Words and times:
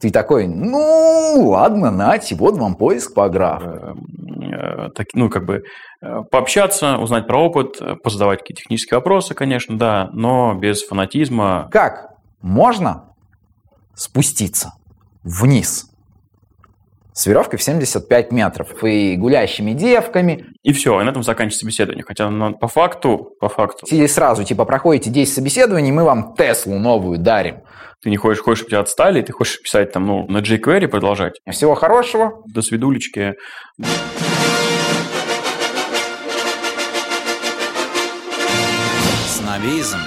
Ты 0.00 0.10
такой, 0.10 0.46
ну, 0.46 1.50
ладно, 1.50 1.90
нате, 1.90 2.34
вот 2.34 2.56
вам 2.56 2.74
поиск 2.74 3.12
по 3.14 3.28
графу. 3.28 3.96
Э, 4.42 4.88
так, 4.94 5.08
ну, 5.12 5.28
как 5.28 5.44
бы 5.44 5.62
э, 6.00 6.22
пообщаться, 6.30 6.96
узнать 6.96 7.26
про 7.26 7.44
опыт, 7.44 7.76
э, 7.80 7.96
позадавать 7.96 8.40
какие-то 8.40 8.62
технические 8.62 8.98
вопросы, 8.98 9.34
конечно, 9.34 9.76
да, 9.78 10.08
но 10.12 10.54
без 10.54 10.82
фанатизма. 10.84 11.68
Как 11.70 12.14
можно 12.40 13.12
спуститься 13.94 14.72
вниз 15.22 15.89
с 17.12 17.26
веревкой 17.26 17.58
в 17.58 17.62
75 17.62 18.32
метров 18.32 18.84
и 18.84 19.16
гулящими 19.16 19.72
девками. 19.72 20.46
И 20.62 20.72
все, 20.72 21.00
и 21.00 21.04
на 21.04 21.10
этом 21.10 21.22
заканчивается 21.22 21.60
собеседование. 21.60 22.04
Хотя 22.06 22.30
ну, 22.30 22.54
по 22.54 22.68
факту, 22.68 23.32
по 23.40 23.48
факту. 23.48 23.86
Или 23.90 24.06
сразу, 24.06 24.44
типа, 24.44 24.64
проходите 24.64 25.10
10 25.10 25.34
собеседований, 25.34 25.90
мы 25.90 26.04
вам 26.04 26.34
Теслу 26.34 26.78
новую 26.78 27.18
дарим. 27.18 27.62
Ты 28.02 28.08
не 28.10 28.16
хочешь, 28.16 28.42
хочешь, 28.42 28.60
чтобы 28.60 28.70
тебя 28.70 28.80
отстали, 28.80 29.20
ты 29.20 29.32
хочешь 29.32 29.60
писать 29.62 29.92
там, 29.92 30.06
ну, 30.06 30.26
на 30.26 30.38
jQuery 30.38 30.88
продолжать. 30.88 31.34
Всего 31.50 31.74
хорошего. 31.74 32.42
До 32.46 32.62
свидулечки. 32.62 33.34
Снобизм. 39.28 39.98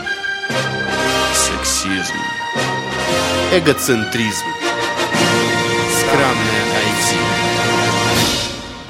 Сексизм. 1.34 2.16
Эгоцентризм. 3.54 4.46
Скромное 6.00 6.63
IT. 6.63 6.63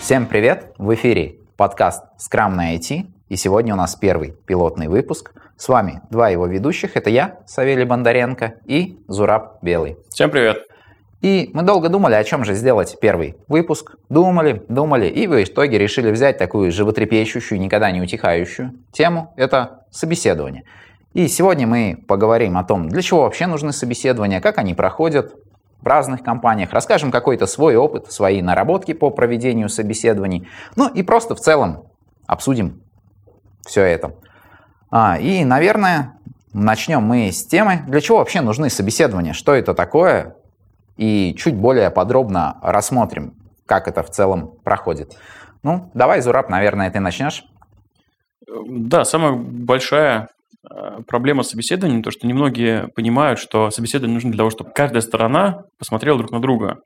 Всем 0.04 0.26
привет! 0.26 0.74
В 0.78 0.94
эфире 0.96 1.38
подкаст 1.56 2.04
«Скрамное 2.18 2.76
IT». 2.76 3.06
И 3.30 3.38
сегодня 3.38 3.74
у 3.74 3.78
нас 3.78 3.96
первый 3.96 4.34
пилотный 4.46 4.90
выпуск. 4.90 5.32
С 5.56 5.70
вами 5.70 6.02
два 6.10 6.28
его 6.28 6.46
ведущих. 6.46 6.98
Это 6.98 7.10
я, 7.10 7.38
Савелий 7.46 7.86
Бондаренко, 7.86 8.56
и 8.66 9.00
Зураб 9.08 9.60
Белый. 9.62 9.96
Всем 10.10 10.30
привет! 10.30 10.68
И 11.22 11.52
мы 11.54 11.64
долго 11.64 11.88
думали, 11.88 12.16
о 12.16 12.24
чем 12.26 12.44
же 12.44 12.54
сделать 12.54 12.98
первый 13.00 13.38
выпуск. 13.48 13.96
Думали, 14.10 14.62
думали, 14.68 15.08
и 15.08 15.26
в 15.26 15.42
итоге 15.42 15.78
решили 15.78 16.12
взять 16.12 16.38
такую 16.38 16.74
животрепещущую, 16.74 17.62
никогда 17.62 17.90
не 17.90 18.02
утихающую 18.02 18.74
тему. 18.92 19.34
Это 19.38 19.86
собеседование. 19.90 20.64
И 21.14 21.30
сегодня 21.30 21.66
мы 21.66 22.04
поговорим 22.10 22.58
о 22.58 22.66
том, 22.66 22.90
для 22.90 23.02
чего 23.02 23.22
вообще 23.22 23.48
нужны 23.48 23.72
собеседования, 23.72 24.42
как 24.42 24.58
они 24.58 24.74
проходят 24.74 25.34
в 25.84 25.88
разных 25.88 26.24
компаниях, 26.24 26.72
расскажем 26.72 27.12
какой-то 27.12 27.46
свой 27.46 27.76
опыт, 27.76 28.12
свои 28.12 28.42
наработки 28.42 28.94
по 28.94 29.10
проведению 29.10 29.70
собеседований, 29.70 30.48
ну 30.76 30.88
и 30.88 31.04
просто 31.04 31.36
в 31.36 31.40
целом 31.40 31.86
обсудим 32.26 32.82
все 33.66 33.84
это. 33.84 34.16
А, 34.90 35.18
и, 35.20 35.44
наверное, 35.44 36.14
начнем 36.54 37.04
мы 37.04 37.32
с 37.32 37.46
темы, 37.46 37.82
для 37.88 38.02
чего 38.02 38.20
вообще 38.20 38.42
нужны 38.42 38.70
собеседования, 38.70 39.34
что 39.34 39.54
это 39.54 39.74
такое, 39.74 40.36
и 40.98 41.36
чуть 41.38 41.56
более 41.56 41.90
подробно 41.90 42.58
рассмотрим, 42.62 43.36
как 43.66 43.88
это 43.88 44.04
в 44.04 44.10
целом 44.10 44.54
проходит. 44.64 45.18
Ну, 45.64 45.90
давай, 45.94 46.22
Зураб, 46.22 46.50
наверное, 46.50 46.92
ты 46.92 47.00
начнешь. 47.00 47.46
Да, 48.48 49.06
самая 49.06 49.34
большая 49.34 50.30
проблема 51.08 51.44
собеседования, 51.44 52.02
то, 52.02 52.12
что 52.12 52.28
немногие 52.28 52.88
понимают, 52.96 53.40
что 53.40 53.70
собеседование 53.70 54.16
нужно 54.16 54.32
для 54.32 54.38
того, 54.38 54.50
чтобы 54.50 54.72
каждая 54.74 55.02
сторона 55.02 55.64
посмотрела 55.78 56.18
друг 56.18 56.32
на 56.32 56.42
друга. 56.42 56.80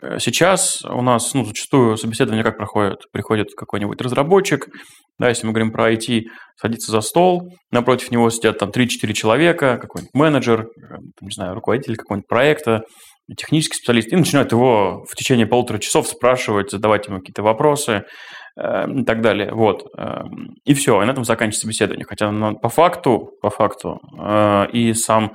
Э, 0.00 0.18
сейчас 0.18 0.82
у 0.84 1.02
нас 1.02 1.34
ну, 1.34 1.44
зачастую 1.44 1.96
собеседование 1.96 2.44
как 2.44 2.56
проходит? 2.56 2.98
Приходит 3.12 3.48
какой-нибудь 3.56 4.00
разработчик, 4.00 4.68
да, 5.18 5.28
если 5.28 5.46
мы 5.46 5.52
говорим 5.52 5.72
про 5.72 5.92
IT, 5.92 6.22
садится 6.60 6.90
за 6.90 7.00
стол, 7.00 7.42
напротив 7.70 8.10
него 8.10 8.30
сидят 8.30 8.58
там 8.58 8.70
3-4 8.70 9.12
человека, 9.12 9.78
какой-нибудь 9.80 10.14
менеджер, 10.14 10.62
э, 10.62 10.96
не 11.20 11.30
знаю, 11.32 11.54
руководитель 11.54 11.96
какого-нибудь 11.96 12.28
проекта, 12.28 12.82
технический 13.36 13.76
специалист, 13.76 14.12
и 14.12 14.16
начинают 14.16 14.52
его 14.52 15.04
в 15.08 15.14
течение 15.14 15.46
полутора 15.46 15.78
часов 15.78 16.08
спрашивать, 16.08 16.70
задавать 16.70 17.06
ему 17.06 17.18
какие-то 17.18 17.42
вопросы 17.42 17.92
э, 17.92 18.02
и 18.56 19.04
так 19.04 19.20
далее. 19.22 19.52
Вот. 19.52 19.86
Э, 19.96 20.24
и 20.64 20.74
все, 20.74 21.02
и 21.02 21.06
на 21.06 21.10
этом 21.10 21.24
заканчивается 21.24 21.62
собеседование. 21.62 22.06
Хотя 22.08 22.30
ну, 22.30 22.56
по 22.58 22.68
факту, 22.68 23.30
по 23.40 23.50
факту, 23.50 24.00
э, 24.18 24.66
и 24.72 24.92
сам 24.92 25.32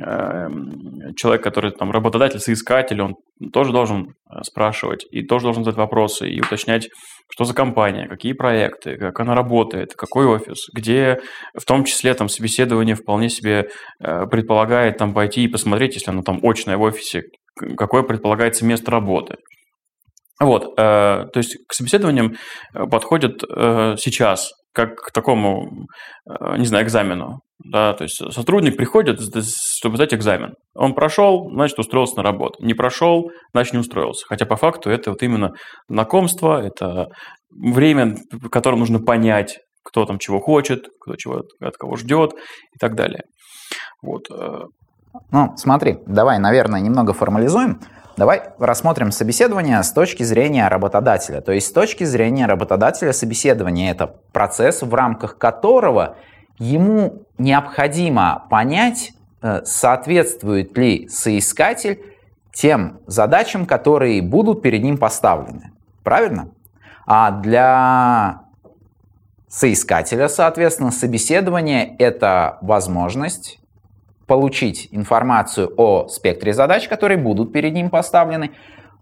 Эм, 0.00 1.14
человек, 1.14 1.44
который 1.44 1.70
там 1.70 1.92
работодатель, 1.92 2.40
соискатель, 2.40 3.00
он 3.00 3.14
тоже 3.52 3.70
должен 3.70 4.08
э, 4.28 4.42
спрашивать 4.42 5.06
и 5.12 5.22
тоже 5.22 5.44
должен 5.44 5.62
задать 5.62 5.78
вопросы 5.78 6.28
и 6.28 6.40
уточнять, 6.40 6.88
что 7.30 7.44
за 7.44 7.54
компания, 7.54 8.08
какие 8.08 8.32
проекты, 8.32 8.96
как 8.96 9.20
она 9.20 9.36
работает, 9.36 9.94
какой 9.94 10.26
офис, 10.26 10.66
где 10.74 11.20
в 11.56 11.64
том 11.64 11.84
числе 11.84 12.12
там 12.14 12.28
собеседование 12.28 12.96
вполне 12.96 13.28
себе 13.28 13.68
э, 14.00 14.26
предполагает 14.26 14.96
там 14.96 15.14
пойти 15.14 15.44
и 15.44 15.48
посмотреть, 15.48 15.94
если 15.94 16.10
оно 16.10 16.22
там 16.22 16.40
очное 16.42 16.76
в 16.76 16.82
офисе, 16.82 17.22
какое 17.76 18.02
предполагается 18.02 18.64
место 18.64 18.90
работы. 18.90 19.36
Вот, 20.40 20.64
э, 20.64 20.72
то 20.76 21.36
есть 21.36 21.56
к 21.68 21.72
собеседованиям 21.72 22.34
подходят 22.72 23.40
сейчас 24.00 24.52
как 24.72 24.96
к 24.96 25.12
такому, 25.12 25.86
не 26.58 26.66
знаю, 26.66 26.84
экзамену. 26.84 27.38
Да, 27.64 27.94
то 27.94 28.02
есть 28.02 28.16
сотрудник 28.32 28.76
приходит, 28.76 29.20
чтобы 29.78 29.96
сдать 29.96 30.12
экзамен. 30.12 30.54
Он 30.74 30.94
прошел, 30.94 31.48
значит, 31.52 31.78
устроился 31.78 32.16
на 32.16 32.24
работу. 32.24 32.62
Не 32.64 32.74
прошел, 32.74 33.30
значит, 33.52 33.72
не 33.72 33.78
устроился. 33.78 34.26
Хотя 34.28 34.44
по 34.46 34.56
факту 34.56 34.90
это 34.90 35.10
вот 35.10 35.22
именно 35.22 35.52
знакомство, 35.88 36.60
это 36.60 37.06
время, 37.50 38.16
в 38.32 38.48
котором 38.48 38.80
нужно 38.80 38.98
понять, 38.98 39.60
кто 39.84 40.04
там 40.06 40.18
чего 40.18 40.40
хочет, 40.40 40.88
кто 41.00 41.14
чего 41.14 41.42
от 41.60 41.76
кого 41.76 41.96
ждет 41.96 42.32
и 42.32 42.78
так 42.80 42.96
далее. 42.96 43.22
Вот. 44.02 44.24
Э. 44.30 44.62
Ну, 45.30 45.52
смотри, 45.56 45.98
давай, 46.06 46.40
наверное, 46.40 46.80
немного 46.80 47.12
формализуем. 47.12 47.78
Давай 48.16 48.42
рассмотрим 48.58 49.10
собеседование 49.10 49.82
с 49.82 49.92
точки 49.92 50.22
зрения 50.22 50.68
работодателя. 50.68 51.40
То 51.40 51.50
есть 51.50 51.68
с 51.68 51.72
точки 51.72 52.04
зрения 52.04 52.46
работодателя 52.46 53.12
собеседование– 53.12 53.90
это 53.92 54.14
процесс, 54.32 54.82
в 54.82 54.94
рамках 54.94 55.36
которого 55.36 56.16
ему 56.58 57.24
необходимо 57.38 58.46
понять, 58.50 59.14
э, 59.42 59.62
соответствует 59.64 60.78
ли 60.78 61.08
соискатель 61.08 62.04
тем 62.52 63.00
задачам, 63.08 63.66
которые 63.66 64.22
будут 64.22 64.62
перед 64.62 64.84
ним 64.84 64.96
поставлены. 64.96 65.72
Правильно? 66.04 66.50
А 67.06 67.32
для 67.32 68.42
соискателя, 69.48 70.28
соответственно, 70.28 70.92
собеседование– 70.92 71.96
это 71.98 72.58
возможность 72.62 73.58
получить 74.26 74.88
информацию 74.90 75.72
о 75.76 76.08
спектре 76.08 76.52
задач, 76.52 76.88
которые 76.88 77.18
будут 77.18 77.52
перед 77.52 77.72
ним 77.72 77.90
поставлены, 77.90 78.52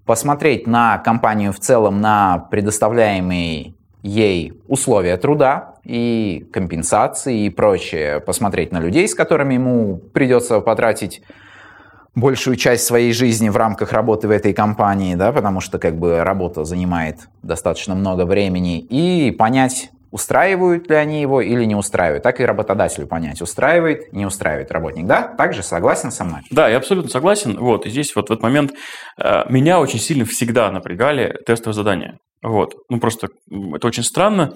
посмотреть 0.05 0.67
на 0.67 0.99
компанию 0.99 1.53
в 1.53 1.61
целом, 1.61 2.01
на 2.01 2.39
предоставляемые 2.51 3.75
ей 4.03 4.61
условия 4.67 5.17
труда 5.17 5.75
и 5.85 6.47
компенсации 6.53 7.47
и 7.47 7.51
прочее, 7.51 8.21
посмотреть 8.21 8.73
на 8.73 8.81
людей, 8.81 9.07
с 9.07 9.15
которыми 9.15 9.55
ему 9.55 9.99
придется 10.13 10.61
потратить 10.61 11.23
большую 12.15 12.57
часть 12.57 12.85
своей 12.85 13.13
жизни 13.13 13.49
в 13.49 13.57
рамках 13.57 13.93
работы 13.93 14.29
в 14.29 14.33
этой 14.33 14.53
компании, 14.53 15.15
да, 15.15 15.33
потому 15.33 15.61
что 15.61 15.79
как 15.79 15.97
бы 15.97 16.23
работа 16.23 16.65
занимает 16.65 17.29
достаточно 17.43 17.95
много 17.95 18.27
времени, 18.27 18.81
и 18.81 19.31
понять, 19.31 19.92
устраивают 20.13 20.89
ли 20.89 20.95
они 20.95 21.21
его 21.21 21.41
или 21.41 21.65
не 21.65 21.75
устраивают. 21.75 22.23
Так 22.23 22.41
и 22.41 22.45
работодателю 22.45 23.07
понять, 23.07 23.41
устраивает, 23.41 24.13
не 24.13 24.27
устраивает 24.27 24.71
работник. 24.71 25.07
Да? 25.07 25.23
Также 25.23 25.63
согласен 25.63 26.13
со 26.13 26.25
мной? 26.25 26.43
Да, 26.51 26.69
я 26.69 26.77
абсолютно 26.77 27.11
согласен. 27.11 27.57
Вот, 27.59 27.87
и 27.87 27.91
здесь 27.91 28.15
вот 28.15 28.29
в 28.29 28.33
этот 28.33 28.43
момент 28.43 28.73
э, 29.21 29.51
меня 29.51 29.81
очень 29.81 29.99
сильно 29.99 30.25
всегда 30.27 30.71
напрягали 30.71 31.37
тестовые 31.47 31.75
задания. 31.75 32.19
Вот. 32.43 32.75
Ну, 32.91 33.01
просто 33.01 33.29
это 33.51 33.87
очень 33.87 34.03
странно. 34.03 34.53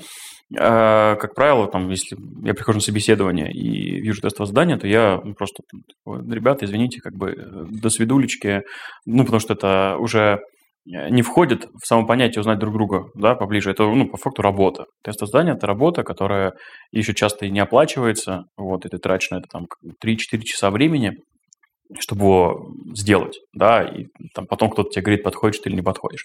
Э, 0.54 1.16
как 1.16 1.34
правило, 1.34 1.66
там, 1.68 1.88
если 1.88 2.18
я 2.44 2.52
прихожу 2.52 2.76
на 2.76 2.82
собеседование 2.82 3.50
и 3.50 4.00
вижу 4.00 4.20
тестовое 4.20 4.48
задание, 4.48 4.76
то 4.76 4.86
я 4.86 5.18
ну, 5.24 5.34
просто, 5.34 5.62
ребята, 6.04 6.66
извините, 6.66 7.00
как 7.00 7.14
бы 7.14 7.30
э, 7.30 7.64
до 7.70 7.88
свидулечки, 7.88 8.60
ну, 9.06 9.24
потому 9.24 9.40
что 9.40 9.54
это 9.54 9.96
уже 9.98 10.40
не 10.86 11.22
входит 11.22 11.66
в 11.74 11.86
само 11.86 12.06
понятие 12.06 12.40
узнать 12.40 12.58
друг 12.58 12.74
друга 12.74 13.06
да, 13.14 13.34
поближе. 13.34 13.70
Это, 13.70 13.84
ну, 13.84 14.08
по 14.08 14.16
факту, 14.16 14.42
работа. 14.42 14.84
Тест 15.02 15.20
задание– 15.20 15.54
это 15.56 15.66
работа, 15.66 16.04
которая 16.04 16.54
еще 16.92 17.12
часто 17.12 17.46
и 17.46 17.50
не 17.50 17.60
оплачивается. 17.60 18.44
Вот, 18.56 18.86
и 18.86 18.88
ты 18.88 18.98
тратишь 18.98 19.30
на 19.30 19.36
это 19.36 19.48
там 19.50 19.66
3-4 20.04 20.42
часа 20.42 20.70
времени 20.70 21.12
чтобы 21.98 22.22
его 22.22 22.70
сделать, 22.94 23.38
да, 23.52 23.82
и 23.82 24.06
там 24.34 24.46
потом 24.46 24.70
кто-то 24.70 24.90
тебе 24.90 25.02
говорит, 25.02 25.22
подходишь 25.22 25.60
ты 25.60 25.68
или 25.68 25.76
не 25.76 25.82
подходишь. 25.82 26.24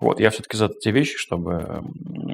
Вот, 0.00 0.20
я 0.20 0.30
все-таки 0.30 0.56
за 0.56 0.68
те 0.68 0.90
вещи, 0.90 1.16
чтобы, 1.16 1.82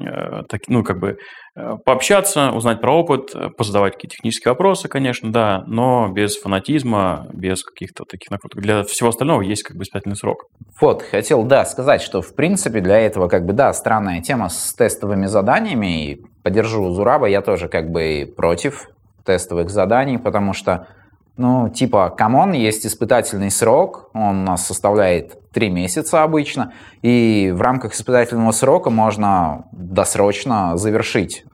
э, 0.05 0.43
так, 0.49 0.61
ну, 0.67 0.83
как 0.83 0.99
бы 0.99 1.17
э, 1.55 1.77
пообщаться, 1.83 2.51
узнать 2.51 2.81
про 2.81 2.97
опыт, 2.97 3.33
позадавать 3.57 3.93
какие-то 3.93 4.15
технические 4.15 4.51
вопросы, 4.51 4.87
конечно, 4.87 5.31
да, 5.31 5.63
но 5.67 6.09
без 6.09 6.37
фанатизма, 6.37 7.27
без 7.33 7.63
каких-то 7.63 8.03
таких 8.05 8.29
накруток. 8.31 8.61
Для 8.61 8.83
всего 8.83 9.09
остального 9.09 9.41
есть 9.41 9.63
как 9.63 9.77
бы 9.77 9.83
испытательный 9.83 10.15
срок. 10.15 10.45
Вот, 10.79 11.01
хотел, 11.01 11.43
да, 11.43 11.65
сказать, 11.65 12.01
что, 12.01 12.21
в 12.21 12.35
принципе, 12.35 12.81
для 12.81 12.99
этого, 12.99 13.27
как 13.27 13.45
бы, 13.45 13.53
да, 13.53 13.73
странная 13.73 14.21
тема 14.21 14.49
с 14.49 14.73
тестовыми 14.73 15.25
заданиями, 15.25 16.11
и 16.11 16.21
поддержу 16.43 16.91
Зураба, 16.91 17.27
я 17.27 17.41
тоже, 17.41 17.67
как 17.67 17.89
бы, 17.89 18.31
против 18.35 18.87
тестовых 19.25 19.69
заданий, 19.69 20.17
потому 20.17 20.53
что 20.53 20.87
Ну, 21.37 21.69
типа, 21.69 22.09
come 22.09 22.34
on, 22.34 22.53
есть 22.53 22.85
испытательный 22.87 23.51
срок, 23.51 24.09
он 24.13 24.39
у 24.41 24.43
нас 24.43 24.65
составляет 24.65 25.51
3 25.51 25.69
месяца 25.69 26.23
обычно, 26.23 26.73
и 27.03 27.53
в 27.55 27.61
рамках 27.61 27.93
испытательного 27.93 28.51
срока 28.51 28.89
можно 28.89 29.65
досрочно 29.71 30.77
завершить 30.77 31.45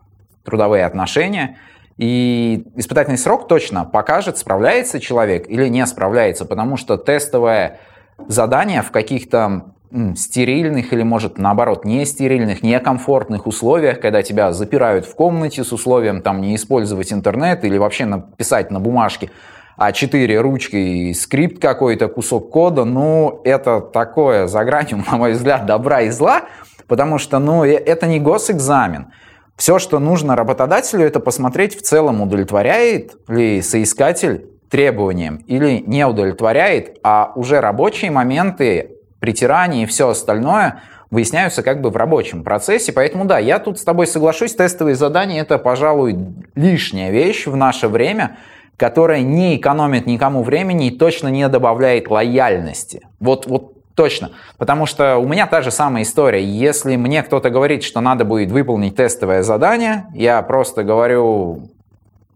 трудовые 0.46 0.86
отношения, 0.86 1.58
и 1.98 2.66
испытательный 2.76 3.18
срок 3.18 3.50
точно 3.50 3.84
покажет, 3.84 4.38
справляется 4.38 5.02
человек 5.02 5.50
или 5.50 5.68
не 5.68 5.86
справляется, 5.86 6.46
потому 6.46 6.78
что 6.78 6.96
тестовое 6.96 7.80
задание 8.28 8.84
в 8.84 8.92
каких-то 8.92 9.74
стерильных 10.16 10.92
или, 10.94 11.04
может, 11.04 11.38
наоборот, 11.38 11.86
не 11.86 12.06
стерильных, 12.06 12.64
некомфортных 12.64 13.46
условиях, 13.46 14.00
когда 14.00 14.24
тебя 14.24 14.54
запирают 14.54 15.06
в 15.06 15.14
комнате 15.14 15.64
с 15.64 15.72
условием 15.72 16.22
там 16.22 16.42
не 16.42 16.56
использовать 16.56 17.14
интернет 17.14 17.64
или 17.64 17.78
вообще 17.78 18.06
написать 18.06 18.72
на 18.72 18.80
бумажке 18.80 19.30
А4 19.78 20.38
ручкой 20.38 21.10
и 21.10 21.14
скрипт 21.14 21.62
какой-то, 21.62 22.08
кусок 22.08 22.50
кода, 22.52 22.84
ну, 22.84 23.42
это 23.44 23.82
такое 23.82 24.48
за 24.48 24.64
гранью, 24.64 25.04
на 25.12 25.18
мой 25.18 25.34
взгляд, 25.34 25.66
добра 25.66 26.02
и 26.02 26.10
зла, 26.10 26.44
потому 26.88 27.18
что, 27.18 27.40
ну, 27.40 27.64
э, 27.64 27.74
это 27.74 28.08
не 28.08 28.20
госэкзамен. 28.20 29.08
Все, 29.56 29.80
что 29.80 30.00
нужно 30.00 30.36
работодателю, 30.36 31.06
это 31.06 31.20
посмотреть 31.20 31.78
в 31.78 31.82
целом, 31.82 32.22
удовлетворяет 32.22 33.16
ли 33.28 33.62
соискатель 33.62 34.50
требованиям 34.70 35.38
или 35.46 35.84
не 35.86 36.06
удовлетворяет, 36.08 36.98
а 37.04 37.32
уже 37.36 37.62
рабочие 37.62 38.10
моменты 38.10 38.98
притирание 39.20 39.84
и 39.84 39.86
все 39.86 40.10
остальное 40.10 40.82
выясняются 41.12 41.62
как 41.62 41.80
бы 41.80 41.92
в 41.92 41.96
рабочем 41.96 42.44
процессе. 42.44 42.92
Поэтому 42.92 43.26
да, 43.26 43.38
я 43.38 43.60
тут 43.60 43.80
с 43.80 43.84
тобой 43.84 44.08
соглашусь, 44.08 44.56
тестовые 44.56 44.96
задания 44.96 45.42
это, 45.44 45.60
пожалуй, 45.60 46.18
лишняя 46.56 47.12
вещь 47.12 47.46
в 47.46 47.56
наше 47.56 47.88
время, 47.88 48.38
которая 48.84 49.22
не 49.22 49.56
экономит 49.56 50.08
никому 50.08 50.44
времени 50.44 50.88
и 50.88 50.98
точно 50.98 51.30
не 51.30 51.48
добавляет 51.48 52.10
лояльности. 52.10 53.08
Вот, 53.22 53.46
вот 53.46 53.72
Точно. 53.96 54.32
Потому 54.58 54.88
что 54.88 55.18
у 55.18 55.28
меня 55.28 55.46
та 55.46 55.62
же 55.62 55.70
самая 55.70 56.02
история. 56.02 56.44
Если 56.44 56.96
мне 56.96 57.22
кто-то 57.22 57.52
говорит, 57.52 57.84
что 57.84 58.02
надо 58.02 58.26
будет 58.26 58.52
выполнить 58.52 58.96
тестовое 58.96 59.44
задание, 59.44 60.08
я 60.16 60.42
просто 60.42 60.84
говорю, 60.84 61.70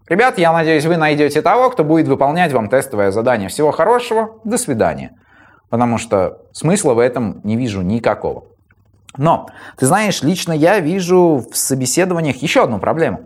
ребят, 0.08 0.38
я 0.38 0.54
надеюсь, 0.54 0.86
вы 0.86 0.98
найдете 0.98 1.42
того, 1.42 1.72
кто 1.72 1.84
будет 1.84 2.08
выполнять 2.08 2.54
вам 2.54 2.70
тестовое 2.70 3.10
задание. 3.10 3.50
Всего 3.50 3.72
хорошего, 3.72 4.36
до 4.44 4.58
свидания 4.58 5.12
потому 5.70 5.98
что 5.98 6.38
смысла 6.54 6.94
в 6.94 7.00
этом 7.00 7.42
не 7.44 7.58
вижу 7.58 7.82
никакого. 7.82 8.46
Но, 9.18 9.48
ты 9.78 9.86
знаешь, 9.86 10.22
лично 10.22 10.54
я 10.54 10.80
вижу 10.80 11.44
в 11.52 11.58
собеседованиях 11.58 12.38
еще 12.38 12.64
одну 12.64 12.80
проблему. 12.80 13.20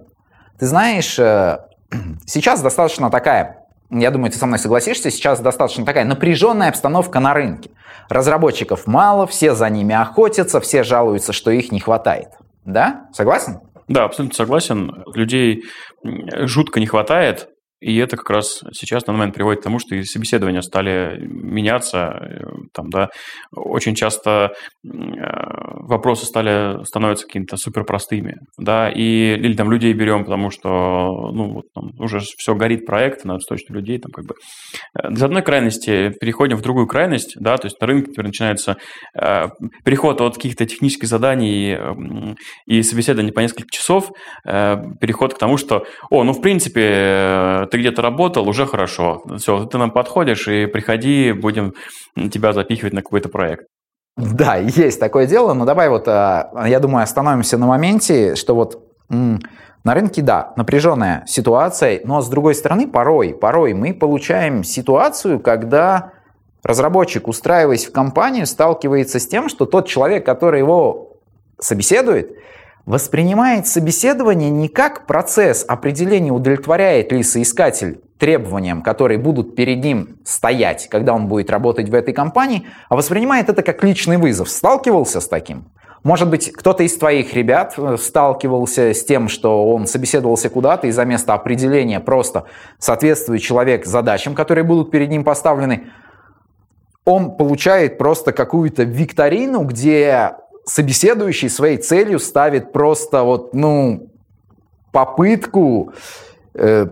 Ты 0.58 0.66
знаешь, 0.66 1.20
э, 1.20 1.60
сейчас 2.26 2.62
достаточно 2.62 3.10
такая, 3.10 3.66
я 3.90 4.10
думаю, 4.10 4.32
ты 4.32 4.38
со 4.38 4.46
мной 4.46 4.58
согласишься, 4.58 5.12
сейчас 5.12 5.40
достаточно 5.42 5.86
такая 5.86 6.06
напряженная 6.06 6.70
обстановка 6.70 7.20
на 7.20 7.34
рынке. 7.34 7.72
Разработчиков 8.10 8.88
мало, 8.88 9.28
все 9.28 9.54
за 9.54 9.70
ними 9.70 9.94
охотятся, 9.94 10.60
все 10.62 10.84
жалуются, 10.84 11.34
что 11.34 11.52
их 11.52 11.72
не 11.72 11.80
хватает. 11.80 12.30
Да? 12.66 13.08
Согласен? 13.14 13.60
Да, 13.88 14.06
абсолютно 14.06 14.36
согласен. 14.36 15.04
Людей 15.14 15.64
жутко 16.04 16.80
не 16.80 16.88
хватает. 16.88 17.50
И 17.82 17.98
это 17.98 18.16
как 18.16 18.30
раз 18.30 18.62
сейчас 18.74 19.08
на 19.08 19.14
момент 19.14 19.34
приводит 19.34 19.62
к 19.62 19.64
тому, 19.64 19.80
что 19.80 19.96
и 19.96 20.04
собеседования 20.04 20.62
стали 20.62 21.18
меняться. 21.20 21.98
Э, 21.98 22.44
там, 22.74 22.90
да, 22.90 23.10
очень 23.52 23.96
часто 23.96 24.54
э, 24.86 24.88
вопросы 24.88 26.26
стали 26.26 26.84
становятся 26.86 27.26
какими-то 27.26 27.58
супер 27.58 27.84
простыми. 27.84 28.38
Да, 28.60 28.90
и, 28.90 29.36
или 29.36 29.56
там 29.56 29.72
людей 29.72 29.94
берем, 29.94 30.24
потому 30.24 30.52
что 30.52 30.70
ну, 31.34 31.54
вот, 31.54 31.66
там, 31.74 31.92
уже 32.00 32.20
все 32.20 32.54
горит 32.54 32.86
проект, 32.86 33.26
надо 33.26 33.40
точно 33.48 33.74
людей. 33.74 33.98
Там, 33.98 34.12
как 34.12 34.26
бы. 34.26 34.36
Э, 34.96 35.12
Из 35.12 35.24
одной 35.24 35.42
крайности 35.42 36.14
переходим 36.20 36.58
в 36.58 36.62
другую 36.62 36.86
крайность. 36.86 37.34
Да, 37.40 37.58
то 37.58 37.66
есть 37.66 37.82
на 37.82 37.88
рынке 37.88 38.12
теперь 38.12 38.28
начинается 38.28 38.78
переход 39.14 40.22
от 40.22 40.36
каких-то 40.36 40.66
технических 40.66 41.08
заданий 41.08 41.78
и 42.68 42.82
собеседований 42.84 43.32
по 43.32 43.40
несколько 43.40 43.70
часов, 43.72 44.12
переход 44.44 45.34
к 45.34 45.38
тому, 45.38 45.58
что, 45.58 45.86
о, 46.10 46.24
ну, 46.24 46.34
в 46.34 46.42
принципе, 46.42 47.68
ты 47.72 47.80
где-то 47.80 48.02
работал, 48.02 48.48
уже 48.48 48.66
хорошо. 48.66 49.24
Все, 49.38 49.66
ты 49.66 49.78
нам 49.78 49.92
подходишь 49.92 50.48
и 50.48 50.66
приходи, 50.68 51.32
будем 51.32 51.74
тебя 52.16 52.54
запихивать 52.54 52.94
на 52.94 53.02
какой-то 53.02 53.30
проект. 53.30 53.66
Да, 54.18 54.58
есть 54.58 55.00
такое 55.00 55.26
дело, 55.26 55.54
но 55.54 55.66
давай 55.66 55.90
вот, 55.90 56.08
а, 56.08 56.52
я 56.68 56.80
думаю, 56.80 57.04
остановимся 57.04 57.58
на 57.58 57.66
моменте, 57.66 58.36
что 58.36 58.56
вот 58.56 58.84
на 59.10 59.94
рынке, 59.94 60.22
да, 60.22 60.54
напряженная 60.58 61.24
ситуация, 61.28 62.02
но 62.04 62.22
с 62.22 62.30
другой 62.30 62.56
стороны, 62.56 62.88
порой, 62.88 63.34
порой 63.34 63.74
мы 63.74 63.94
получаем 63.94 64.64
ситуацию, 64.64 65.40
когда 65.40 66.12
разработчик, 66.64 67.28
устраиваясь 67.28 67.86
в 67.86 67.92
компанию, 67.92 68.46
сталкивается 68.46 69.20
с 69.20 69.28
тем, 69.28 69.50
что 69.50 69.66
тот 69.66 69.88
человек, 69.88 70.26
который 70.26 70.60
его 70.60 71.18
собеседует, 71.60 72.36
воспринимает 72.86 73.68
собеседование 73.68 74.50
не 74.50 74.68
как 74.68 75.06
процесс 75.06 75.64
определения, 75.68 76.32
удовлетворяет 76.32 77.12
ли 77.12 77.24
соискатель 77.24 78.02
требованиям, 78.18 78.82
которые 78.82 79.18
будут 79.18 79.56
перед 79.56 79.84
ним 79.84 80.20
стоять, 80.24 80.88
когда 80.90 81.14
он 81.14 81.28
будет 81.28 81.50
работать 81.50 81.90
в 81.90 81.96
этой 81.96 82.14
компании, 82.14 82.68
а 82.90 82.96
воспринимает 82.96 83.50
это 83.50 83.64
как 83.64 83.84
личный 83.84 84.18
вызов. 84.18 84.50
Сталкивался 84.50 85.22
с 85.22 85.28
таким? 85.28 85.66
Может 86.04 86.30
быть, 86.30 86.52
кто-то 86.52 86.84
из 86.84 86.98
твоих 86.98 87.34
ребят 87.36 87.76
э, 87.78 87.96
сталкивался 87.98 88.94
с 88.94 89.04
тем, 89.04 89.30
что 89.30 89.72
он 89.72 89.86
собеседовался 89.86 90.50
куда-то, 90.50 90.88
и 90.88 90.92
за 90.92 91.06
место 91.06 91.34
определения 91.34 92.00
просто 92.00 92.46
соответствует 92.80 93.42
человек 93.42 93.86
задачам, 93.86 94.34
которые 94.34 94.64
будут 94.64 94.90
перед 94.90 95.10
ним 95.10 95.24
поставлены, 95.24 95.90
он 97.06 97.36
получает 97.36 97.98
просто 97.98 98.32
какую-то 98.32 98.84
викторину, 98.84 99.64
где 99.64 100.34
собеседующий 100.66 101.50
своей 101.50 101.78
целью 101.78 102.20
ставит 102.20 102.72
просто 102.72 103.24
вот, 103.24 103.54
ну, 103.54 104.10
попытку 104.92 105.94
э, 106.54 106.88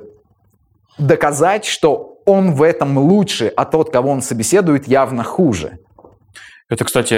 доказать, 0.98 1.66
что 1.66 2.20
он 2.26 2.54
в 2.54 2.62
этом 2.62 2.98
лучше, 2.98 3.52
а 3.56 3.66
тот, 3.66 3.92
кого 3.92 4.12
он 4.12 4.22
собеседует, 4.22 4.88
явно 4.88 5.24
хуже. 5.24 5.80
Это, 6.70 6.86
кстати, 6.86 7.16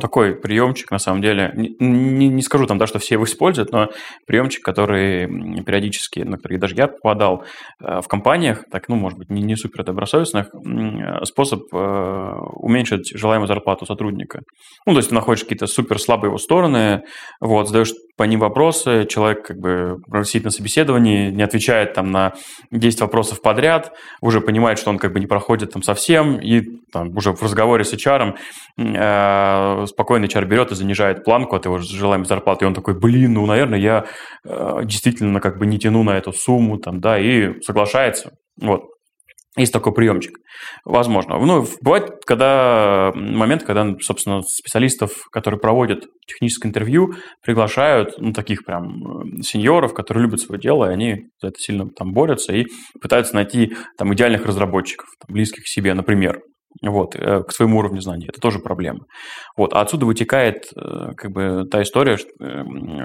такой 0.00 0.36
приемчик, 0.36 0.90
на 0.92 0.98
самом 0.98 1.22
деле. 1.22 1.52
Не, 1.56 2.28
не, 2.28 2.42
скажу 2.42 2.66
там, 2.66 2.78
да, 2.78 2.86
что 2.86 3.00
все 3.00 3.14
его 3.14 3.24
используют, 3.24 3.72
но 3.72 3.90
приемчик, 4.26 4.62
который 4.62 5.26
периодически, 5.64 6.20
на 6.20 6.36
который 6.36 6.58
даже 6.58 6.76
я 6.76 6.86
попадал 6.86 7.44
э, 7.80 8.00
в 8.00 8.06
компаниях, 8.06 8.64
так, 8.70 8.88
ну, 8.88 8.94
может 8.96 9.18
быть, 9.18 9.28
не, 9.28 9.42
не 9.42 9.56
супер 9.56 9.84
добросовестных, 9.84 10.50
способ 11.24 11.62
э, 11.72 11.76
уменьшить 12.54 13.10
желаемую 13.14 13.48
зарплату 13.48 13.86
сотрудника. 13.86 14.40
Ну, 14.86 14.92
то 14.92 14.98
есть 14.98 15.08
ты 15.08 15.14
находишь 15.14 15.42
какие-то 15.42 15.66
супер 15.66 15.98
слабые 15.98 16.28
его 16.28 16.38
стороны, 16.38 17.02
вот, 17.40 17.66
задаешь 17.66 17.92
по 18.16 18.22
ним 18.24 18.40
вопросы, 18.40 19.06
человек 19.06 19.46
как 19.46 19.58
бы 19.58 19.98
сидит 20.24 20.44
на 20.44 20.50
собеседовании, 20.50 21.30
не 21.30 21.42
отвечает 21.42 21.94
там 21.94 22.10
на 22.10 22.34
10 22.70 23.00
вопросов 23.00 23.42
подряд, 23.42 23.92
уже 24.20 24.40
понимает, 24.40 24.78
что 24.78 24.90
он 24.90 24.98
как 24.98 25.12
бы 25.12 25.20
не 25.20 25.26
проходит 25.26 25.72
там 25.72 25.82
совсем, 25.82 26.38
и 26.40 26.62
там 26.92 27.16
уже 27.16 27.32
в 27.32 27.42
разговоре 27.42 27.84
с 27.84 27.92
HR 27.92 28.34
э, 28.78 29.86
спокойно 29.86 30.26
HR 30.26 30.44
берет 30.44 30.70
и 30.72 30.74
занижает 30.74 31.24
планку 31.24 31.56
от 31.56 31.64
его 31.64 31.78
желаемой 31.78 32.26
зарплаты, 32.26 32.64
и 32.64 32.68
он 32.68 32.74
такой, 32.74 32.98
блин, 32.98 33.34
ну, 33.34 33.46
наверное, 33.46 33.78
я 33.78 34.04
э, 34.44 34.80
действительно 34.84 35.40
как 35.40 35.58
бы 35.58 35.66
не 35.66 35.78
тяну 35.78 36.02
на 36.04 36.16
эту 36.16 36.32
сумму, 36.32 36.78
там, 36.78 37.00
да, 37.00 37.18
и 37.18 37.60
соглашается. 37.62 38.32
Вот. 38.60 38.93
Есть 39.56 39.72
такой 39.72 39.92
приемчик. 39.92 40.36
Возможно. 40.84 41.38
Ну, 41.38 41.64
бывает, 41.80 42.24
когда 42.26 43.12
момент, 43.14 43.62
когда, 43.62 43.94
собственно, 44.00 44.42
специалистов, 44.42 45.12
которые 45.30 45.60
проводят 45.60 46.06
техническое 46.26 46.68
интервью, 46.68 47.14
приглашают, 47.40 48.14
ну, 48.18 48.32
таких 48.32 48.64
прям 48.64 48.88
э, 48.88 49.42
сеньоров, 49.42 49.94
которые 49.94 50.24
любят 50.24 50.40
свое 50.40 50.60
дело, 50.60 50.90
и 50.90 50.92
они 50.92 51.16
за 51.40 51.48
это 51.48 51.56
сильно 51.58 51.86
там 51.88 52.12
борются 52.12 52.52
и 52.52 52.64
пытаются 53.00 53.36
найти 53.36 53.76
там 53.96 54.12
идеальных 54.12 54.44
разработчиков, 54.44 55.06
там, 55.20 55.32
близких 55.32 55.62
к 55.62 55.68
себе, 55.68 55.94
например. 55.94 56.40
Вот, 56.82 57.14
э, 57.14 57.44
к 57.44 57.52
своему 57.52 57.78
уровню 57.78 58.00
знаний. 58.00 58.26
Это 58.26 58.40
тоже 58.40 58.58
проблема. 58.58 59.00
Вот, 59.56 59.72
а 59.72 59.82
отсюда 59.82 60.06
вытекает 60.06 60.64
э, 60.76 61.12
как 61.16 61.30
бы 61.30 61.62
та 61.70 61.80
история, 61.82 62.16
что, 62.16 62.34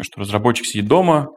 что 0.02 0.22
разработчик 0.22 0.66
сидит 0.66 0.88
дома, 0.88 1.28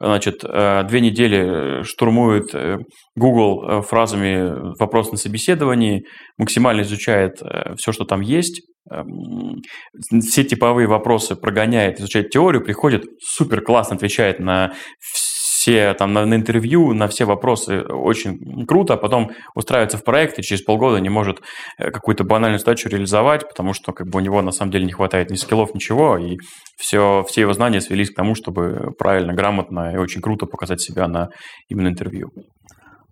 значит, 0.00 0.42
э, 0.44 0.82
две 0.84 1.00
недели 1.00 1.82
штурмует 1.82 2.54
э, 2.54 2.78
Google 3.16 3.62
э, 3.62 3.82
фразами 3.82 4.74
вопрос 4.78 5.12
на 5.12 5.18
собеседовании, 5.18 6.04
максимально 6.38 6.82
изучает 6.82 7.42
все, 7.76 7.92
что 7.92 8.04
там 8.04 8.22
есть, 8.22 8.62
эм, 8.90 9.56
все 10.20 10.44
типовые 10.44 10.88
вопросы 10.88 11.36
прогоняет, 11.36 12.00
изучает 12.00 12.30
теорию, 12.30 12.64
приходит, 12.64 13.04
супер 13.22 13.60
классно 13.60 13.96
отвечает 13.96 14.40
на 14.40 14.72
все 15.60 15.92
там 15.92 16.14
на, 16.14 16.24
на 16.24 16.36
интервью, 16.36 16.94
на 16.94 17.06
все 17.06 17.26
вопросы 17.26 17.82
очень 17.82 18.66
круто, 18.66 18.94
а 18.94 18.96
потом 18.96 19.32
устраивается 19.54 19.98
в 19.98 20.04
проект 20.04 20.38
и 20.38 20.42
через 20.42 20.62
полгода 20.62 20.98
не 21.00 21.10
может 21.10 21.42
э, 21.76 21.90
какую-то 21.90 22.24
банальную 22.24 22.58
задачу 22.58 22.88
реализовать, 22.88 23.46
потому 23.46 23.74
что 23.74 23.92
как 23.92 24.06
бы 24.06 24.20
у 24.20 24.22
него 24.22 24.40
на 24.40 24.52
самом 24.52 24.72
деле 24.72 24.86
не 24.86 24.92
хватает 24.92 25.28
ни 25.30 25.36
скиллов, 25.36 25.74
ничего, 25.74 26.16
и 26.16 26.38
все, 26.78 27.26
все 27.28 27.42
его 27.42 27.52
знания 27.52 27.82
свелись 27.82 28.10
к 28.10 28.14
тому, 28.14 28.34
чтобы 28.34 28.92
правильно, 28.98 29.34
грамотно 29.34 29.92
и 29.92 29.98
очень 29.98 30.22
круто 30.22 30.46
показать 30.46 30.80
себя 30.80 31.06
на 31.08 31.28
именно 31.68 31.88
интервью. 31.88 32.30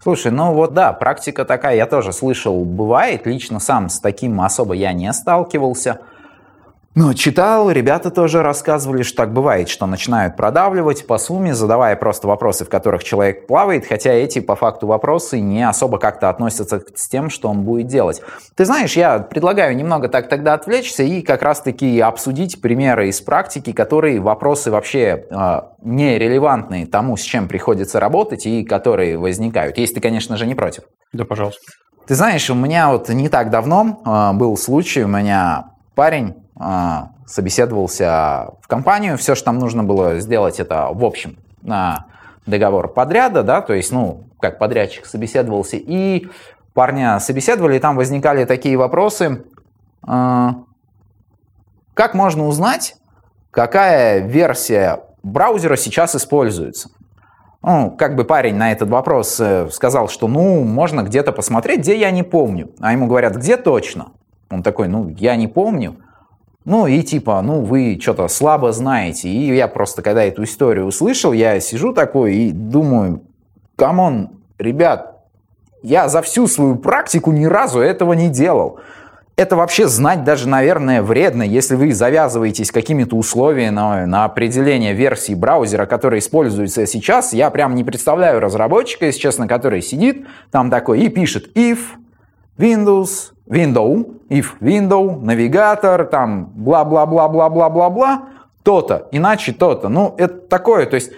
Слушай, 0.01 0.33
ну 0.33 0.55
вот 0.55 0.73
да, 0.73 0.95
практика 0.95 1.45
такая, 1.45 1.77
я 1.77 1.85
тоже 1.85 2.15
слышал, 2.15 2.65
бывает. 2.65 3.27
Лично 3.27 3.61
сам 3.61 3.91
с 3.91 4.01
таким 4.01 4.41
особо 4.41 4.73
я 4.73 4.95
не 4.95 5.13
сталкивался. 5.13 6.01
Ну, 7.01 7.15
читал, 7.15 7.71
ребята 7.71 8.11
тоже 8.11 8.43
рассказывали, 8.43 9.05
что 9.05 9.19
так 9.19 9.33
бывает, 9.33 9.69
что 9.69 9.87
начинают 9.87 10.35
продавливать 10.35 11.07
по 11.07 11.17
сумме, 11.17 11.55
задавая 11.55 11.95
просто 11.95 12.27
вопросы, 12.27 12.65
в 12.65 12.69
которых 12.69 13.05
человек 13.05 13.47
плавает, 13.47 13.87
хотя 13.87 14.11
эти 14.11 14.41
по 14.41 14.57
факту 14.57 14.89
вопросы 14.89 15.39
не 15.39 15.63
особо 15.63 15.99
как-то 15.99 16.29
относятся 16.29 16.83
с 16.97 17.07
тем, 17.07 17.31
что 17.31 17.51
он 17.51 17.63
будет 17.63 17.87
делать. 17.87 18.21
Ты 18.57 18.65
знаешь, 18.65 18.97
я 18.97 19.21
предлагаю 19.21 19.77
немного 19.77 20.09
так 20.09 20.29
тогда 20.29 20.55
отвлечься 20.55 21.05
и 21.05 21.23
как 21.23 21.43
раз-таки 21.43 22.01
обсудить 22.01 22.61
примеры 22.61 23.11
из 23.11 23.21
практики, 23.21 23.71
которые 23.71 24.19
вопросы 24.19 24.73
вообще 24.73 25.25
э, 25.31 25.61
нерелевантные 25.85 26.85
тому, 26.85 27.17
с 27.17 27.21
чем 27.21 27.47
приходится 27.47 28.01
работать 28.01 28.45
и 28.45 28.65
которые 28.65 29.19
возникают. 29.19 29.79
Если 29.79 29.95
ты, 29.95 30.01
конечно 30.01 30.37
же, 30.37 30.49
не 30.49 30.57
против. 30.57 30.83
Да, 31.13 31.25
пожалуйста. 31.25 31.63
Ты 32.09 32.17
знаешь, 32.17 32.51
у 32.51 32.57
меня 32.57 32.91
вот 32.91 33.09
не 33.09 33.29
так 33.29 33.51
давно 33.51 34.03
э, 34.05 34.37
был 34.37 34.57
случай, 34.57 35.05
у 35.05 35.09
меня 35.09 35.67
парень 35.95 36.35
собеседовался 37.27 38.55
в 38.61 38.67
компанию, 38.67 39.17
все, 39.17 39.35
что 39.35 39.47
там 39.47 39.59
нужно 39.59 39.85
было 39.85 40.19
сделать, 40.19 40.59
это 40.59 40.89
в 40.93 41.05
общем 41.05 41.37
на 41.63 42.07
договор 42.47 42.89
подряда, 42.89 43.43
да, 43.43 43.61
то 43.61 43.75
есть, 43.75 43.93
ну, 43.93 44.25
как 44.41 44.59
подрядчик 44.59 45.07
собеседовался, 45.07 45.77
и 45.77 46.29
парня 46.75 47.21
собеседовали, 47.21 47.77
и 47.77 47.81
там 47.81 47.97
возникали 47.97 48.45
такие 48.45 48.77
вопросы, 48.77 49.45
а, 50.03 50.57
как 51.95 52.15
можно 52.15 52.47
узнать, 52.47 52.97
какая 53.51 54.21
версия 54.21 55.01
браузера 55.23 55.77
сейчас 55.77 56.15
используется? 56.15 56.91
Ну, 57.61 57.91
как 57.91 58.15
бы 58.15 58.25
парень 58.25 58.55
на 58.55 58.71
этот 58.71 58.89
вопрос 58.89 59.41
э, 59.41 59.69
сказал, 59.71 60.09
что, 60.09 60.29
ну, 60.29 60.63
можно 60.63 61.03
где-то 61.03 61.33
посмотреть, 61.33 61.81
где 61.81 61.99
я 61.99 62.13
не 62.13 62.23
помню. 62.23 62.71
А 62.79 62.93
ему 62.93 63.09
говорят, 63.09 63.35
где 63.35 63.57
точно? 63.57 64.13
Он 64.49 64.63
такой, 64.63 64.87
ну, 64.87 65.09
я 65.09 65.35
не 65.35 65.49
помню. 65.49 65.97
Ну 66.69 66.87
и 66.87 67.03
типа, 67.03 67.41
ну 67.41 67.63
вы 67.63 67.99
что-то 67.99 68.29
слабо 68.29 68.73
знаете. 68.73 69.27
И 69.31 69.57
я 69.57 69.69
просто, 69.69 70.03
когда 70.03 70.23
эту 70.23 70.43
историю 70.43 70.85
услышал, 70.85 71.33
я 71.33 71.59
сижу 71.61 71.95
такой 71.95 72.35
и 72.35 72.53
думаю, 72.53 73.23
come 73.75 74.08
on, 74.08 74.33
ребят, 74.59 75.17
я 75.83 76.09
за 76.09 76.21
всю 76.21 76.47
свою 76.47 76.77
практику 76.77 77.33
ни 77.33 77.47
разу 77.47 77.81
этого 77.81 78.13
не 78.13 78.29
делал. 78.29 78.81
Это 79.37 79.57
вообще 79.57 79.89
знать 79.89 80.25
даже, 80.25 80.47
наверное, 80.47 81.01
вредно, 81.01 81.43
если 81.43 81.75
вы 81.75 81.95
завязываетесь 81.95 82.71
какими-то 82.71 83.17
условиями 83.17 83.71
на, 83.71 84.05
на 84.05 84.25
определение 84.27 84.93
версии 84.93 85.33
браузера, 85.33 85.87
который 85.87 86.19
используется 86.19 86.85
сейчас. 86.85 87.33
Я 87.33 87.49
прям 87.49 87.77
не 87.77 87.83
представляю 87.83 88.41
разработчика, 88.41 89.07
если 89.07 89.21
честно, 89.21 89.49
который 89.49 89.81
сидит 89.81 90.27
там 90.51 90.69
такой 90.69 91.01
и 91.01 91.09
пишет 91.09 91.57
if 91.57 91.79
Windows 92.59 93.33
window, 93.49 94.21
if 94.29 94.59
window, 94.61 95.21
navigator, 95.21 96.05
там, 96.05 96.53
бла-бла-бла-бла-бла-бла-бла, 96.55 98.29
то-то, 98.63 99.09
иначе 99.11 99.53
то-то. 99.53 99.89
Ну, 99.89 100.15
это 100.19 100.35
такое, 100.35 100.87
то 100.87 100.95
есть 100.95 101.13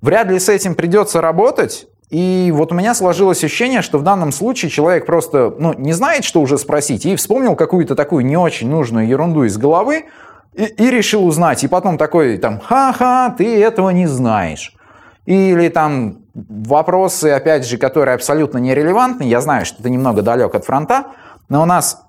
вряд 0.00 0.28
ли 0.28 0.38
с 0.38 0.48
этим 0.48 0.74
придется 0.74 1.20
работать, 1.20 1.86
и 2.10 2.52
вот 2.54 2.72
у 2.72 2.74
меня 2.74 2.94
сложилось 2.94 3.42
ощущение, 3.42 3.82
что 3.82 3.98
в 3.98 4.02
данном 4.02 4.32
случае 4.32 4.70
человек 4.70 5.06
просто 5.06 5.54
ну, 5.58 5.72
не 5.74 5.92
знает, 5.92 6.24
что 6.24 6.40
уже 6.40 6.58
спросить, 6.58 7.06
и 7.06 7.16
вспомнил 7.16 7.56
какую-то 7.56 7.94
такую 7.94 8.26
не 8.26 8.36
очень 8.36 8.68
нужную 8.68 9.06
ерунду 9.06 9.44
из 9.44 9.56
головы, 9.56 10.06
и, 10.52 10.64
и 10.64 10.90
решил 10.90 11.26
узнать. 11.26 11.64
И 11.64 11.68
потом 11.68 11.98
такой 11.98 12.38
там, 12.38 12.60
ха-ха, 12.60 13.34
ты 13.36 13.60
этого 13.60 13.90
не 13.90 14.06
знаешь. 14.06 14.74
Или 15.26 15.68
там 15.68 16.23
вопросы, 16.34 17.30
опять 17.30 17.66
же, 17.66 17.78
которые 17.78 18.14
абсолютно 18.14 18.58
нерелевантны. 18.58 19.24
Я 19.24 19.40
знаю, 19.40 19.64
что 19.64 19.82
ты 19.82 19.90
немного 19.90 20.22
далек 20.22 20.54
от 20.54 20.64
фронта, 20.64 21.06
но 21.48 21.62
у 21.62 21.64
нас 21.64 22.02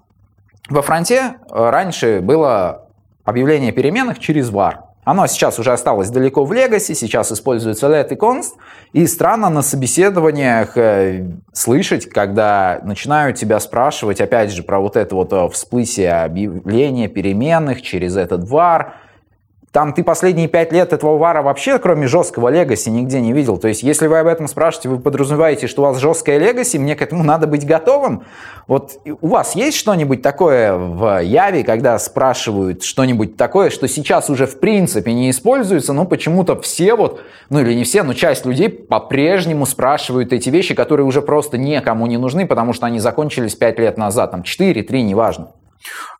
во 0.69 0.81
фронте 0.81 1.35
э, 1.49 1.69
раньше 1.69 2.21
было 2.21 2.87
объявление 3.23 3.71
переменных 3.71 4.19
через 4.19 4.49
var. 4.49 4.77
Оно 5.03 5.27
сейчас 5.27 5.59
уже 5.59 5.71
осталось 5.71 6.09
далеко 6.09 6.45
в 6.45 6.51
Legacy, 6.51 6.95
сейчас 6.95 7.31
используется 7.31 7.85
let 7.87 8.07
и 8.09 8.15
const. 8.15 8.53
И 8.91 9.05
странно 9.05 9.49
на 9.49 9.61
собеседованиях 9.61 10.75
э, 10.77 11.27
слышать, 11.53 12.09
когда 12.09 12.79
начинают 12.83 13.37
тебя 13.37 13.59
спрашивать, 13.59 14.19
опять 14.19 14.51
же, 14.51 14.63
про 14.63 14.79
вот 14.79 14.95
это 14.95 15.13
вот 15.13 15.31
э, 15.31 15.49
всплытие 15.49 16.23
объявления 16.23 17.07
переменных 17.07 17.83
через 17.83 18.17
этот 18.17 18.49
var– 18.49 18.85
там 19.75 19.91
ты 19.91 20.05
последние 20.05 20.47
пять 20.47 20.71
лет 20.71 20.93
этого 20.93 21.17
вара 21.17 21.41
вообще, 21.41 21.79
кроме 21.79 22.07
жесткого 22.07 22.47
легаси, 22.47 22.87
нигде 22.87 23.19
не 23.19 23.33
видел. 23.33 23.57
То 23.57 23.67
есть, 23.67 23.83
если 23.83 24.07
вы 24.07 24.19
об 24.19 24.27
этом 24.27 24.47
спрашиваете, 24.47 24.87
вы 24.87 24.99
подразумеваете, 24.99 25.67
что 25.67 25.81
у 25.81 25.85
вас 25.85 25.97
жесткое 25.97 26.37
легаси, 26.37 26.77
мне 26.77 26.95
к 26.95 27.01
этому 27.01 27.25
надо 27.25 27.45
быть 27.45 27.67
готовым. 27.67 28.23
Вот 28.67 28.93
у 29.19 29.27
вас 29.27 29.53
есть 29.53 29.75
что-нибудь 29.75 30.21
такое 30.21 30.73
в 30.77 31.21
Яве, 31.21 31.65
когда 31.65 31.99
спрашивают 31.99 32.83
что-нибудь 32.83 33.35
такое, 33.35 33.69
что 33.69 33.89
сейчас 33.89 34.29
уже 34.29 34.47
в 34.47 34.61
принципе 34.61 35.11
не 35.11 35.29
используется, 35.29 35.91
но 35.91 36.05
почему-то 36.05 36.57
все 36.61 36.95
вот, 36.95 37.19
ну 37.49 37.59
или 37.59 37.73
не 37.73 37.83
все, 37.83 38.03
но 38.03 38.13
часть 38.13 38.45
людей 38.45 38.69
по-прежнему 38.69 39.65
спрашивают 39.65 40.31
эти 40.31 40.49
вещи, 40.49 40.73
которые 40.73 41.05
уже 41.05 41.21
просто 41.21 41.57
никому 41.57 42.07
не 42.07 42.17
нужны, 42.17 42.47
потому 42.47 42.71
что 42.71 42.85
они 42.85 42.99
закончились 42.99 43.55
пять 43.55 43.77
лет 43.77 43.97
назад, 43.97 44.31
там 44.31 44.43
4, 44.43 44.83
3, 44.83 45.03
неважно. 45.03 45.49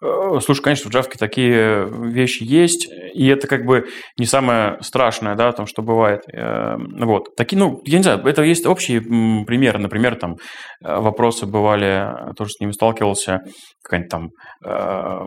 Э, 0.02 0.40
слушай, 0.44 0.62
конечно, 0.62 0.90
в 0.90 0.94
Java 0.94 1.10
такие 1.18 1.88
вещи 1.90 2.44
есть, 2.44 2.88
и 3.14 3.28
это 3.28 3.48
как 3.48 3.66
бы 3.66 3.88
не 4.18 4.26
самое 4.26 4.78
страшное, 4.82 5.36
да, 5.36 5.52
там, 5.52 5.66
что 5.68 5.82
бывает. 5.82 6.22
Эм, 6.34 7.06
вот. 7.06 7.36
Такие, 7.36 7.58
ну, 7.58 7.82
я 7.86 7.98
не 7.98 8.04
знаю, 8.04 8.26
это 8.26 8.44
есть 8.44 8.66
общие 8.66 9.02
примеры. 9.02 9.80
Например, 9.80 10.16
там 10.16 10.36
э, 10.84 11.00
вопросы 11.00 11.46
бывали, 11.46 12.34
тоже 12.38 12.52
с 12.52 12.60
ними 12.60 12.72
сталкивался, 12.72 13.40
какая-нибудь 13.84 14.12
там 14.12 14.30
э, 14.66 15.26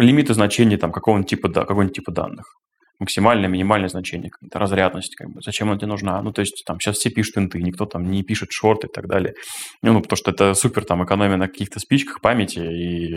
лимиты 0.00 0.34
значений 0.34 0.76
там 0.76 0.92
какого-нибудь 0.92 1.30
типа, 1.30 1.48
да, 1.48 1.62
какого-нибудь 1.62 1.96
типа 1.96 2.12
данных 2.12 2.44
максимальное, 2.98 3.48
минимальное 3.48 3.88
значение, 3.88 4.30
какая-то 4.30 4.58
разрядность, 4.58 5.14
как 5.16 5.30
бы, 5.30 5.40
зачем 5.42 5.68
она 5.70 5.78
тебе 5.78 5.88
нужна. 5.88 6.20
Ну, 6.22 6.32
то 6.32 6.40
есть, 6.40 6.64
там, 6.66 6.80
сейчас 6.80 6.96
все 6.96 7.10
пишут 7.10 7.38
инты, 7.38 7.62
никто 7.62 7.86
там 7.86 8.10
не 8.10 8.22
пишет 8.22 8.50
шорты 8.50 8.88
и 8.88 8.90
так 8.90 9.06
далее. 9.06 9.34
Ну, 9.82 9.92
ну 9.92 10.02
потому 10.02 10.16
что 10.16 10.30
это 10.30 10.54
супер, 10.54 10.84
там, 10.84 11.04
экономия 11.04 11.36
на 11.36 11.48
каких-то 11.48 11.80
спичках 11.80 12.20
памяти, 12.20 12.58
и 12.58 13.14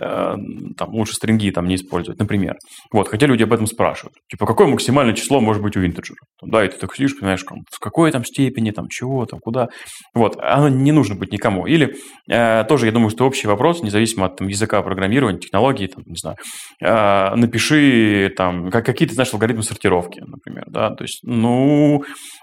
э, 0.00 0.36
там 0.76 0.94
лучше 0.94 1.14
стринги 1.14 1.50
там 1.50 1.66
не 1.66 1.76
использовать, 1.76 2.18
например. 2.18 2.56
Вот, 2.92 3.08
хотя 3.08 3.26
люди 3.26 3.42
об 3.42 3.52
этом 3.52 3.66
спрашивают. 3.66 4.14
Типа, 4.30 4.46
какое 4.46 4.66
максимальное 4.66 5.14
число 5.14 5.40
может 5.40 5.62
быть 5.62 5.76
у 5.76 5.84
интеджера? 5.84 6.18
Да, 6.42 6.64
и 6.64 6.68
ты 6.68 6.78
так 6.78 6.94
сидишь, 6.94 7.18
понимаешь, 7.18 7.44
в 7.44 7.78
какой 7.80 8.10
там 8.12 8.24
степени, 8.24 8.70
там, 8.70 8.88
чего, 8.88 9.26
там, 9.26 9.40
куда. 9.40 9.68
Вот, 10.14 10.36
оно 10.40 10.68
не 10.68 10.92
нужно 10.92 11.14
быть 11.14 11.32
никому. 11.32 11.66
Или 11.66 11.96
э, 12.30 12.64
тоже, 12.64 12.86
я 12.86 12.92
думаю, 12.92 13.10
что 13.10 13.26
общий 13.26 13.46
вопрос, 13.46 13.82
независимо 13.82 14.26
от 14.26 14.36
там, 14.36 14.48
языка 14.48 14.82
программирования, 14.82 15.38
технологии, 15.38 15.86
там, 15.86 16.04
не 16.06 16.16
знаю, 16.16 16.36
э, 16.80 17.36
напиши, 17.36 18.32
там, 18.36 18.70
как, 18.70 18.93
какие-то, 18.94 19.14
знаешь, 19.14 19.32
алгоритмы 19.32 19.62
сортировки, 19.62 20.20
например, 20.20 20.64
да, 20.68 20.90
то 20.90 21.04
есть, 21.04 21.20
ну, 21.22 22.02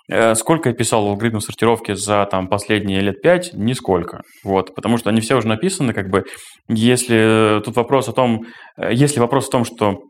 э, 0.10 0.36
сколько 0.36 0.70
я 0.70 0.76
писал 0.76 1.08
алгоритмов 1.08 1.44
сортировки 1.44 1.94
за 1.94 2.28
там 2.30 2.48
последние 2.48 3.02
лет 3.02 3.22
пять? 3.22 3.52
Нисколько, 3.54 4.22
вот, 4.44 4.76
потому 4.76 4.98
что 4.98 5.10
они 5.10 5.22
все 5.22 5.36
уже 5.36 5.48
написаны, 5.48 5.94
как 5.94 6.10
бы, 6.10 6.26
если 6.68 7.62
тут 7.66 7.76
вопрос 7.76 8.08
о 8.10 8.14
том, 8.14 8.46
э, 8.78 8.94
если 8.94 9.20
вопрос 9.20 9.48
в 9.48 9.52
том, 9.52 9.66
что 9.66 10.02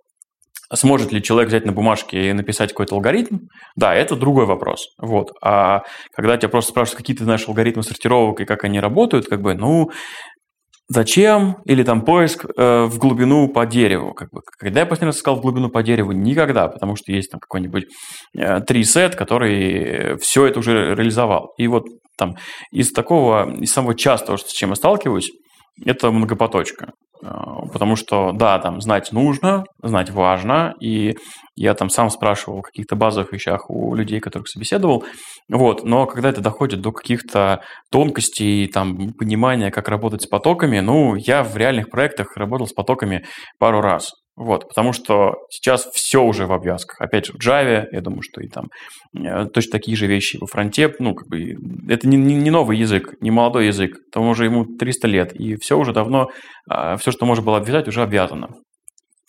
Сможет 0.74 1.12
ли 1.12 1.22
человек 1.22 1.50
взять 1.50 1.66
на 1.66 1.74
бумажке 1.74 2.30
и 2.30 2.34
написать 2.34 2.70
какой-то 2.70 2.96
алгоритм? 2.96 3.40
Да, 3.76 3.94
это 3.94 4.16
другой 4.16 4.46
вопрос. 4.46 4.88
Вот. 4.98 5.32
А 5.44 5.82
когда 6.16 6.38
тебя 6.38 6.48
просто 6.48 6.72
спрашивают, 6.72 6.98
какие 6.98 7.16
ты 7.16 7.26
знаешь 7.26 7.46
алгоритмы 7.48 7.84
сортировок 7.84 8.40
и 8.40 8.46
как 8.46 8.64
они 8.64 8.80
работают, 8.80 9.28
как 9.28 9.42
бы, 9.42 9.54
ну, 9.54 9.92
Зачем? 10.94 11.56
Или 11.64 11.84
там 11.84 12.02
поиск 12.02 12.44
э, 12.44 12.84
в 12.84 12.98
глубину 12.98 13.48
по 13.48 13.66
дереву. 13.66 14.14
Как 14.14 14.30
бы, 14.30 14.42
когда 14.60 14.82
я 14.82 14.86
последний 14.86 15.08
раз 15.08 15.20
искал 15.20 15.38
в 15.38 15.42
глубину 15.42 15.70
по 15.70 15.82
дереву? 15.84 16.12
Никогда, 16.12 16.68
потому 16.68 16.98
что 16.98 17.14
есть 17.14 17.32
там 17.32 17.40
какой-нибудь 17.40 17.86
э, 18.38 18.60
трисет, 18.60 19.16
который 19.16 20.18
все 20.18 20.48
это 20.48 20.60
уже 20.60 20.94
реализовал. 20.94 21.54
И 21.58 21.68
вот 21.68 21.86
там 22.18 22.36
из 22.74 22.92
такого, 22.92 23.56
из 23.56 23.72
самого 23.72 23.96
частого, 23.96 24.36
с 24.36 24.52
чем 24.52 24.72
я 24.72 24.76
сталкиваюсь, 24.76 25.32
это 25.86 26.12
многопоточка. 26.12 26.92
А, 27.24 27.66
потому 27.72 27.96
что, 27.96 28.32
да, 28.32 28.58
там 28.60 28.82
знать 28.82 29.12
нужно, 29.12 29.64
знать 29.82 30.10
важно, 30.10 30.74
и 30.80 31.16
я 31.56 31.74
там 31.74 31.90
сам 31.90 32.10
спрашивал 32.10 32.60
о 32.60 32.64
каких-то 32.64 32.96
базовых 32.96 33.32
вещах 33.32 33.70
у 33.70 33.94
людей, 33.94 34.20
которых 34.20 34.48
собеседовал, 34.48 35.04
вот, 35.50 35.84
но 35.84 36.06
когда 36.08 36.30
это 36.30 36.42
доходит 36.42 36.82
до 36.82 36.92
каких-то 36.92 37.62
тонкостей, 37.92 38.68
там, 38.68 39.14
понимания, 39.14 39.72
как 39.72 39.88
работать 39.88 40.24
с 40.24 40.28
потоками, 40.28 40.80
ну, 40.80 41.16
я 41.16 41.44
в 41.44 41.56
реальных 41.58 41.90
проектах 41.90 42.36
работал 42.38 42.68
с 42.68 42.74
потоками 42.74 43.26
пару 43.60 43.82
раз, 43.82 44.12
вот, 44.42 44.68
потому 44.70 44.92
что 44.92 45.36
сейчас 45.52 45.86
все 45.94 46.24
уже 46.24 46.48
в 46.48 46.52
обвязках. 46.52 47.00
Опять 47.00 47.28
же, 47.28 47.34
в 47.34 47.36
Java, 47.36 47.86
я 47.92 48.02
думаю, 48.02 48.24
что 48.24 48.42
и 48.42 48.48
там 48.48 48.70
э, 49.16 49.46
точно 49.46 49.74
такие 49.74 49.96
же 49.96 50.08
вещи 50.08 50.40
во 50.42 50.48
фронте. 50.48 50.92
Ну, 50.98 51.14
как 51.14 51.28
бы, 51.28 51.54
это 51.88 52.08
не, 52.08 52.18
не, 52.18 52.34
не 52.34 52.50
новый 52.50 52.76
язык, 52.76 53.14
не 53.22 53.30
молодой 53.30 53.68
язык. 53.68 54.00
Там 54.12 54.28
уже 54.28 54.46
ему 54.46 54.66
300 54.66 55.08
лет. 55.08 55.36
И 55.36 55.58
все 55.58 55.78
уже 55.78 55.94
давно, 55.94 56.32
а, 56.68 56.98
все, 56.98 57.12
что 57.12 57.28
можно 57.28 57.46
было 57.46 57.58
обвязать, 57.58 57.88
уже 57.88 58.02
обвязано. 58.02 58.50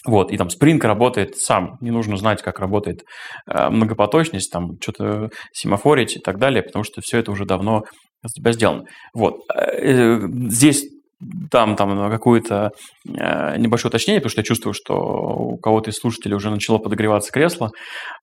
Вот, 0.07 0.33
и 0.33 0.39
там 0.39 0.49
Spring 0.49 0.81
работает 0.81 1.37
сам, 1.37 1.77
не 1.83 1.91
нужно 1.91 2.17
знать, 2.17 2.41
как 2.41 2.59
работает 2.59 3.03
э, 3.47 3.69
многопоточность, 3.69 4.51
там 4.51 4.81
что-то 4.81 5.29
семафорить 5.53 6.17
и 6.17 6.21
так 6.21 6.39
далее, 6.39 6.63
потому 6.63 6.85
что 6.85 7.03
все 7.03 7.19
это 7.19 7.31
уже 7.33 7.45
давно 7.45 7.83
за 8.23 8.33
тебя 8.33 8.53
сделано. 8.53 8.85
Вот, 9.13 9.41
э, 9.55 10.21
здесь 10.49 10.87
там, 11.51 11.77
там 11.77 12.11
какое-то 12.11 12.71
э, 13.07 13.57
небольшое 13.59 13.91
уточнение, 13.91 14.21
потому 14.21 14.31
что 14.31 14.41
я 14.41 14.45
чувствую, 14.45 14.75
что 14.75 14.95
у 14.95 15.57
кого-то 15.59 15.91
из 15.91 15.97
слушателей 15.97 16.37
уже 16.37 16.51
начало 16.51 16.79
подогреваться 16.79 17.33
кресло. 17.33 17.71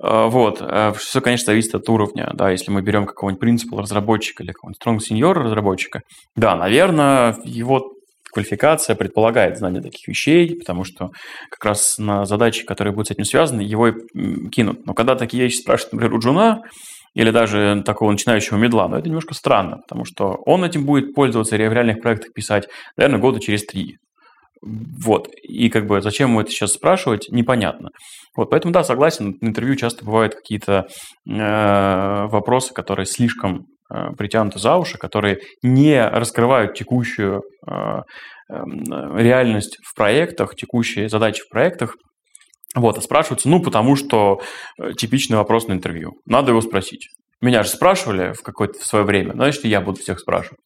Э, 0.03 0.27
вот. 0.27 0.61
Э, 0.61 0.93
все, 0.97 1.21
конечно, 1.21 1.47
зависит 1.47 1.75
от 1.75 1.87
уровня. 1.89 2.31
Да, 2.33 2.49
если 2.49 2.71
мы 2.71 2.81
берем 2.81 3.05
какого-нибудь 3.05 3.39
принципал 3.39 3.79
разработчика 3.79 4.43
или 4.43 4.51
какого-нибудь 4.51 4.81
strong 4.83 4.97
senior 4.97 5.33
разработчика, 5.33 6.01
да, 6.35 6.55
наверное, 6.55 7.37
его 7.43 7.93
квалификация 8.31 8.95
предполагает 8.95 9.57
знание 9.57 9.81
таких 9.81 10.07
вещей, 10.07 10.55
потому 10.55 10.83
что 10.83 11.09
как 11.49 11.65
раз 11.65 11.97
на 11.97 12.25
задачи, 12.25 12.63
которые 12.65 12.93
будут 12.93 13.07
с 13.07 13.11
этим 13.11 13.25
связаны, 13.25 13.61
его 13.61 13.87
и 13.87 14.49
кинут. 14.49 14.85
Но 14.85 14.93
когда 14.93 15.15
такие 15.15 15.43
вещи 15.43 15.57
спрашивают, 15.57 15.93
например, 15.93 16.15
у 16.15 16.19
Джуна, 16.19 16.61
или 17.13 17.31
даже 17.31 17.81
такого 17.85 18.11
начинающего 18.11 18.57
медла, 18.57 18.87
но 18.87 18.97
это 18.97 19.07
немножко 19.07 19.33
странно, 19.33 19.77
потому 19.77 20.05
что 20.05 20.37
он 20.45 20.63
этим 20.63 20.85
будет 20.85 21.13
пользоваться 21.13 21.55
в 21.55 21.59
реальных 21.59 22.01
проектах 22.01 22.33
писать, 22.33 22.67
наверное, 22.97 23.19
года 23.19 23.39
через 23.39 23.65
три. 23.65 23.97
Вот. 24.61 25.29
И 25.43 25.69
как 25.69 25.87
бы 25.87 26.01
зачем 26.01 26.29
ему 26.29 26.41
это 26.41 26.51
сейчас 26.51 26.73
спрашивать, 26.73 27.27
непонятно. 27.29 27.89
Вот, 28.35 28.49
поэтому 28.49 28.73
да, 28.73 28.83
согласен, 28.83 29.37
на 29.41 29.47
интервью 29.47 29.75
часто 29.75 30.05
бывают 30.05 30.35
какие-то 30.35 30.87
э, 31.27 32.27
вопросы, 32.27 32.73
которые 32.73 33.05
слишком 33.05 33.65
э, 33.93 34.11
притянуты 34.17 34.59
за 34.59 34.75
уши, 34.75 34.97
которые 34.97 35.39
не 35.63 36.05
раскрывают 36.05 36.73
текущую 36.73 37.41
э, 37.67 37.71
э, 37.71 38.01
реальность 39.15 39.77
в 39.85 39.95
проектах, 39.95 40.55
текущие 40.55 41.09
задачи 41.09 41.41
в 41.41 41.49
проектах, 41.49 41.95
вот, 42.75 42.97
а 42.97 43.01
спрашиваются, 43.01 43.49
ну, 43.49 43.61
потому 43.61 43.95
что 43.95 44.41
э, 44.77 44.93
типичный 44.93 45.37
вопрос 45.37 45.67
на 45.67 45.73
интервью. 45.73 46.13
Надо 46.25 46.51
его 46.51 46.61
спросить. 46.61 47.09
Меня 47.41 47.63
же 47.63 47.69
спрашивали 47.69 48.33
в 48.33 48.43
какое-то 48.43 48.85
свое 48.85 49.05
время, 49.05 49.33
значит, 49.33 49.65
я 49.65 49.81
буду 49.81 49.99
всех 49.99 50.19
спрашивать. 50.19 50.59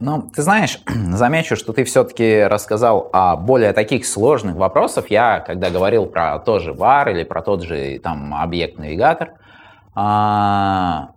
Ну, 0.00 0.28
ты 0.34 0.42
знаешь, 0.42 0.80
замечу, 0.86 1.56
что 1.56 1.72
ты 1.72 1.84
все-таки 1.84 2.42
рассказал 2.42 3.08
о 3.12 3.36
более 3.36 3.72
таких 3.72 4.06
сложных 4.06 4.56
вопросах. 4.56 5.10
Я, 5.10 5.40
когда 5.40 5.70
говорил 5.70 6.06
про 6.06 6.38
тот 6.40 6.62
же 6.62 6.72
VAR 6.72 7.10
или 7.10 7.24
про 7.24 7.42
тот 7.42 7.62
же 7.62 7.98
там 8.00 8.34
объект-навигатор, 8.34 9.32
а, 9.94 11.10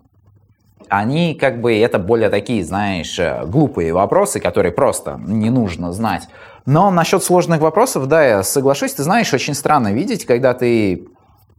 они 0.89 1.35
как 1.35 1.59
бы, 1.59 1.77
это 1.77 1.99
более 1.99 2.29
такие, 2.29 2.63
знаешь, 2.63 3.17
э, 3.19 3.45
глупые 3.45 3.93
вопросы, 3.93 4.39
которые 4.39 4.71
просто 4.71 5.19
не 5.21 5.49
нужно 5.49 5.91
знать. 5.91 6.29
Но 6.67 6.91
насчет 6.91 7.23
сложных 7.23 7.61
вопросов, 7.61 8.07
да, 8.07 8.25
я 8.25 8.43
соглашусь. 8.43 8.93
Ты 8.93 9.03
знаешь, 9.03 9.33
очень 9.33 9.53
странно 9.53 9.93
видеть, 9.93 10.25
когда 10.25 10.53
ты, 10.53 11.07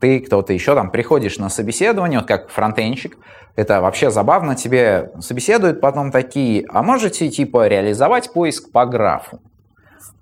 ты 0.00 0.20
кто-то 0.20 0.52
еще 0.52 0.74
там 0.74 0.90
приходишь 0.90 1.38
на 1.38 1.48
собеседование, 1.48 2.18
вот 2.18 2.28
как 2.28 2.50
фронтенщик, 2.50 3.16
это 3.56 3.80
вообще 3.80 4.10
забавно, 4.10 4.54
тебе 4.54 5.10
собеседуют 5.20 5.80
потом 5.80 6.12
такие, 6.12 6.66
а 6.68 6.82
можете 6.82 7.30
типа 7.30 7.68
реализовать 7.68 8.34
поиск 8.34 8.70
по 8.70 8.84
графу? 8.84 9.40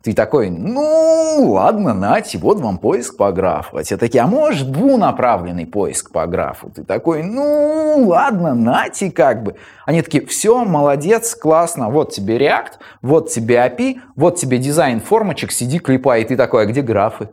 Ты 0.02 0.12
такой, 0.12 0.50
ну, 0.50 1.50
ладно, 1.52 1.92
нате, 1.92 2.38
вот 2.38 2.60
вам 2.60 2.78
поиск 2.78 3.16
по 3.16 3.32
графу. 3.32 3.76
А 3.76 3.82
те 3.82 3.96
такие, 3.96 4.22
а 4.22 4.28
может 4.28 4.70
двунаправленный 4.70 5.66
поиск 5.66 6.12
по 6.12 6.26
графу? 6.26 6.70
Ты 6.70 6.84
такой, 6.84 7.24
ну, 7.24 8.04
ладно, 8.06 8.54
нате, 8.54 9.10
как 9.10 9.42
бы. 9.42 9.56
Они 9.84 10.02
такие, 10.02 10.24
все, 10.24 10.64
молодец, 10.64 11.34
классно, 11.34 11.90
вот 11.90 12.12
тебе 12.12 12.38
React, 12.38 12.72
вот 13.02 13.30
тебе 13.30 13.56
API, 13.56 13.96
вот 14.14 14.36
тебе 14.36 14.58
дизайн 14.58 15.00
формочек, 15.00 15.50
сиди, 15.50 15.80
клепай. 15.80 16.22
И 16.22 16.24
ты 16.24 16.36
такой, 16.36 16.62
а 16.62 16.66
где 16.66 16.82
графы? 16.82 17.28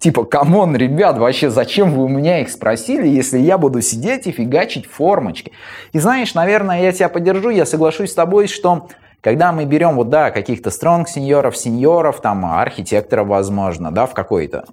Типа, 0.00 0.24
come 0.24 0.53
on, 0.53 0.74
ребят, 0.74 1.18
вообще 1.18 1.50
зачем 1.50 1.92
вы 1.94 2.04
у 2.04 2.08
меня 2.08 2.40
их 2.40 2.48
спросили, 2.48 3.06
если 3.06 3.38
я 3.38 3.58
буду 3.58 3.82
сидеть 3.82 4.26
и 4.26 4.32
фигачить 4.32 4.86
формочки? 4.86 5.52
И 5.92 5.98
знаешь, 5.98 6.32
наверное, 6.34 6.82
я 6.82 6.90
тебя 6.90 7.10
поддержу, 7.10 7.50
я 7.50 7.66
соглашусь 7.66 8.12
с 8.12 8.14
тобой, 8.14 8.48
что 8.48 8.88
когда 9.20 9.52
мы 9.52 9.64
берем 9.64 9.96
вот, 9.96 10.08
да, 10.08 10.30
каких-то 10.30 10.70
strong 10.70 11.08
сеньоров, 11.08 12.20
там, 12.20 12.46
архитекторов, 12.46 13.28
возможно, 13.28 13.90
да, 13.90 14.06
в 14.06 14.14
какой-то, 14.14 14.64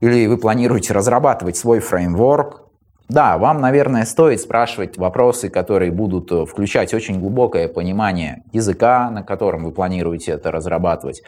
или 0.00 0.26
вы 0.26 0.36
планируете 0.36 0.92
разрабатывать 0.92 1.56
свой 1.56 1.80
фреймворк, 1.80 2.64
да, 3.08 3.36
вам, 3.36 3.60
наверное, 3.60 4.06
стоит 4.06 4.40
спрашивать 4.40 4.96
вопросы, 4.96 5.50
которые 5.50 5.90
будут 5.90 6.32
э, 6.32 6.46
включать 6.46 6.94
очень 6.94 7.20
глубокое 7.20 7.68
понимание 7.68 8.42
языка, 8.52 9.10
на 9.10 9.22
котором 9.22 9.64
вы 9.64 9.72
планируете 9.72 10.32
это 10.32 10.50
разрабатывать, 10.50 11.22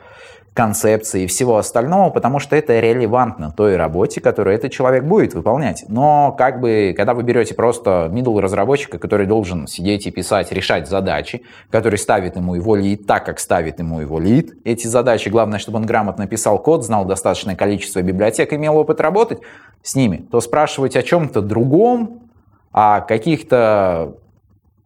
концепции 0.57 1.25
и 1.25 1.27
всего 1.27 1.59
остального, 1.59 2.09
потому 2.09 2.39
что 2.39 2.57
это 2.57 2.81
релевантно 2.81 3.53
той 3.55 3.77
работе, 3.77 4.23
которую 4.23 4.57
этот 4.57 4.73
человек 4.73 5.05
будет 5.05 5.35
выполнять. 5.35 5.85
Но 5.89 6.35
как 6.37 6.61
бы, 6.61 6.95
когда 6.97 7.13
вы 7.13 7.25
берете 7.25 7.55
просто 7.55 8.11
middle 8.11 8.41
разработчика, 8.41 8.99
который 8.99 9.27
должен 9.27 9.67
сидеть 9.67 10.07
и 10.07 10.11
писать, 10.11 10.51
решать 10.53 10.89
задачи, 10.89 11.43
который 11.71 11.99
ставит 11.99 12.37
ему 12.37 12.55
его 12.55 12.75
лид 12.75 13.07
так, 13.07 13.27
как 13.27 13.39
ставит 13.39 13.81
ему 13.81 14.01
его 14.01 14.19
лид, 14.19 14.55
эти 14.65 14.87
задачи, 14.87 15.29
главное, 15.29 15.59
чтобы 15.59 15.77
он 15.77 15.85
грамотно 15.85 16.27
писал 16.27 16.59
код, 16.59 16.85
знал 16.85 17.05
достаточное 17.05 17.55
количество 17.55 18.01
библиотек, 18.01 18.55
имел 18.55 18.79
опыт 18.79 19.03
работать 19.03 19.41
с 19.83 19.95
ними, 19.95 20.27
то 20.31 20.41
спрашивать 20.41 20.97
о 20.97 21.03
чем-то 21.03 21.43
другом, 21.43 22.31
о 22.73 23.03
каких-то 23.03 24.15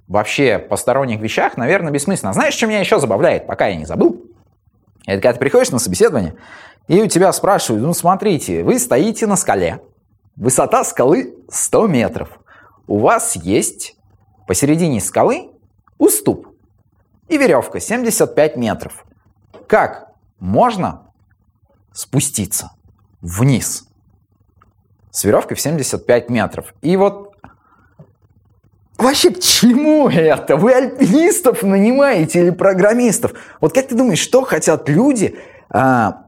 вообще 0.09 0.59
посторонних 0.59 1.21
вещах, 1.21 1.57
наверное, 1.57 1.93
бессмысленно. 1.93 2.33
Знаешь, 2.33 2.55
что 2.55 2.67
меня 2.67 2.81
еще 2.81 2.99
забавляет, 2.99 3.47
пока 3.47 3.69
я 3.69 3.77
не 3.77 3.85
забыл? 3.85 4.30
Это 5.07 5.21
когда 5.21 5.33
ты 5.33 5.39
приходишь 5.39 5.71
на 5.71 5.79
собеседование, 5.79 6.37
и 6.89 7.01
у 7.01 7.07
тебя 7.07 7.33
спрашивают, 7.33 7.85
ну 7.85 7.95
смотрите, 7.95 8.65
вы 8.65 8.79
стоите 8.79 9.27
на 9.27 9.37
скале, 9.37 9.81
высота 10.37 10.85
скалы 10.85 11.37
100 11.49 11.87
метров, 11.87 12.41
у 12.87 12.99
вас 12.99 13.37
есть 13.37 13.97
посередине 14.47 15.01
скалы 15.01 15.53
уступ 15.99 16.49
и 17.29 17.39
веревка 17.39 17.79
75 17.79 18.57
метров. 18.57 19.05
Как 19.69 20.13
можно 20.41 21.13
спуститься 21.93 22.73
вниз 23.21 23.87
с 25.13 25.25
веревкой 25.25 25.57
в 25.57 25.61
75 25.61 26.31
метров? 26.31 26.75
И 26.83 26.97
вот 26.97 27.30
Вообще, 29.01 29.31
к 29.31 29.41
чему 29.41 30.09
это? 30.09 30.57
Вы 30.57 30.73
альпинистов 30.75 31.63
нанимаете 31.63 32.41
или 32.41 32.51
программистов? 32.51 33.33
Вот 33.61 33.73
как 33.73 33.89
ты 33.89 33.95
думаешь, 33.95 34.19
что 34.19 34.43
хотят 34.43 34.89
люди 34.91 35.39
а, 35.71 36.25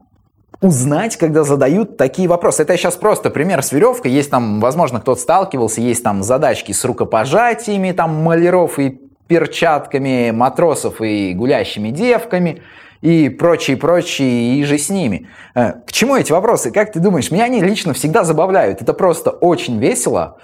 узнать, 0.59 1.17
когда 1.17 1.43
задают 1.43 1.97
такие 1.97 2.27
вопросы? 2.27 2.63
Это 2.63 2.75
сейчас 2.75 2.95
просто 2.95 3.29
пример 3.29 3.61
с 3.61 3.71
веревкой. 3.71 4.11
Есть 4.11 4.31
там, 4.31 4.59
возможно, 4.59 4.99
кто-то 4.99 5.21
сталкивался, 5.21 5.81
есть 5.81 6.03
там 6.03 6.23
задачки 6.23 6.71
с 6.71 6.83
рукопожатиями, 6.83 7.91
там 7.91 8.15
маляров 8.23 8.79
и 8.79 8.99
перчатками, 9.27 10.31
матросов 10.31 10.99
и 10.99 11.33
гулящими 11.33 11.89
девками 11.89 12.63
и 13.01 13.29
прочие, 13.29 13.77
прочие, 13.77 14.55
и 14.55 14.63
же 14.63 14.77
с 14.77 14.89
ними. 14.89 15.27
А, 15.53 15.73
к 15.85 15.91
чему 15.91 16.15
эти 16.15 16.31
вопросы? 16.31 16.71
Как 16.71 16.91
ты 16.91 16.99
думаешь? 16.99 17.29
Меня 17.29 17.43
они 17.43 17.61
лично 17.61 17.93
всегда 17.93 18.23
забавляют. 18.23 18.81
Это 18.81 18.93
просто 18.93 19.29
очень 19.29 19.77
весело. 19.77 20.37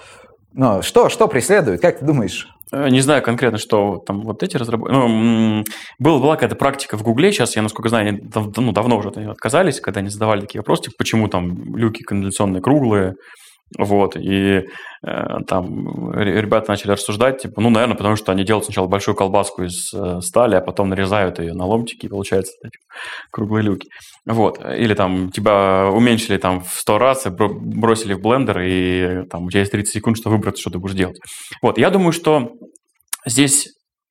Но 0.54 0.82
что, 0.82 1.10
что 1.10 1.28
преследует? 1.28 1.82
Как 1.82 2.00
ты 2.00 2.06
думаешь? 2.06 2.48
Э, 2.72 2.90
не 2.90 3.02
знаю 3.02 3.22
конкретно, 3.24 3.58
что 3.58 3.98
там 4.06 4.22
вот 4.22 4.44
эти 4.44 4.58
разработчики... 4.58 4.96
Ну, 4.96 5.64
была, 6.00 6.20
была 6.20 6.36
какая-то 6.36 6.56
практика 6.56 6.98
в 6.98 7.04
Гугле, 7.04 7.32
сейчас, 7.32 7.56
я 7.56 7.62
насколько 7.62 7.90
знаю, 7.90 8.10
они 8.10 8.20
дав, 8.20 8.56
ну, 8.58 8.72
давно 8.72 8.98
уже 8.98 9.10
отказались, 9.10 9.80
когда 9.80 10.00
они 10.00 10.10
задавали 10.10 10.42
такие 10.42 10.60
вопросы, 10.60 10.84
типа, 10.84 10.96
почему 10.98 11.28
там 11.28 11.76
люки 11.76 12.04
канализационные 12.04 12.62
круглые, 12.62 13.16
вот, 13.78 14.16
и 14.16 14.64
э, 15.06 15.38
там 15.48 16.12
ребята 16.14 16.72
начали 16.72 16.92
рассуждать, 16.92 17.42
типа, 17.42 17.62
ну, 17.62 17.70
наверное, 17.70 17.96
потому 17.96 18.16
что 18.16 18.32
они 18.32 18.44
делают 18.44 18.66
сначала 18.66 18.88
большую 18.88 19.16
колбаску 19.16 19.64
из 19.64 19.94
э, 19.94 20.22
стали, 20.22 20.56
а 20.56 20.62
потом 20.62 20.90
нарезают 20.90 21.40
ее 21.40 21.54
на 21.54 21.66
ломтики, 21.66 22.08
и 22.08 22.10
получается 22.10 22.54
эти 22.64 22.78
круглые 23.32 23.64
люки. 23.64 23.88
Вот, 24.26 24.60
или 24.66 24.94
там 24.96 25.32
тебя 25.32 25.90
уменьшили 25.94 26.38
там 26.38 26.62
в 26.62 26.72
100 26.72 26.98
раз, 26.98 27.26
и 27.28 27.30
бросили 27.30 28.14
в 28.14 28.22
блендер, 28.22 28.60
и 28.62 29.28
там 29.30 29.46
у 29.46 29.50
тебя 29.50 29.60
есть 29.60 29.72
30 29.72 29.94
секунд, 29.94 30.18
что 30.18 30.30
выбрать, 30.30 30.58
что 30.58 30.72
ты 30.72 30.80
будешь 30.80 30.96
делать. 30.96 31.20
Вот, 31.62 31.78
я 31.78 31.92
думаю, 31.92 32.12
что 32.12 32.54
здесь, 33.26 33.68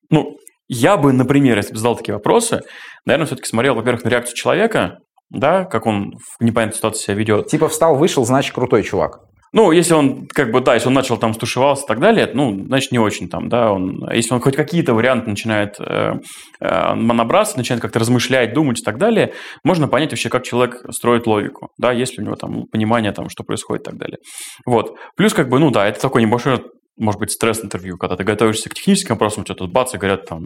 ну, 0.09 0.37
я 0.69 0.95
бы, 0.95 1.11
например, 1.11 1.57
если 1.57 1.73
бы 1.73 1.79
задал 1.79 1.97
такие 1.97 2.13
вопросы, 2.13 2.61
наверное, 3.05 3.25
все-таки 3.25 3.49
смотрел, 3.49 3.75
во-первых, 3.75 4.05
на 4.05 4.09
реакцию 4.09 4.37
человека, 4.37 4.99
да, 5.29 5.65
как 5.65 5.85
он 5.85 6.13
в 6.39 6.43
непонятной 6.43 6.77
ситуации 6.77 7.03
себя 7.03 7.15
ведет. 7.15 7.47
Типа 7.47 7.67
встал, 7.67 7.95
вышел, 7.95 8.25
значит, 8.25 8.53
крутой 8.53 8.83
чувак. 8.83 9.28
Ну, 9.51 9.71
если 9.71 9.93
он, 9.93 10.27
как 10.27 10.51
бы, 10.51 10.61
да, 10.61 10.75
если 10.75 10.87
он 10.87 10.93
начал 10.93 11.17
там 11.17 11.33
стушевался 11.33 11.85
и 11.85 11.87
так 11.87 11.99
далее, 11.99 12.29
ну, 12.33 12.65
значит, 12.65 12.91
не 12.91 12.99
очень 12.99 13.29
там, 13.29 13.49
да, 13.49 13.71
он, 13.71 14.07
если 14.11 14.33
он 14.33 14.41
хоть 14.41 14.55
какие-то 14.55 14.93
варианты 14.93 15.29
начинает 15.29 15.75
э, 15.79 16.13
э, 16.59 16.93
набрасывать, 16.93 17.57
начинает 17.57 17.81
как-то 17.81 17.99
размышлять, 17.99 18.53
думать 18.53 18.79
и 18.79 18.83
так 18.83 18.97
далее, 18.97 19.33
можно 19.63 19.87
понять 19.87 20.11
вообще, 20.11 20.29
как 20.29 20.43
человек 20.43 20.85
строит 20.91 21.25
логику, 21.25 21.69
да, 21.77 21.91
есть 21.91 22.17
ли 22.17 22.23
у 22.23 22.25
него 22.25 22.35
там 22.35 22.65
понимание 22.71 23.11
там, 23.11 23.29
что 23.29 23.43
происходит 23.43 23.83
и 23.83 23.85
так 23.85 23.97
далее. 23.97 24.17
Вот. 24.65 24.95
Плюс, 25.15 25.33
как 25.33 25.49
бы, 25.49 25.59
ну, 25.59 25.71
да, 25.71 25.87
это 25.87 25.99
такой 25.99 26.21
небольшой 26.21 26.59
может 26.99 27.19
быть, 27.19 27.31
стресс-интервью, 27.31 27.97
когда 27.97 28.17
ты 28.17 28.23
готовишься 28.23 28.69
к 28.69 28.73
техническим 28.73 29.15
вопросам, 29.15 29.41
у 29.41 29.45
тебя 29.45 29.55
тут 29.55 29.71
бац, 29.71 29.93
и 29.93 29.97
говорят 29.97 30.25
там, 30.25 30.43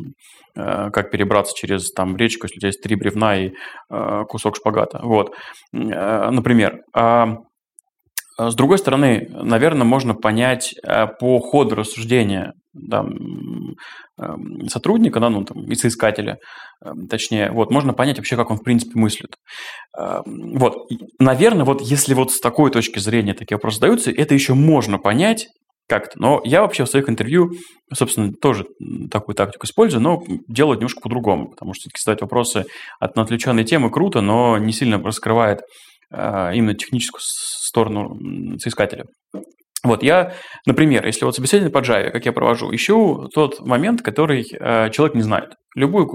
э, 0.56 0.92
как 0.92 1.10
перебраться 1.10 1.54
через 1.56 1.92
там 1.92 2.16
речку, 2.16 2.46
если 2.46 2.58
у 2.58 2.60
тебя 2.60 2.68
есть 2.68 2.82
три 2.82 2.96
бревна 2.96 3.36
и 3.38 3.52
э, 3.90 4.24
кусок 4.30 4.56
шпагата. 4.56 5.00
Вот, 5.04 5.34
э, 5.74 6.30
например. 6.30 6.82
А 6.96 7.38
с 8.38 8.56
другой 8.56 8.78
стороны, 8.78 9.28
наверное, 9.32 9.86
можно 9.86 10.14
понять 10.14 10.74
э, 10.84 11.08
по 11.20 11.40
ходу 11.40 11.76
рассуждения 11.76 12.54
да, 12.74 13.06
эм, 14.20 14.68
сотрудника, 14.68 15.20
да, 15.20 15.30
ну, 15.30 15.44
там, 15.44 15.64
и 15.66 15.76
соискателя, 15.76 16.38
эм, 16.84 17.08
точнее, 17.08 17.52
вот, 17.52 17.70
можно 17.70 17.94
понять 17.94 18.18
вообще, 18.18 18.36
как 18.36 18.50
он, 18.50 18.58
в 18.58 18.64
принципе, 18.64 19.00
мыслит. 19.00 19.36
Эм, 19.98 20.58
вот, 20.58 20.90
наверное, 21.20 21.66
вот 21.66 21.82
если 21.82 22.14
вот 22.14 22.32
с 22.32 22.40
такой 22.40 22.72
точки 22.72 23.00
зрения 23.00 23.34
такие 23.34 23.58
вопросы 23.58 23.76
задаются, 23.78 24.12
это 24.12 24.34
еще 24.34 24.56
можно 24.56 24.98
понять, 24.98 25.48
как-то. 25.88 26.20
Но 26.20 26.42
я 26.44 26.62
вообще 26.62 26.86
в 26.86 26.90
своих 26.90 27.10
интервью, 27.10 27.52
собственно, 27.94 28.32
тоже 28.34 28.66
такую 29.12 29.36
тактику 29.36 29.66
использую, 29.66 30.02
но 30.02 30.24
делаю 30.48 30.78
немножко 30.78 31.02
по-другому, 31.02 31.50
потому 31.50 31.74
что 31.74 31.90
задать 31.98 32.22
вопросы 32.22 32.66
от 33.00 33.18
отвлеченной 33.18 33.66
темы 33.66 33.92
круто, 33.92 34.22
но 34.22 34.58
не 34.58 34.72
сильно 34.72 34.98
раскрывает 34.98 35.62
именно 36.14 36.76
техническую 36.76 37.22
сторону 37.24 38.60
соискателя. 38.60 39.06
Вот, 39.84 40.02
я, 40.02 40.34
например, 40.66 41.06
если 41.06 41.26
вот 41.26 41.36
собеседование 41.36 41.72
по 41.72 41.80
Java, 41.80 42.10
как 42.12 42.26
я 42.26 42.32
провожу, 42.32 42.74
ищу 42.74 43.28
тот 43.34 43.60
момент, 43.60 44.02
который 44.02 44.44
э, 44.44 44.90
человек 44.92 45.16
не 45.16 45.24
знает. 45.24 45.56
Любую 45.76 46.08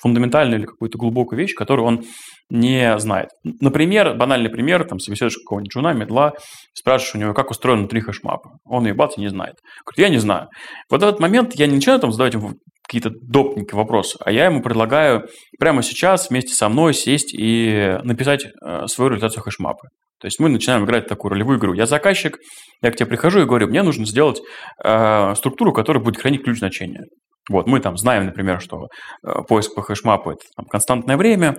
фундаментальную 0.00 0.60
или 0.60 0.66
какую-то 0.66 0.98
глубокую 0.98 1.38
вещь, 1.38 1.54
которую 1.54 1.86
он 1.86 2.04
не 2.50 2.98
знает. 2.98 3.28
Например, 3.44 4.14
банальный 4.14 4.50
пример, 4.50 4.84
там, 4.84 4.98
собеседуешь 4.98 5.36
какого-нибудь 5.36 5.72
джуна, 5.72 5.92
медла, 5.92 6.32
спрашиваешь 6.74 7.14
у 7.14 7.18
него, 7.18 7.34
как 7.34 7.50
устроен 7.50 7.80
внутри 7.80 8.00
хэшмапа. 8.00 8.58
Он 8.64 8.86
ее 8.86 8.94
бац, 8.94 9.16
не 9.16 9.28
знает. 9.28 9.56
Говорит, 9.84 9.98
я 9.98 10.08
не 10.08 10.18
знаю. 10.18 10.48
Вот 10.90 11.02
этот 11.02 11.20
момент 11.20 11.54
я 11.54 11.66
не 11.66 11.76
начинаю 11.76 12.00
там 12.00 12.12
задавать 12.12 12.34
ему 12.34 12.52
какие-то 12.88 13.10
допники 13.20 13.74
вопросы, 13.74 14.16
а 14.24 14.32
я 14.32 14.46
ему 14.46 14.62
предлагаю 14.62 15.28
прямо 15.58 15.82
сейчас 15.82 16.30
вместе 16.30 16.54
со 16.54 16.70
мной 16.70 16.94
сесть 16.94 17.34
и 17.34 17.98
написать 18.02 18.46
э, 18.46 18.86
свою 18.86 19.10
реализацию 19.10 19.42
хэшмапа. 19.42 19.88
То 20.20 20.26
есть 20.26 20.40
мы 20.40 20.48
начинаем 20.48 20.84
играть 20.84 21.06
такую 21.06 21.32
ролевую 21.32 21.58
игру. 21.58 21.74
Я 21.74 21.86
заказчик, 21.86 22.38
я 22.82 22.90
к 22.90 22.96
тебе 22.96 23.06
прихожу 23.06 23.42
и 23.42 23.44
говорю, 23.44 23.68
мне 23.68 23.82
нужно 23.82 24.06
сделать 24.06 24.40
э, 24.82 25.34
структуру, 25.36 25.72
которая 25.72 26.02
будет 26.02 26.16
хранить 26.16 26.42
ключ 26.42 26.58
значения. 26.58 27.04
Вот, 27.48 27.66
мы 27.66 27.80
там 27.80 27.96
знаем, 27.96 28.26
например, 28.26 28.60
что 28.60 28.88
э, 29.26 29.42
поиск 29.48 29.74
по 29.74 29.82
хэшмапу– 29.82 30.30
это 30.32 30.42
там, 30.56 30.66
константное 30.66 31.16
время, 31.16 31.56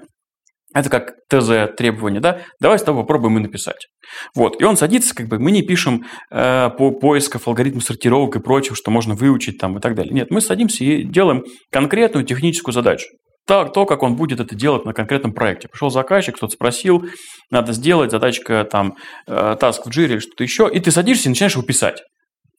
это 0.74 0.90
как 0.90 1.14
ТЗ 1.30 1.76
требование, 1.76 2.22
да? 2.22 2.42
Давай 2.60 2.78
с 2.78 2.84
тобой 2.84 3.04
попробуем 3.04 3.40
и 3.40 3.42
написать. 3.42 3.88
Вот, 4.36 4.62
и 4.62 4.64
он 4.64 4.78
садится, 4.78 5.16
как 5.16 5.28
бы 5.28 5.40
мы 5.40 5.52
не 5.52 5.64
пишем 5.64 6.06
э, 6.32 6.70
по 6.78 6.92
поисков, 6.92 7.48
алгоритмов 7.48 7.84
сортировок 7.84 8.36
и 8.36 8.40
прочего, 8.40 8.76
что 8.76 8.92
можно 8.92 9.16
выучить 9.16 9.58
там 9.58 9.78
и 9.78 9.82
так 9.82 9.96
далее. 9.96 10.14
Нет, 10.14 10.30
мы 10.30 10.42
садимся 10.42 10.84
и 10.84 11.04
делаем 11.04 11.44
конкретную 11.72 12.26
техническую 12.26 12.74
задачу 12.74 13.08
так, 13.50 13.74
то, 13.74 13.88
как 13.88 14.04
он 14.04 14.16
будет 14.16 14.40
это 14.40 14.54
делать 14.54 14.86
на 14.86 14.94
конкретном 14.94 15.34
проекте. 15.34 15.68
Пришел 15.68 15.90
заказчик, 15.90 16.36
кто-то 16.36 16.54
спросил, 16.54 17.06
надо 17.50 17.74
сделать, 17.74 18.12
задачка 18.12 18.64
там, 18.64 18.96
э, 19.26 19.58
таск 19.60 19.88
в 19.88 19.90
джире 19.90 20.14
или 20.14 20.20
что-то 20.20 20.44
еще, 20.44 20.70
и 20.72 20.80
ты 20.80 20.92
садишься 20.92 21.26
и 21.26 21.30
начинаешь 21.30 21.54
его 21.54 21.64
писать. 21.64 22.04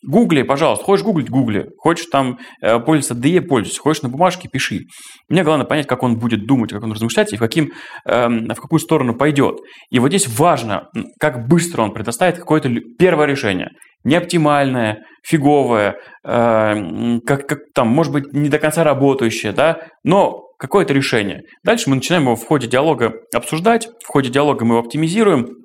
Гугли, 0.03 0.43
пожалуйста, 0.43 0.85
хочешь 0.85 1.05
гуглить, 1.05 1.29
гугли. 1.29 1.71
Хочешь 1.77 2.07
там 2.07 2.39
э, 2.63 2.79
пользоваться 2.79 3.15
DE, 3.15 3.43
пользуйся. 3.43 3.81
Хочешь 3.81 4.03
на 4.03 4.09
бумажке, 4.09 4.49
пиши. 4.49 4.87
Мне 5.29 5.45
главное 5.45 5.67
понять, 5.67 5.87
как 5.87 6.03
он 6.03 6.19
будет 6.19 6.47
думать, 6.47 6.71
как 6.71 6.83
он 6.83 6.93
размышлять 6.93 7.33
и 7.33 7.37
в, 7.37 7.39
каким, 7.39 7.73
э, 8.07 8.29
в 8.29 8.61
какую 8.61 8.81
сторону 8.81 9.15
пойдет. 9.15 9.59
И 9.91 9.99
вот 9.99 10.09
здесь 10.09 10.27
важно, 10.27 10.89
как 11.19 11.49
быстро 11.49 11.83
он 11.83 11.93
предоставит 11.93 12.39
какое-то 12.39 12.71
первое 12.99 13.27
решение. 13.27 13.71
Не 14.03 14.17
оптимальное, 14.17 15.05
фиговое, 15.23 15.97
э, 16.25 17.19
как, 17.27 17.47
как 17.47 17.59
там, 17.75 17.89
может 17.89 18.13
быть, 18.13 18.33
не 18.33 18.49
до 18.49 18.59
конца 18.59 18.85
работающее, 18.85 19.53
да, 19.53 19.83
но 20.03 20.47
какое-то 20.59 20.95
решение. 20.95 21.43
Дальше 21.63 21.91
мы 21.91 21.97
начинаем 21.97 22.25
его 22.25 22.37
в 22.37 22.47
ходе 22.47 22.69
диалога 22.69 23.13
обсуждать, 23.35 23.89
в 24.03 24.07
ходе 24.07 24.31
диалога 24.31 24.65
мы 24.65 24.77
его 24.77 24.81
оптимизируем, 24.81 25.60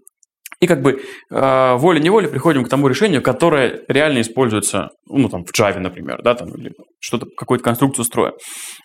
и 0.65 0.67
как 0.67 0.81
бы 0.81 0.99
э, 1.29 1.75
волей-неволей 1.75 2.27
приходим 2.27 2.65
к 2.65 2.69
тому 2.69 2.87
решению, 2.87 3.21
которое 3.21 3.81
реально 3.87 4.21
используется, 4.21 4.89
ну, 5.07 5.29
там, 5.29 5.45
в 5.45 5.53
Java, 5.57 5.79
например, 5.79 6.21
да, 6.23 6.33
там, 6.33 6.49
или 6.55 6.71
что-то, 6.99 7.27
какую-то 7.37 7.63
конструкцию 7.63 8.03
строя. 8.03 8.33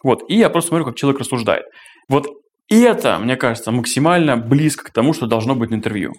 Вот, 0.05 0.23
и 0.29 0.37
я 0.37 0.51
просто 0.51 0.69
смотрю, 0.69 0.85
как 0.85 0.97
человек 0.97 1.21
рассуждает. 1.21 1.65
Вот 2.09 2.27
и 2.69 2.83
это, 2.83 3.19
мне 3.19 3.37
кажется, 3.37 3.73
максимально 3.73 4.37
близко 4.37 4.85
к 4.85 4.93
тому, 4.93 5.13
что 5.13 5.27
должно 5.27 5.55
быть 5.57 5.71
на 5.71 5.77
интервью. 5.77 6.13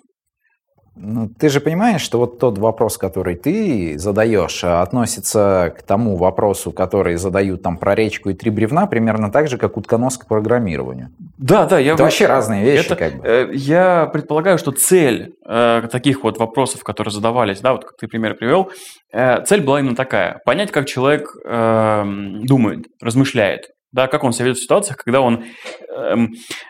Ну, 0.96 1.30
ты 1.30 1.48
же 1.48 1.62
понимаешь, 1.62 2.02
что 2.02 2.20
вот 2.20 2.38
тот 2.38 2.58
вопрос, 2.58 2.98
который 2.98 3.36
ты 3.36 3.98
задаешь, 3.98 4.62
а, 4.64 4.82
относится 4.82 5.74
к 5.78 5.84
тому 5.84 6.18
вопросу, 6.18 6.74
который 6.74 7.16
задают 7.16 7.62
там 7.64 7.78
про 7.78 7.96
речку 7.96 8.30
и 8.30 8.34
три 8.34 8.52
бревна, 8.52 8.88
примерно 8.88 9.32
так 9.32 9.48
же, 9.48 9.58
как 9.58 9.78
утконос 9.78 10.18
к 10.18 10.28
программированию. 10.28 11.10
Да, 11.38 11.66
да. 11.66 11.80
Я 11.80 11.94
это 11.94 12.04
вообще 12.04 12.28
разные 12.28 12.64
вещи. 12.66 12.88
Это, 12.88 12.96
как 12.98 13.16
бы. 13.16 13.26
Э, 13.26 13.50
я 13.54 14.08
предполагаю, 14.08 14.58
что 14.58 14.72
цель 14.72 15.34
э, 15.48 15.88
таких 15.90 16.24
вот 16.24 16.38
вопросов, 16.38 16.84
которые 16.84 17.14
задавались, 17.14 17.62
да, 17.62 17.72
вот 17.72 17.86
как 17.86 17.96
ты 17.98 18.08
пример 18.10 18.36
привел, 18.36 18.70
э, 19.14 19.42
цель 19.46 19.62
была 19.62 19.80
именно 19.80 19.96
такая. 19.96 20.42
Понять, 20.44 20.72
как 20.72 20.88
человек 20.88 21.30
э, 21.46 22.04
думает, 22.44 22.88
размышляет 23.02 23.70
да, 23.92 24.08
как 24.08 24.24
он 24.24 24.34
себя 24.34 24.46
ведет 24.46 24.60
в 24.60 24.64
ситуациях, 24.64 24.98
когда 24.98 25.22
он 25.22 25.44
э, 25.90 26.16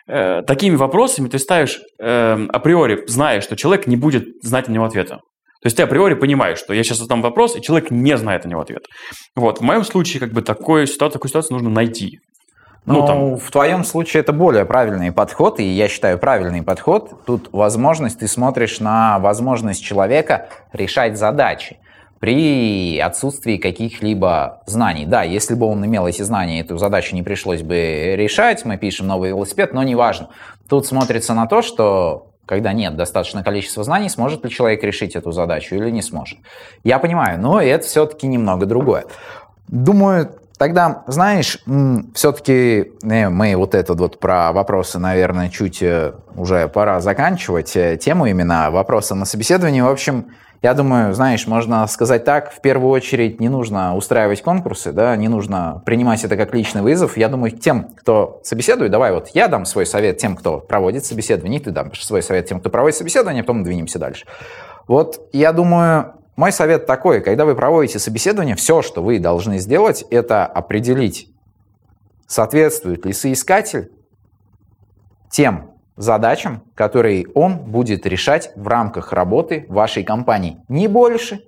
э, 0.07 0.41
такими 0.43 0.75
вопросами 0.75 1.27
ты 1.27 1.39
ставишь 1.39 1.79
э, 1.99 2.47
априори, 2.49 3.03
зная, 3.07 3.41
что 3.41 3.55
человек 3.55 3.87
не 3.87 3.95
будет 3.95 4.25
знать 4.41 4.67
на 4.67 4.73
него 4.73 4.85
ответа. 4.85 5.17
То 5.61 5.67
есть 5.67 5.77
ты 5.77 5.83
априори 5.83 6.15
понимаешь, 6.15 6.57
что 6.57 6.73
я 6.73 6.83
сейчас 6.83 6.97
задам 6.97 7.21
вопрос, 7.21 7.55
и 7.55 7.61
человек 7.61 7.91
не 7.91 8.17
знает 8.17 8.45
на 8.45 8.49
него 8.49 8.61
ответ. 8.61 8.85
Вот. 9.35 9.59
В 9.59 9.61
моем 9.61 9.83
случае, 9.83 10.19
как 10.19 10.31
бы, 10.31 10.41
такой, 10.41 10.87
ситуацию, 10.87 11.13
такую 11.13 11.29
ситуацию 11.29 11.53
нужно 11.53 11.69
найти. 11.69 12.19
Ну, 12.85 13.01
ну, 13.01 13.07
там... 13.07 13.37
в 13.37 13.51
твоем 13.51 13.83
случае 13.83 14.21
это 14.21 14.33
более 14.33 14.65
правильный 14.65 15.11
подход, 15.11 15.59
и 15.59 15.63
я 15.63 15.87
считаю 15.87 16.17
правильный 16.17 16.63
подход. 16.63 17.25
Тут 17.27 17.49
возможность, 17.51 18.19
ты 18.19 18.27
смотришь 18.27 18.79
на 18.79 19.19
возможность 19.19 19.83
человека 19.83 20.49
решать 20.73 21.15
задачи 21.15 21.77
при 22.21 22.99
отсутствии 22.99 23.57
каких-либо 23.57 24.61
знаний. 24.67 25.07
Да, 25.07 25.23
если 25.23 25.55
бы 25.55 25.65
он 25.65 25.83
имел 25.83 26.05
эти 26.05 26.21
знания, 26.21 26.61
эту 26.61 26.77
задачу 26.77 27.15
не 27.15 27.23
пришлось 27.23 27.63
бы 27.63 28.13
решать, 28.15 28.63
мы 28.63 28.77
пишем 28.77 29.07
новый 29.07 29.29
велосипед, 29.29 29.73
но 29.73 29.81
неважно. 29.81 30.29
Тут 30.69 30.85
смотрится 30.85 31.33
на 31.33 31.47
то, 31.47 31.63
что 31.63 32.27
когда 32.45 32.73
нет 32.73 32.95
достаточного 32.95 33.43
количества 33.43 33.83
знаний, 33.83 34.07
сможет 34.07 34.43
ли 34.45 34.51
человек 34.51 34.83
решить 34.83 35.15
эту 35.15 35.31
задачу 35.31 35.75
или 35.75 35.89
не 35.89 36.03
сможет. 36.03 36.37
Я 36.83 36.99
понимаю, 36.99 37.39
но 37.41 37.59
это 37.59 37.87
все-таки 37.87 38.27
немного 38.27 38.65
другое. 38.65 39.05
Думаю, 39.67 40.31
Тогда, 40.61 41.01
знаешь, 41.07 41.57
все-таки 42.13 42.91
э, 43.01 43.29
мы 43.29 43.55
вот 43.55 43.73
этот 43.73 43.99
вот 43.99 44.19
про 44.19 44.51
вопросы, 44.51 44.99
наверное, 44.99 45.49
чуть 45.49 45.81
э, 45.81 46.13
уже 46.35 46.67
пора 46.67 46.99
заканчивать 46.99 47.75
э, 47.75 47.97
тему 47.97 48.27
именно 48.27 48.69
вопроса 48.69 49.15
на 49.15 49.25
собеседовании. 49.25 49.81
В 49.81 49.89
общем, 49.89 50.27
я 50.61 50.75
думаю, 50.75 51.13
знаешь, 51.15 51.47
можно 51.47 51.87
сказать 51.87 52.23
так, 52.23 52.51
в 52.51 52.61
первую 52.61 52.91
очередь 52.91 53.39
не 53.39 53.49
нужно 53.49 53.95
устраивать 53.95 54.43
конкурсы, 54.43 54.91
да, 54.91 55.15
не 55.15 55.27
нужно 55.27 55.81
принимать 55.85 56.23
это 56.23 56.37
как 56.37 56.53
личный 56.53 56.83
вызов. 56.83 57.17
Я 57.17 57.29
думаю, 57.29 57.51
тем, 57.51 57.89
кто 57.95 58.39
собеседует, 58.43 58.91
давай 58.91 59.11
вот 59.11 59.29
я 59.33 59.47
дам 59.47 59.65
свой 59.65 59.87
совет 59.87 60.19
тем, 60.19 60.35
кто 60.35 60.59
проводит 60.59 61.03
собеседование, 61.03 61.59
и 61.59 61.63
ты 61.63 61.71
дашь 61.71 62.03
свой 62.03 62.21
совет 62.21 62.45
тем, 62.45 62.59
кто 62.59 62.69
проводит 62.69 62.95
собеседование, 62.95 63.41
а 63.41 63.43
потом 63.43 63.63
двинемся 63.63 63.97
дальше. 63.97 64.27
Вот 64.87 65.27
я 65.33 65.51
думаю, 65.51 66.13
мой 66.35 66.51
совет 66.51 66.85
такой, 66.85 67.21
когда 67.21 67.45
вы 67.45 67.55
проводите 67.55 67.97
собеседование, 67.97 68.55
все, 68.55 68.83
что 68.83 69.01
вы 69.01 69.17
должны 69.17 69.57
сделать, 69.57 70.05
это 70.11 70.45
определить, 70.45 71.29
соответствует 72.27 73.03
ли 73.03 73.13
соискатель 73.13 73.91
тем 75.31 75.71
задачам, 75.97 76.63
которые 76.75 77.27
он 77.33 77.57
будет 77.57 78.05
решать 78.05 78.51
в 78.55 78.67
рамках 78.67 79.13
работы 79.13 79.65
вашей 79.69 80.03
компании. 80.03 80.57
Ни 80.67 80.87
больше, 80.87 81.43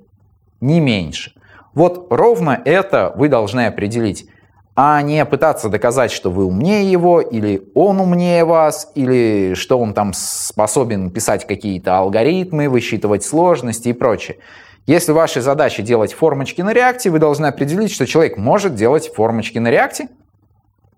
ни 0.62 0.80
меньше. 0.80 1.34
Вот 1.74 2.08
ровно 2.12 2.62
это 2.66 3.14
вы 3.16 3.30
должны 3.30 3.66
определить, 3.66 4.28
а 4.76 5.02
не 5.02 5.24
пытаться 5.26 5.70
доказать, 5.70 6.12
что 6.12 6.30
вы 6.32 6.46
умнее 6.46 6.90
его, 6.90 7.22
или 7.22 7.70
он 7.76 8.00
умнее 8.00 8.46
вас, 8.46 8.92
или 8.96 9.54
что 9.56 9.80
он 9.80 9.94
там 9.94 10.14
способен 10.14 11.12
писать 11.12 11.46
какие-то 11.46 11.98
алгоритмы, 11.98 12.70
высчитывать 12.70 13.24
сложности 13.24 13.90
и 13.90 13.94
прочее. 13.94 14.38
Если 14.86 15.12
ваша 15.12 15.42
задача 15.42 15.82
делать 15.82 16.14
формочки 16.14 16.62
на 16.62 16.74
реакте, 16.74 17.10
вы 17.10 17.20
должны 17.20 17.46
определить, 17.46 17.92
что 17.92 18.06
человек 18.06 18.38
может 18.38 18.76
делать 18.76 19.14
формочки 19.14 19.58
на 19.58 19.70
реакте. 19.70 20.10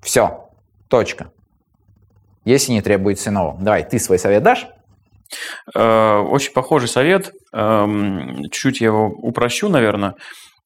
Все. 0.02 0.50
Точка 0.88 1.32
если 2.46 2.72
не 2.72 2.82
требуется 2.82 3.30
иного. 3.30 3.58
Давай, 3.62 3.88
ты 3.88 4.00
свой 4.00 4.20
совет 4.20 4.44
дашь? 4.44 4.68
Э, 5.76 6.20
очень 6.20 6.54
похожий 6.54 6.88
совет. 6.88 7.32
Эм, 7.54 8.44
чуть-чуть 8.52 8.82
я 8.82 8.88
его 8.88 9.08
упрощу, 9.08 9.70
наверное. 9.70 10.16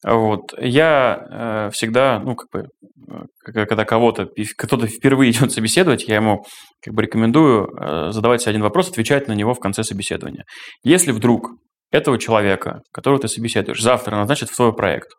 Вот. 0.04 0.54
Я 0.58 1.26
э, 1.30 1.70
всегда, 1.74 2.20
ну, 2.20 2.36
как 2.36 2.50
бы, 2.52 2.68
э, 3.10 3.54
когда 3.66 3.86
кого-то, 3.86 4.30
кто-то 4.58 4.88
впервые 4.88 5.32
идет 5.32 5.52
собеседовать, 5.52 6.08
я 6.08 6.16
ему 6.16 6.46
как 6.82 6.94
бы 6.94 7.02
рекомендую 7.02 7.70
задавать 8.12 8.42
себе 8.42 8.52
один 8.52 8.64
вопрос, 8.64 8.90
отвечать 8.90 9.28
на 9.28 9.34
него 9.34 9.54
в 9.54 9.60
конце 9.60 9.84
собеседования. 9.84 10.46
Если 10.84 11.12
вдруг 11.12 11.52
этого 11.92 12.18
человека, 12.20 12.82
которого 12.94 13.20
ты 13.20 13.28
собеседуешь, 13.28 13.82
завтра 13.82 14.16
назначат 14.16 14.50
в 14.50 14.56
свой 14.56 14.74
проект. 14.74 15.10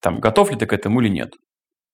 Там, 0.00 0.20
готов 0.20 0.50
ли 0.50 0.56
ты 0.56 0.66
к 0.66 0.72
этому 0.72 1.00
или 1.00 1.08
нет. 1.08 1.32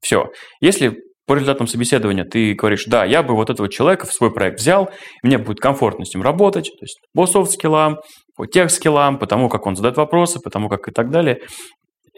Все. 0.00 0.32
Если 0.60 0.98
по 1.26 1.34
результатам 1.34 1.66
собеседования 1.66 2.24
ты 2.24 2.54
говоришь, 2.54 2.84
да, 2.86 3.04
я 3.04 3.22
бы 3.22 3.34
вот 3.34 3.50
этого 3.50 3.68
человека 3.68 4.06
в 4.06 4.12
свой 4.12 4.32
проект 4.32 4.58
взял, 4.58 4.90
мне 5.22 5.38
будет 5.38 5.60
комфортно 5.60 6.04
с 6.04 6.14
ним 6.14 6.22
работать, 6.22 6.64
то 6.64 6.84
есть 6.84 6.98
по 7.14 7.26
софт-скиллам, 7.26 7.98
по 8.36 8.46
тех-скиллам, 8.46 9.18
по 9.18 9.26
тому, 9.26 9.48
как 9.48 9.66
он 9.66 9.76
задает 9.76 9.96
вопросы, 9.96 10.40
по 10.40 10.50
тому, 10.50 10.68
как 10.68 10.88
и 10.88 10.92
так 10.92 11.10
далее, 11.10 11.40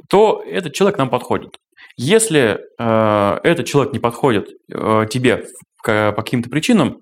то 0.09 0.43
этот 0.47 0.75
человек 0.75 0.99
нам 0.99 1.11
подходит. 1.11 1.51
Если 1.97 2.59
э, 2.79 3.38
этот 3.43 3.67
человек 3.67 3.93
не 3.93 3.99
подходит 3.99 4.49
э, 4.73 5.07
тебе 5.11 5.45
по 5.85 6.12
каким-то 6.12 6.49
причинам, 6.49 6.97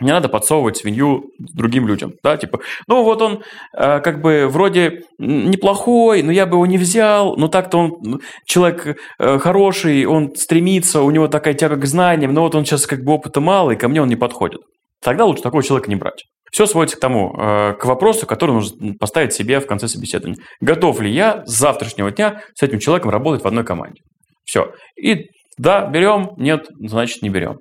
не 0.00 0.12
надо 0.12 0.28
подсовывать 0.28 0.76
свинью 0.76 1.30
другим 1.38 1.86
людям, 1.86 2.12
да, 2.22 2.36
типа, 2.36 2.60
ну 2.86 3.02
вот 3.02 3.20
он 3.20 3.42
э, 3.76 4.00
как 4.00 4.20
бы 4.20 4.46
вроде 4.48 5.02
неплохой, 5.18 6.22
но 6.22 6.30
я 6.30 6.46
бы 6.46 6.56
его 6.56 6.66
не 6.66 6.78
взял, 6.78 7.36
но 7.36 7.48
так-то 7.48 7.78
он 7.78 8.20
человек 8.44 8.98
э, 9.18 9.38
хороший, 9.38 10.04
он 10.06 10.34
стремится, 10.36 11.02
у 11.02 11.10
него 11.10 11.28
такая 11.28 11.54
тяга 11.54 11.76
к 11.76 11.86
знаниям, 11.86 12.32
но 12.32 12.42
вот 12.42 12.54
он 12.54 12.64
сейчас 12.64 12.86
как 12.86 13.02
бы 13.02 13.12
опыта 13.12 13.40
мало, 13.40 13.72
и 13.72 13.76
ко 13.76 13.88
мне 13.88 14.00
он 14.00 14.08
не 14.08 14.16
подходит. 14.16 14.60
Тогда 15.02 15.24
лучше 15.24 15.42
такого 15.42 15.62
человека 15.62 15.90
не 15.90 15.96
брать. 15.96 16.24
Все 16.50 16.66
сводится 16.66 16.96
к 16.96 17.00
тому, 17.00 17.34
э, 17.38 17.74
к 17.74 17.84
вопросу, 17.84 18.26
который 18.26 18.52
нужно 18.52 18.94
поставить 18.98 19.32
себе 19.32 19.60
в 19.60 19.66
конце 19.66 19.88
собеседования. 19.88 20.38
Готов 20.60 21.00
ли 21.00 21.10
я 21.10 21.44
с 21.44 21.50
завтрашнего 21.50 22.10
дня 22.10 22.42
с 22.54 22.62
этим 22.62 22.78
человеком 22.78 23.10
работать 23.10 23.44
в 23.44 23.46
одной 23.46 23.64
команде? 23.64 24.00
Все. 24.44 24.72
И 24.96 25.26
да, 25.58 25.86
берем, 25.86 26.30
нет, 26.36 26.68
значит 26.78 27.22
не 27.22 27.28
берем. 27.28 27.58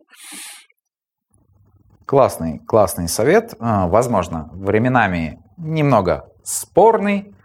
Классный, 2.08 2.60
классный 2.60 3.10
совет. 3.10 3.54
А, 3.60 3.88
возможно, 3.88 4.50
временами 4.54 5.40
немного 5.58 6.30
спорный, 6.42 7.36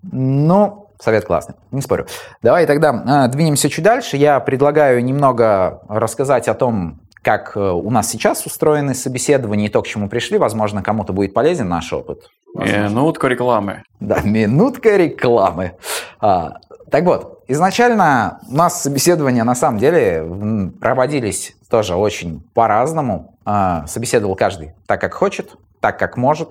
но 0.00 0.86
совет 0.98 1.26
классный, 1.26 1.56
не 1.70 1.82
спорю. 1.82 2.06
Давай 2.40 2.66
тогда 2.66 3.04
а, 3.06 3.28
двинемся 3.28 3.68
чуть 3.68 3.84
дальше. 3.84 4.16
Я 4.16 4.40
предлагаю 4.40 5.04
немного 5.04 5.82
рассказать 5.86 6.48
о 6.48 6.54
том, 6.54 7.00
как 7.20 7.54
э, 7.54 7.60
у 7.60 7.90
нас 7.90 8.08
сейчас 8.08 8.46
устроены 8.46 8.94
собеседования 8.94 9.66
и 9.66 9.68
то, 9.68 9.82
к 9.82 9.86
чему 9.86 10.08
пришли. 10.08 10.38
Возможно, 10.38 10.82
кому-то 10.82 11.12
будет 11.12 11.34
полезен 11.34 11.68
наш 11.68 11.92
опыт. 11.92 12.30
Возможно. 12.54 12.88
Минутка 12.88 13.28
рекламы. 13.28 13.82
Да, 14.00 14.22
минутка 14.22 14.96
рекламы. 14.96 15.72
А, 16.20 16.54
так 16.90 17.04
вот, 17.04 17.39
изначально 17.50 18.40
у 18.48 18.54
нас 18.54 18.82
собеседования 18.82 19.44
на 19.44 19.54
самом 19.54 19.78
деле 19.78 20.72
проводились 20.80 21.56
тоже 21.68 21.96
очень 21.96 22.42
по-разному. 22.54 23.34
А, 23.44 23.86
собеседовал 23.86 24.36
каждый 24.36 24.74
так, 24.86 25.00
как 25.00 25.14
хочет, 25.14 25.56
так, 25.80 25.98
как 25.98 26.16
может, 26.16 26.50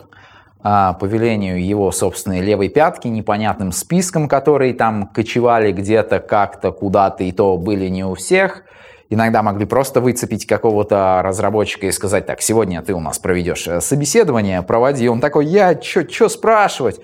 а, 0.62 0.93
по 0.93 1.05
велению 1.05 1.65
его 1.65 1.91
собственной 1.91 2.41
левой 2.41 2.69
пятки, 2.69 3.07
непонятным 3.07 3.71
списком, 3.71 4.27
которые 4.27 4.73
там 4.73 5.07
кочевали 5.07 5.71
где-то, 5.71 6.19
как-то, 6.19 6.71
куда-то, 6.71 7.23
и 7.23 7.31
то 7.31 7.57
были 7.57 7.88
не 7.88 8.03
у 8.03 8.15
всех. 8.15 8.63
Иногда 9.12 9.41
могли 9.41 9.65
просто 9.65 10.01
выцепить 10.01 10.45
какого-то 10.45 11.21
разработчика 11.23 11.88
и 11.88 11.91
сказать, 11.91 12.27
так, 12.27 12.41
сегодня 12.41 12.81
ты 12.81 12.93
у 12.93 12.99
нас 12.99 13.17
проведешь 13.17 13.67
э, 13.67 13.81
собеседование, 13.81 14.62
проводи. 14.62 15.05
И 15.05 15.07
он 15.07 15.19
такой, 15.19 15.47
я 15.47 15.79
что 15.81 16.29
спрашивать? 16.29 16.99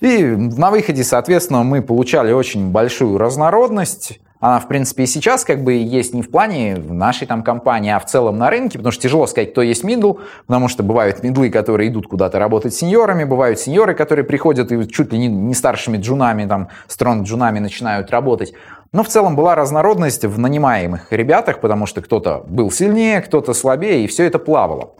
И 0.00 0.24
на 0.24 0.70
выходе, 0.70 1.04
соответственно, 1.04 1.62
мы 1.62 1.82
получали 1.82 2.32
очень 2.32 2.70
большую 2.70 3.18
разнородность, 3.18 4.20
она, 4.40 4.58
в 4.58 4.68
принципе, 4.68 5.02
и 5.02 5.06
сейчас 5.06 5.44
как 5.44 5.62
бы 5.62 5.74
есть 5.74 6.14
не 6.14 6.22
в 6.22 6.30
плане 6.30 6.76
в 6.76 6.94
нашей 6.94 7.26
там 7.26 7.42
компании, 7.42 7.92
а 7.92 7.98
в 7.98 8.06
целом 8.06 8.38
на 8.38 8.48
рынке, 8.48 8.78
потому 8.78 8.90
что 8.90 9.02
тяжело 9.02 9.26
сказать, 9.26 9.52
кто 9.52 9.60
есть 9.60 9.84
мидл, 9.84 10.14
потому 10.46 10.68
что 10.68 10.82
бывают 10.82 11.22
мидлы, 11.22 11.50
которые 11.50 11.90
идут 11.90 12.08
куда-то 12.08 12.38
работать 12.38 12.72
сеньорами, 12.72 13.24
бывают 13.24 13.60
сеньоры, 13.60 13.92
которые 13.92 14.24
приходят 14.24 14.72
и 14.72 14.88
чуть 14.88 15.12
ли 15.12 15.18
не, 15.18 15.28
не 15.28 15.52
старшими 15.52 15.98
джунами, 15.98 16.46
там, 16.46 16.68
стронг 16.88 17.26
джунами 17.26 17.58
начинают 17.58 18.10
работать. 18.10 18.54
Но 18.92 19.04
в 19.04 19.08
целом 19.08 19.36
была 19.36 19.54
разнородность 19.54 20.24
в 20.24 20.38
нанимаемых 20.38 21.12
ребятах, 21.12 21.60
потому 21.60 21.84
что 21.84 22.00
кто-то 22.00 22.42
был 22.48 22.70
сильнее, 22.70 23.20
кто-то 23.20 23.52
слабее, 23.52 24.04
и 24.04 24.06
все 24.06 24.24
это 24.24 24.38
плавало. 24.38 24.94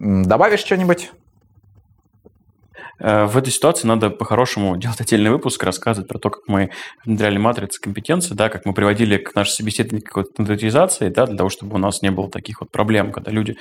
Добавишь 0.00 0.60
что-нибудь? 0.60 1.12
Э, 3.00 3.26
в 3.26 3.36
этой 3.36 3.50
ситуации 3.50 3.86
надо 3.86 4.10
по-хорошему 4.10 4.76
делать 4.76 5.00
отдельный 5.00 5.30
выпуск, 5.30 5.62
рассказывать 5.62 6.08
про 6.08 6.18
то, 6.18 6.30
как 6.30 6.42
мы 6.46 6.70
внедряли 7.04 7.38
матрицы 7.38 7.80
компетенции, 7.80 8.34
да, 8.34 8.48
как 8.48 8.64
мы 8.64 8.72
приводили 8.72 9.16
к 9.18 9.34
нашей 9.34 9.52
собеседованию 9.52 10.02
к 10.02 10.08
какой-то 10.08 10.30
стандартизации, 10.30 11.08
да, 11.08 11.26
для 11.26 11.36
того, 11.36 11.48
чтобы 11.48 11.76
у 11.76 11.78
нас 11.78 12.02
не 12.02 12.10
было 12.10 12.30
таких 12.30 12.60
вот 12.60 12.70
проблем, 12.70 13.12
когда 13.12 13.30
люди 13.30 13.56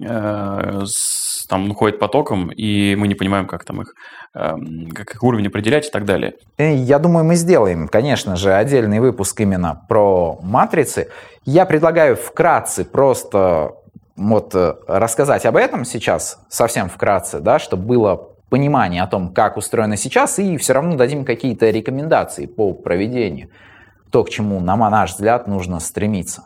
э, 0.00 0.82
с, 0.84 1.46
там 1.46 1.72
ходят 1.74 1.98
потоком, 1.98 2.50
и 2.50 2.94
мы 2.96 3.08
не 3.08 3.14
понимаем, 3.14 3.46
как 3.46 3.64
там 3.64 3.82
их, 3.82 3.94
э, 4.34 4.54
как 4.94 5.14
их 5.14 5.22
уровень 5.22 5.48
определять 5.48 5.88
и 5.88 5.90
так 5.90 6.04
далее. 6.04 6.34
Я 6.58 6.98
думаю, 6.98 7.24
мы 7.24 7.34
сделаем, 7.36 7.88
конечно 7.88 8.36
же, 8.36 8.52
отдельный 8.52 9.00
выпуск 9.00 9.40
именно 9.40 9.84
про 9.88 10.38
матрицы. 10.42 11.10
Я 11.44 11.64
предлагаю 11.66 12.16
вкратце 12.16 12.84
просто 12.84 13.72
вот 14.16 14.54
э, 14.54 14.74
рассказать 14.86 15.44
об 15.44 15.56
этом 15.56 15.84
сейчас, 15.84 16.38
совсем 16.48 16.88
вкратце, 16.88 17.40
да, 17.40 17.58
чтобы 17.58 17.84
было 17.84 18.35
понимание 18.50 19.02
о 19.02 19.06
том, 19.06 19.32
как 19.32 19.56
устроено 19.56 19.96
сейчас, 19.96 20.38
и 20.38 20.56
все 20.56 20.72
равно 20.72 20.96
дадим 20.96 21.24
какие-то 21.24 21.70
рекомендации 21.70 22.46
по 22.46 22.72
проведению. 22.72 23.50
То, 24.12 24.24
к 24.24 24.30
чему, 24.30 24.60
на 24.60 24.76
наш 24.76 25.12
взгляд, 25.12 25.48
нужно 25.48 25.80
стремиться. 25.80 26.44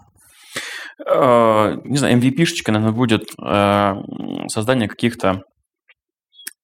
Э, 1.06 1.76
не 1.84 1.96
знаю, 1.96 2.18
MVP-шечка, 2.18 2.72
наверное, 2.72 2.94
будет 2.94 3.22
э, 3.42 3.94
создание 4.48 4.88
каких-то 4.88 5.42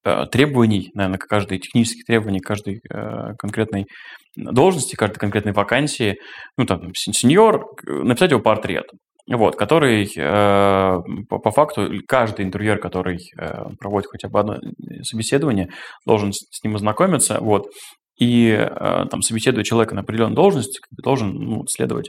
э, 0.04 0.26
требований, 0.30 0.90
наверное, 0.94 1.18
к 1.18 1.26
каждой 1.26 1.58
технических 1.58 2.04
требований, 2.04 2.40
каждой 2.40 2.80
конкретной 3.38 3.86
должности, 4.36 4.96
каждой 4.96 5.18
конкретной 5.18 5.52
вакансии, 5.52 6.16
ну, 6.56 6.66
там, 6.66 6.94
сеньор, 6.94 7.66
написать 7.84 8.30
его 8.30 8.40
портрет 8.40 8.86
вот, 9.28 9.56
который 9.56 10.04
э, 10.16 10.98
по, 11.28 11.38
по 11.38 11.50
факту 11.50 11.90
каждый 12.06 12.44
интервьюер, 12.44 12.78
который 12.78 13.18
э, 13.38 13.64
проводит 13.78 14.08
хотя 14.10 14.28
бы 14.28 14.40
одно 14.40 14.58
собеседование, 15.02 15.68
должен 16.06 16.32
с, 16.32 16.46
с 16.50 16.62
ним 16.62 16.76
ознакомиться, 16.76 17.38
вот, 17.40 17.66
и 18.18 18.48
э, 18.48 19.04
там 19.10 19.22
собеседуя 19.22 19.64
человека 19.64 19.94
на 19.94 20.02
определенную 20.02 20.36
должность, 20.36 20.80
должен 21.02 21.34
ну, 21.34 21.66
следовать 21.66 22.08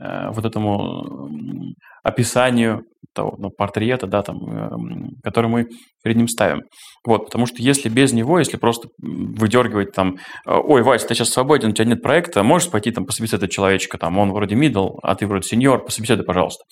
э, 0.00 0.30
вот 0.32 0.44
этому 0.44 1.30
описанию 2.02 2.84
того 3.16 3.34
ну, 3.38 3.50
портрета, 3.50 4.06
да, 4.06 4.22
там, 4.22 4.36
э, 4.36 4.68
который 5.24 5.48
мы 5.48 5.66
перед 6.04 6.16
ним 6.16 6.28
ставим. 6.28 6.62
Вот, 7.04 7.24
потому 7.24 7.46
что 7.46 7.56
если 7.62 7.88
без 7.88 8.12
него, 8.12 8.38
если 8.38 8.56
просто 8.56 8.88
выдергивать 8.98 9.92
там, 9.92 10.16
ой, 10.46 10.82
Вася, 10.82 11.08
ты 11.08 11.14
сейчас 11.14 11.30
свободен, 11.30 11.70
у 11.70 11.72
тебя 11.72 11.86
нет 11.86 12.02
проекта, 12.02 12.42
можешь 12.42 12.70
пойти 12.70 12.92
там 12.92 13.06
пособеседовать 13.06 13.52
человечка, 13.52 13.98
там, 13.98 14.18
он 14.18 14.32
вроде 14.32 14.54
middle, 14.54 14.98
а 15.02 15.14
ты 15.14 15.26
вроде 15.26 15.48
сеньор, 15.48 15.84
пособеседуй, 15.84 16.24
пожалуйста. 16.24 16.64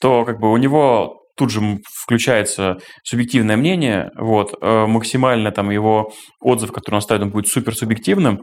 То 0.00 0.24
как 0.24 0.40
бы 0.40 0.50
у 0.52 0.56
него 0.56 1.22
тут 1.38 1.50
же 1.50 1.60
включается 2.02 2.78
субъективное 3.04 3.56
мнение, 3.56 4.10
вот, 4.16 4.54
э, 4.60 4.86
максимально 4.86 5.52
там 5.52 5.70
его 5.70 6.10
отзыв, 6.40 6.72
который 6.72 6.96
он 6.96 7.00
ставит, 7.00 7.22
он 7.22 7.30
будет 7.30 7.46
субъективным, 7.46 8.42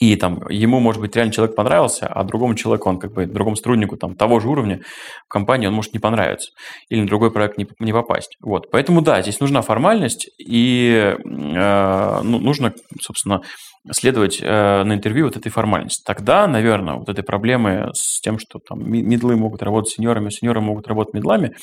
и 0.00 0.16
там 0.16 0.48
ему, 0.48 0.80
может 0.80 1.00
быть, 1.00 1.14
реально 1.16 1.32
человек 1.32 1.56
понравился, 1.56 2.06
а 2.06 2.24
другому 2.24 2.54
человеку, 2.54 2.88
он 2.88 2.98
как 2.98 3.12
бы 3.12 3.26
другому 3.26 3.56
сотруднику 3.56 3.96
там 3.96 4.14
того 4.14 4.40
же 4.40 4.48
уровня 4.48 4.80
в 5.26 5.28
компании 5.28 5.66
он 5.66 5.74
может 5.74 5.92
не 5.92 5.98
понравиться 5.98 6.50
или 6.88 7.00
на 7.00 7.06
другой 7.06 7.30
проект 7.30 7.58
не, 7.58 7.66
не 7.78 7.92
попасть. 7.92 8.36
Вот, 8.40 8.70
поэтому 8.70 9.00
да, 9.00 9.22
здесь 9.22 9.40
нужна 9.40 9.62
формальность 9.62 10.28
и 10.38 11.16
э, 11.16 12.20
ну, 12.22 12.38
нужно, 12.38 12.72
собственно, 13.00 13.42
следовать 13.90 14.40
э, 14.42 14.82
на 14.84 14.92
интервью 14.92 15.26
вот 15.26 15.36
этой 15.36 15.50
формальности. 15.50 16.02
Тогда, 16.04 16.46
наверное, 16.46 16.94
вот 16.94 17.08
этой 17.08 17.22
проблемы 17.22 17.90
с 17.94 18.20
тем, 18.20 18.38
что 18.38 18.58
там 18.58 18.78
медлы 18.88 19.36
могут 19.36 19.62
работать 19.62 19.92
сеньорами, 19.92 20.30
сеньоры 20.30 20.60
могут 20.60 20.88
работать 20.88 21.14
медлами, 21.14 21.54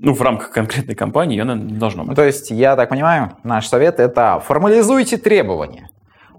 ну, 0.00 0.14
в 0.14 0.22
рамках 0.22 0.50
конкретной 0.52 0.94
компании 0.94 1.40
она 1.40 1.54
не 1.54 1.76
должна 1.76 2.04
быть. 2.04 2.14
То 2.14 2.24
есть, 2.24 2.50
я 2.50 2.76
так 2.76 2.88
понимаю, 2.88 3.36
наш 3.42 3.66
совет– 3.66 3.98
это 3.98 4.40
формализуйте 4.40 5.16
требования. 5.16 5.88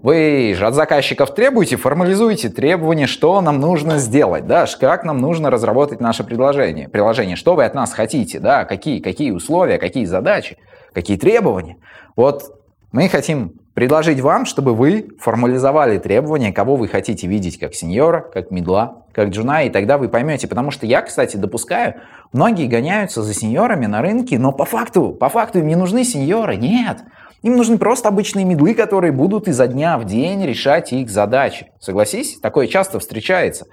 Вы 0.02 0.54
же 0.56 0.66
от 0.66 0.74
заказчиков 0.74 1.34
требуете, 1.34 1.76
формализуйте 1.76 2.48
требования, 2.48 3.06
что 3.06 3.38
нам 3.42 3.60
нужно 3.60 3.98
сделать, 3.98 4.46
да, 4.46 4.64
как 4.80 5.04
нам 5.04 5.18
нужно 5.18 5.50
разработать 5.50 6.00
наше 6.00 6.24
предложение, 6.24 6.88
приложение, 6.88 7.36
что 7.36 7.54
вы 7.54 7.64
от 7.64 7.74
нас 7.74 7.92
хотите, 7.92 8.40
да, 8.40 8.64
какие, 8.64 9.00
какие 9.00 9.30
условия, 9.30 9.76
какие 9.76 10.06
задачи, 10.06 10.56
какие 10.94 11.18
требования. 11.18 11.76
Вот 12.16 12.58
мы 12.92 13.08
хотим 13.08 13.52
предложить 13.74 14.20
вам, 14.20 14.46
чтобы 14.46 14.74
вы 14.74 15.08
формализовали 15.20 15.98
требования, 15.98 16.52
кого 16.52 16.76
вы 16.76 16.88
хотите 16.88 17.26
видеть 17.26 17.58
как 17.58 17.74
сеньора, 17.74 18.20
как 18.20 18.50
медла, 18.50 19.04
как 19.12 19.28
джуна, 19.28 19.64
и 19.64 19.70
тогда 19.70 19.98
вы 19.98 20.08
поймете. 20.08 20.48
Потому 20.48 20.70
что 20.70 20.86
я, 20.86 21.02
кстати, 21.02 21.36
допускаю, 21.36 21.94
многие 22.32 22.66
гоняются 22.66 23.22
за 23.22 23.34
сеньорами 23.34 23.86
на 23.86 24.02
рынке, 24.02 24.38
но 24.38 24.52
по 24.52 24.64
факту, 24.64 25.12
по 25.12 25.28
факту 25.28 25.60
им 25.60 25.68
не 25.68 25.76
нужны 25.76 26.04
сеньоры. 26.04 26.56
Нет, 26.56 27.04
им 27.42 27.56
нужны 27.56 27.78
просто 27.78 28.08
обычные 28.08 28.44
медлы, 28.44 28.74
которые 28.74 29.12
будут 29.12 29.48
изо 29.48 29.66
дня 29.66 29.98
в 29.98 30.04
день 30.04 30.44
решать 30.44 30.92
их 30.92 31.10
задачи. 31.10 31.70
Согласись, 31.80 32.38
такое 32.40 32.66
часто 32.66 32.98
встречается. 32.98 33.66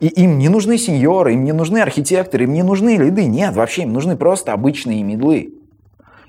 И 0.00 0.06
им 0.06 0.38
не 0.38 0.48
нужны 0.48 0.78
сеньоры, 0.78 1.34
им 1.34 1.44
не 1.44 1.52
нужны 1.52 1.78
архитекторы, 1.78 2.44
им 2.44 2.52
не 2.52 2.62
нужны 2.62 2.96
лиды. 2.96 3.26
Нет, 3.26 3.54
вообще 3.54 3.82
им 3.82 3.92
нужны 3.92 4.16
просто 4.16 4.52
обычные 4.52 5.02
медлы. 5.02 5.54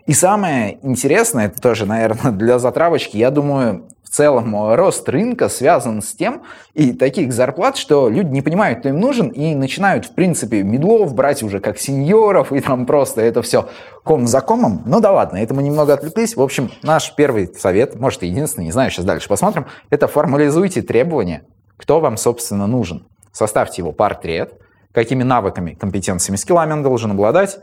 И 0.06 0.14
самое 0.14 0.80
интересное, 0.82 1.46
это 1.48 1.62
тоже, 1.62 1.86
наверное, 1.86 2.32
для 2.38 2.60
затравочки, 2.60 3.18
я 3.18 3.32
думаю, 3.32 3.86
целом 4.12 4.76
рост 4.76 5.08
рынка 5.08 5.48
связан 5.50 6.02
с 6.02 6.14
тем, 6.14 6.44
и 6.74 6.94
таких 6.94 7.32
зарплат, 7.32 7.78
что 7.78 8.10
люди 8.10 8.30
не 8.30 8.42
понимают, 8.42 8.80
кто 8.80 8.90
им 8.90 9.00
нужен, 9.00 9.30
и 9.30 9.56
начинают, 9.56 10.06
в 10.06 10.14
принципе, 10.14 10.64
медлов 10.64 11.16
брать 11.16 11.44
уже 11.44 11.60
как 11.60 11.80
сеньоров, 11.80 12.52
и 12.52 12.60
там 12.60 12.86
просто 12.86 13.22
это 13.22 13.42
все 13.42 13.70
ком 14.04 14.28
за 14.28 14.42
комом. 14.42 14.84
Ну 14.86 15.00
да 15.00 15.12
ладно, 15.12 15.38
это 15.38 15.54
мы 15.54 15.64
немного 15.64 15.94
отвлеклись. 15.94 16.36
В 16.36 16.42
общем, 16.42 16.72
наш 16.84 17.16
первый 17.16 17.48
совет, 17.56 17.96
может, 17.96 18.24
единственный, 18.24 18.66
не 18.66 18.72
знаю, 18.72 18.92
сейчас 18.92 19.06
дальше 19.06 19.30
посмотрим, 19.30 19.66
это 19.90 20.08
формализуйте 20.08 20.82
требования, 20.82 21.44
кто 21.78 22.00
вам, 22.00 22.18
собственно, 22.18 22.68
нужен. 22.68 23.08
Составьте 23.32 23.82
его 23.82 23.94
портрет, 23.94 24.54
какими 24.92 25.24
навыками, 25.24 25.74
компетенциями, 25.74 26.36
скиллами 26.36 26.74
он 26.74 26.84
должен 26.84 27.12
обладать, 27.12 27.60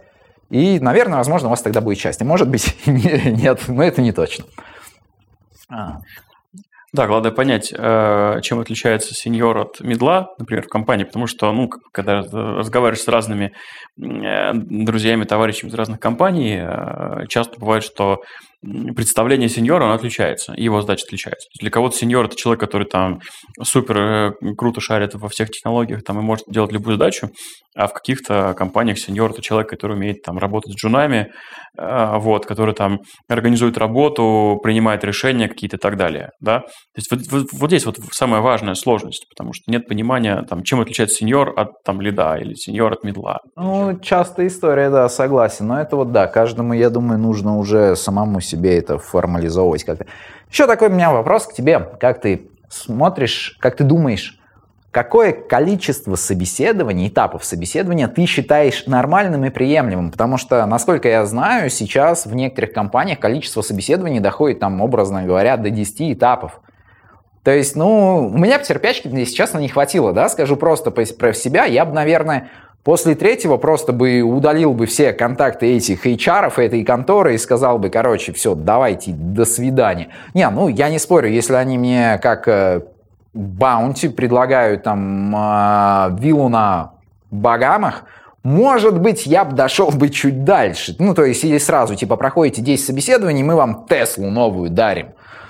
и, 0.48 0.80
наверное, 0.80 1.18
возможно, 1.18 1.48
у 1.48 1.50
вас 1.50 1.60
тогда 1.60 1.82
будет 1.82 1.98
счастье. 1.98 2.26
Может 2.26 2.48
быть, 2.48 2.74
нет, 2.86 3.60
но 3.68 3.82
это 3.82 4.00
не 4.00 4.12
точно. 4.12 4.46
А. 5.68 5.98
Да, 6.94 7.06
главное 7.06 7.32
понять, 7.32 7.70
э, 7.76 8.40
чем 8.42 8.60
отличается 8.60 9.12
сеньор 9.12 9.58
от 9.58 9.80
медла, 9.80 10.34
например, 10.38 10.64
в 10.64 10.68
компании, 10.68 11.04
потому 11.04 11.26
что, 11.26 11.52
ну, 11.52 11.68
когда 11.92 12.22
разговариваешь 12.22 13.02
с 13.02 13.08
разными 13.08 13.52
э, 14.00 14.52
друзьями, 14.54 15.24
товарищами 15.24 15.68
из 15.68 15.74
разных 15.74 16.00
компаний, 16.00 16.58
э, 16.58 17.26
часто 17.28 17.60
бывает, 17.60 17.84
что 17.84 18.22
представление 18.62 19.48
сеньора, 19.48 19.84
оно 19.84 19.94
отличается, 19.94 20.52
его 20.56 20.80
задача 20.80 21.04
отличается. 21.06 21.48
Для 21.60 21.70
кого-то 21.70 21.96
сеньор– 21.96 22.24
это 22.26 22.36
человек, 22.36 22.60
который 22.60 22.86
там 22.86 23.20
супер 23.62 23.98
э, 23.98 24.32
круто 24.56 24.80
шарит 24.80 25.14
во 25.14 25.28
всех 25.28 25.50
технологиях 25.50 26.02
там, 26.02 26.18
и 26.18 26.22
может 26.22 26.44
делать 26.48 26.72
любую 26.72 26.96
задачу, 26.96 27.30
а 27.76 27.86
в 27.86 27.92
каких-то 27.92 28.54
компаниях 28.56 28.98
сеньор– 28.98 29.30
это 29.32 29.42
человек, 29.42 29.70
который 29.70 29.96
умеет 29.96 30.22
там 30.22 30.38
работать 30.38 30.72
с 30.72 30.76
джунами, 30.76 31.30
э, 31.78 32.18
вот, 32.18 32.46
который 32.46 32.74
там 32.74 33.00
организует 33.28 33.78
работу, 33.78 34.58
принимает 34.62 35.04
решения 35.04 35.48
какие-то 35.48 35.76
и 35.76 35.80
так 35.80 35.96
далее, 35.96 36.30
да. 36.40 36.60
То 36.60 36.66
есть 36.96 37.10
вот, 37.12 37.20
вот, 37.30 37.46
вот 37.52 37.70
здесь 37.70 37.86
вот 37.86 37.96
самая 38.10 38.40
важная 38.40 38.74
сложность, 38.74 39.26
потому 39.30 39.52
что 39.52 39.70
нет 39.70 39.86
понимания, 39.86 40.42
там, 40.48 40.64
чем 40.64 40.80
отличается 40.80 41.18
сеньор 41.18 41.52
от 41.56 41.68
там 41.84 42.00
лида 42.00 42.36
или 42.38 42.54
сеньор 42.54 42.92
от 42.92 43.04
медла. 43.04 43.38
Ну, 43.56 43.98
частая 44.00 44.48
история, 44.48 44.90
да, 44.90 45.08
согласен, 45.08 45.68
но 45.68 45.80
это 45.80 45.94
вот, 45.94 46.10
да, 46.10 46.26
каждому, 46.26 46.72
я 46.72 46.90
думаю, 46.90 47.20
нужно 47.20 47.56
уже 47.56 47.94
самому 47.94 48.40
себе 48.48 48.78
это 48.78 48.98
формализовывать 48.98 49.84
как-то. 49.84 50.06
Еще 50.50 50.66
такой 50.66 50.88
у 50.88 50.92
меня 50.92 51.12
вопрос 51.12 51.46
к 51.46 51.52
тебе. 51.52 51.78
Как 52.00 52.20
ты 52.20 52.48
смотришь, 52.68 53.56
как 53.60 53.76
ты 53.76 53.84
думаешь, 53.84 54.40
какое 54.90 55.32
количество 55.32 56.14
собеседований, 56.16 57.08
этапов 57.08 57.44
собеседования 57.44 58.08
ты 58.08 58.26
считаешь 58.26 58.86
нормальным 58.86 59.44
и 59.44 59.50
приемлемым? 59.50 60.10
Потому 60.10 60.38
что, 60.38 60.64
насколько 60.66 61.08
я 61.08 61.26
знаю, 61.26 61.70
сейчас 61.70 62.26
в 62.26 62.34
некоторых 62.34 62.72
компаниях 62.72 63.18
количество 63.20 63.62
собеседований 63.62 64.20
доходит, 64.20 64.60
там, 64.60 64.80
образно 64.80 65.22
говоря, 65.24 65.56
до 65.56 65.70
10 65.70 66.14
этапов. 66.14 66.60
То 67.44 67.52
есть, 67.52 67.76
ну, 67.76 68.28
у 68.28 68.36
меня 68.36 68.58
потерпячки, 68.58 69.08
если 69.08 69.34
честно, 69.34 69.58
не 69.58 69.68
хватило, 69.68 70.12
да, 70.12 70.28
скажу 70.28 70.56
просто 70.56 70.90
про 70.90 71.32
себя, 71.32 71.64
я 71.64 71.84
бы, 71.84 71.94
наверное, 71.94 72.50
После 72.84 73.14
третьего 73.14 73.56
просто 73.58 73.92
бы 73.92 74.22
удалил 74.22 74.72
бы 74.72 74.86
все 74.86 75.12
контакты 75.12 75.76
этих 75.76 76.06
HR 76.06 76.52
этой 76.56 76.84
конторы 76.84 77.34
и 77.34 77.38
сказал 77.38 77.78
бы, 77.78 77.90
короче, 77.90 78.32
все, 78.32 78.54
давайте, 78.54 79.12
до 79.12 79.44
свидания. 79.44 80.08
Не, 80.32 80.48
ну, 80.48 80.68
я 80.68 80.88
не 80.88 80.98
спорю, 80.98 81.28
если 81.28 81.54
они 81.54 81.76
мне 81.76 82.18
как 82.22 82.48
э, 82.48 82.82
баунти 83.34 84.08
предлагают 84.08 84.84
там 84.84 85.34
э, 85.36 86.16
виллу 86.18 86.48
на 86.48 86.92
Багамах, 87.30 88.04
может 88.42 88.98
быть, 88.98 89.26
я 89.26 89.44
бы 89.44 89.54
дошел 89.54 89.90
бы 89.90 90.08
чуть 90.08 90.44
дальше. 90.44 90.96
Ну, 90.98 91.14
то 91.14 91.24
есть, 91.24 91.44
или 91.44 91.58
сразу, 91.58 91.94
типа, 91.94 92.16
проходите 92.16 92.62
10 92.62 92.86
собеседований, 92.86 93.42
мы 93.42 93.56
вам 93.56 93.86
Теслу 93.86 94.30
новую 94.30 94.70
дарим. 94.70 95.08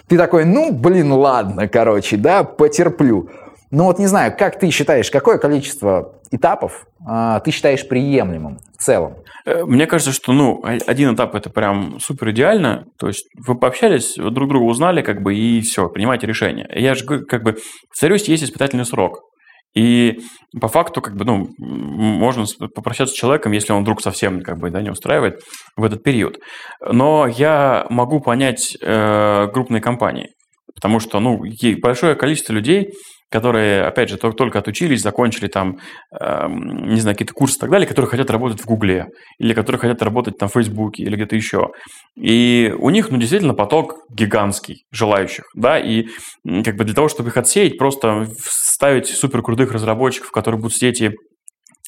Ты 0.09 0.17
такой, 0.17 0.45
ну, 0.45 0.73
блин, 0.73 1.12
ладно, 1.12 1.69
короче, 1.69 2.17
да, 2.17 2.43
потерплю. 2.43 3.29
Ну 3.70 3.85
вот 3.85 3.98
не 3.98 4.07
знаю, 4.07 4.35
как 4.37 4.59
ты 4.59 4.70
считаешь, 4.70 5.11
какое 5.11 5.38
количество 5.38 6.14
этапов 6.31 6.87
а, 7.07 7.40
ты 7.40 7.50
считаешь 7.50 7.87
приемлемым 7.87 8.59
в 8.78 8.83
целом? 8.83 9.16
Э, 9.44 9.64
мне 9.64 9.87
кажется, 9.87 10.12
что 10.12 10.33
ну, 10.33 10.62
один 10.64 11.14
этап 11.14 11.35
это 11.35 11.50
прям 11.50 11.98
супер 12.00 12.31
идеально. 12.31 12.87
То 12.98 13.09
есть 13.09 13.26
вы 13.46 13.59
пообщались, 13.59 14.14
друг 14.16 14.48
друга 14.48 14.64
узнали, 14.64 15.02
как 15.02 15.22
бы, 15.22 15.35
и 15.35 15.61
все, 15.61 15.88
принимайте 15.88 16.26
решение. 16.26 16.68
Я 16.74 16.94
же 16.94 17.04
как 17.04 17.42
бы, 17.42 17.57
повторюсь, 17.90 18.28
есть 18.28 18.44
испытательный 18.44 18.85
срок. 18.85 19.20
И 19.74 20.20
по 20.61 20.68
факту, 20.68 21.02
как 21.02 21.14
бы, 21.14 21.24
ну, 21.24 21.48
можно 21.59 22.46
попрощаться 22.74 23.14
с 23.14 23.18
человеком, 23.18 23.52
если 23.52 23.72
он 23.72 23.83
вдруг 23.83 24.00
совсем 24.00 24.40
как 24.40 24.59
бы, 24.59 24.70
да, 24.70 24.81
не 24.81 24.90
устраивает 24.90 25.40
в 25.76 25.85
этот 25.85 26.02
период. 26.02 26.38
Но 26.81 27.26
я 27.26 27.87
могу 27.90 28.20
понять 28.20 28.76
э, 28.81 29.48
крупные 29.52 29.83
компании, 29.83 30.31
потому 30.74 31.00
что, 31.00 31.20
ну, 31.20 31.42
большое 31.83 32.16
количество 32.16 32.54
людей 32.54 32.92
которые, 33.31 33.85
опять 33.85 34.09
же, 34.09 34.17
только 34.17 34.59
отучились, 34.59 35.03
закончили 35.03 35.49
там, 35.49 35.79
э, 36.19 36.47
не 36.49 37.01
знаю, 37.01 37.14
какие-то 37.14 37.35
курсы 37.35 37.57
и 37.57 37.61
так 37.61 37.71
далее, 37.71 37.87
которые 37.87 38.09
хотят 38.11 38.31
работать 38.31 38.61
в 38.61 38.67
Гугле, 38.67 39.09
или 39.38 39.55
которые 39.55 39.79
хотят 39.81 40.03
работать 40.03 40.38
там 40.38 40.49
в 40.49 40.53
Фейсбуке, 40.53 41.03
или 41.03 41.14
где-то 41.17 41.37
еще. 41.37 41.69
И 42.17 42.75
у 42.79 42.91
них, 42.91 43.11
ну, 43.11 43.19
действительно, 43.19 43.55
поток 43.55 43.99
гигантский 44.11 44.85
желающих, 44.91 45.45
да, 45.55 45.79
и 45.79 46.07
как 46.64 46.77
бы 46.77 46.85
для 46.85 46.95
того, 46.95 47.09
чтобы 47.09 47.29
их 47.29 47.37
отсеять, 47.37 47.79
просто 47.79 48.29
ставить 48.41 49.09
супер 49.09 49.43
крутых 49.43 49.73
разработчиков, 49.73 50.31
которые 50.31 50.61
будут 50.61 50.77
сидеть 50.77 51.01
и 51.01 51.12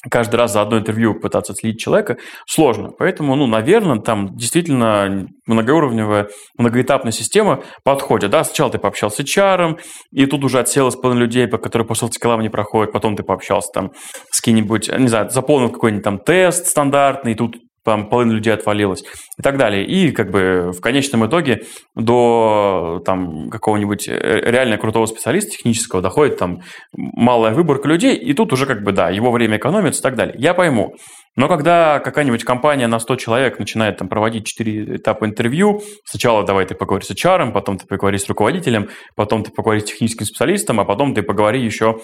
каждый 0.09 0.37
раз 0.37 0.53
за 0.53 0.61
одно 0.61 0.79
интервью 0.79 1.19
пытаться 1.19 1.53
отследить 1.53 1.79
человека, 1.79 2.17
сложно. 2.47 2.89
Поэтому, 2.97 3.35
ну, 3.35 3.45
наверное, 3.47 3.99
там 3.99 4.35
действительно 4.35 5.27
многоуровневая, 5.45 6.29
многоэтапная 6.57 7.11
система 7.11 7.63
подходит. 7.83 8.31
Да, 8.31 8.43
сначала 8.43 8.71
ты 8.71 8.79
пообщался 8.79 9.23
с 9.23 9.25
HR, 9.25 9.79
и 10.11 10.25
тут 10.25 10.43
уже 10.43 10.59
отселось 10.59 10.95
половина 10.95 11.23
людей, 11.23 11.47
по 11.47 11.57
которые 11.57 11.87
по 11.87 11.93
софт-скиллам 11.93 12.41
не 12.41 12.49
проходят, 12.49 12.91
потом 12.91 13.15
ты 13.15 13.23
пообщался 13.23 13.69
там 13.73 13.91
с 14.31 14.41
кем-нибудь, 14.41 14.89
не 14.97 15.07
знаю, 15.07 15.29
заполнил 15.29 15.69
какой-нибудь 15.69 16.03
там 16.03 16.19
тест 16.19 16.67
стандартный, 16.67 17.33
и 17.33 17.35
тут 17.35 17.57
там 17.83 18.09
половина 18.09 18.33
людей 18.33 18.53
отвалилась 18.53 19.03
и 19.37 19.41
так 19.41 19.57
далее. 19.57 19.85
И 19.85 20.11
как 20.11 20.29
бы 20.31 20.71
в 20.71 20.81
конечном 20.81 21.25
итоге 21.25 21.63
до 21.95 23.01
там 23.05 23.49
какого-нибудь 23.49 24.07
э, 24.07 24.41
реально 24.45 24.77
крутого 24.77 25.05
специалиста 25.05 25.51
технического 25.51 26.01
доходит 26.01 26.37
там 26.37 26.61
малая 26.93 27.53
выборка 27.53 27.87
людей, 27.87 28.15
и 28.15 28.33
тут 28.33 28.53
уже 28.53 28.65
как 28.65 28.83
бы, 28.83 28.91
да, 28.91 29.09
его 29.09 29.31
время 29.31 29.57
экономится 29.57 30.01
и 30.01 30.03
так 30.03 30.15
далее. 30.15 30.35
Я 30.37 30.53
пойму. 30.53 30.95
Но 31.37 31.47
когда 31.47 31.99
какая-нибудь 31.99 32.43
компания 32.43 32.87
на 32.87 32.99
100 32.99 33.15
человек 33.15 33.57
начинает 33.57 33.97
там 33.97 34.09
проводить 34.09 34.45
4 34.45 34.97
этапа 34.97 35.25
интервью, 35.25 35.81
сначала 36.05 36.45
давай 36.45 36.65
ты 36.65 36.75
поговори 36.75 37.05
с 37.05 37.11
HR, 37.11 37.51
потом 37.53 37.77
ты 37.77 37.87
поговори 37.87 38.17
с 38.17 38.27
руководителем, 38.27 38.89
потом 39.15 39.43
ты 39.43 39.51
поговори 39.51 39.79
с 39.79 39.85
техническим 39.85 40.25
специалистом, 40.25 40.81
а 40.81 40.85
потом 40.85 41.13
ты 41.13 41.23
поговори 41.23 41.63
еще 41.63 42.01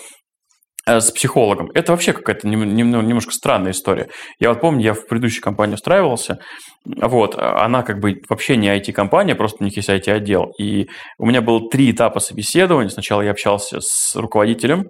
с 0.87 1.11
психологом. 1.11 1.69
Это 1.73 1.91
вообще 1.91 2.13
какая-то 2.13 2.47
немножко 2.47 3.31
странная 3.31 3.71
история. 3.71 4.07
Я 4.39 4.49
вот 4.49 4.61
помню, 4.61 4.83
я 4.83 4.93
в 4.93 5.05
предыдущей 5.07 5.41
компании 5.41 5.75
устраивался, 5.75 6.39
вот, 6.85 7.35
она 7.37 7.83
как 7.83 7.99
бы 7.99 8.21
вообще 8.29 8.55
не 8.55 8.69
IT-компания, 8.69 9.35
просто 9.35 9.57
у 9.61 9.65
них 9.65 9.75
есть 9.75 9.89
IT-отдел. 9.89 10.53
И 10.59 10.87
у 11.17 11.25
меня 11.25 11.41
было 11.41 11.69
три 11.69 11.91
этапа 11.91 12.19
собеседования. 12.19 12.89
Сначала 12.89 13.21
я 13.21 13.31
общался 13.31 13.79
с 13.81 14.15
руководителем, 14.15 14.85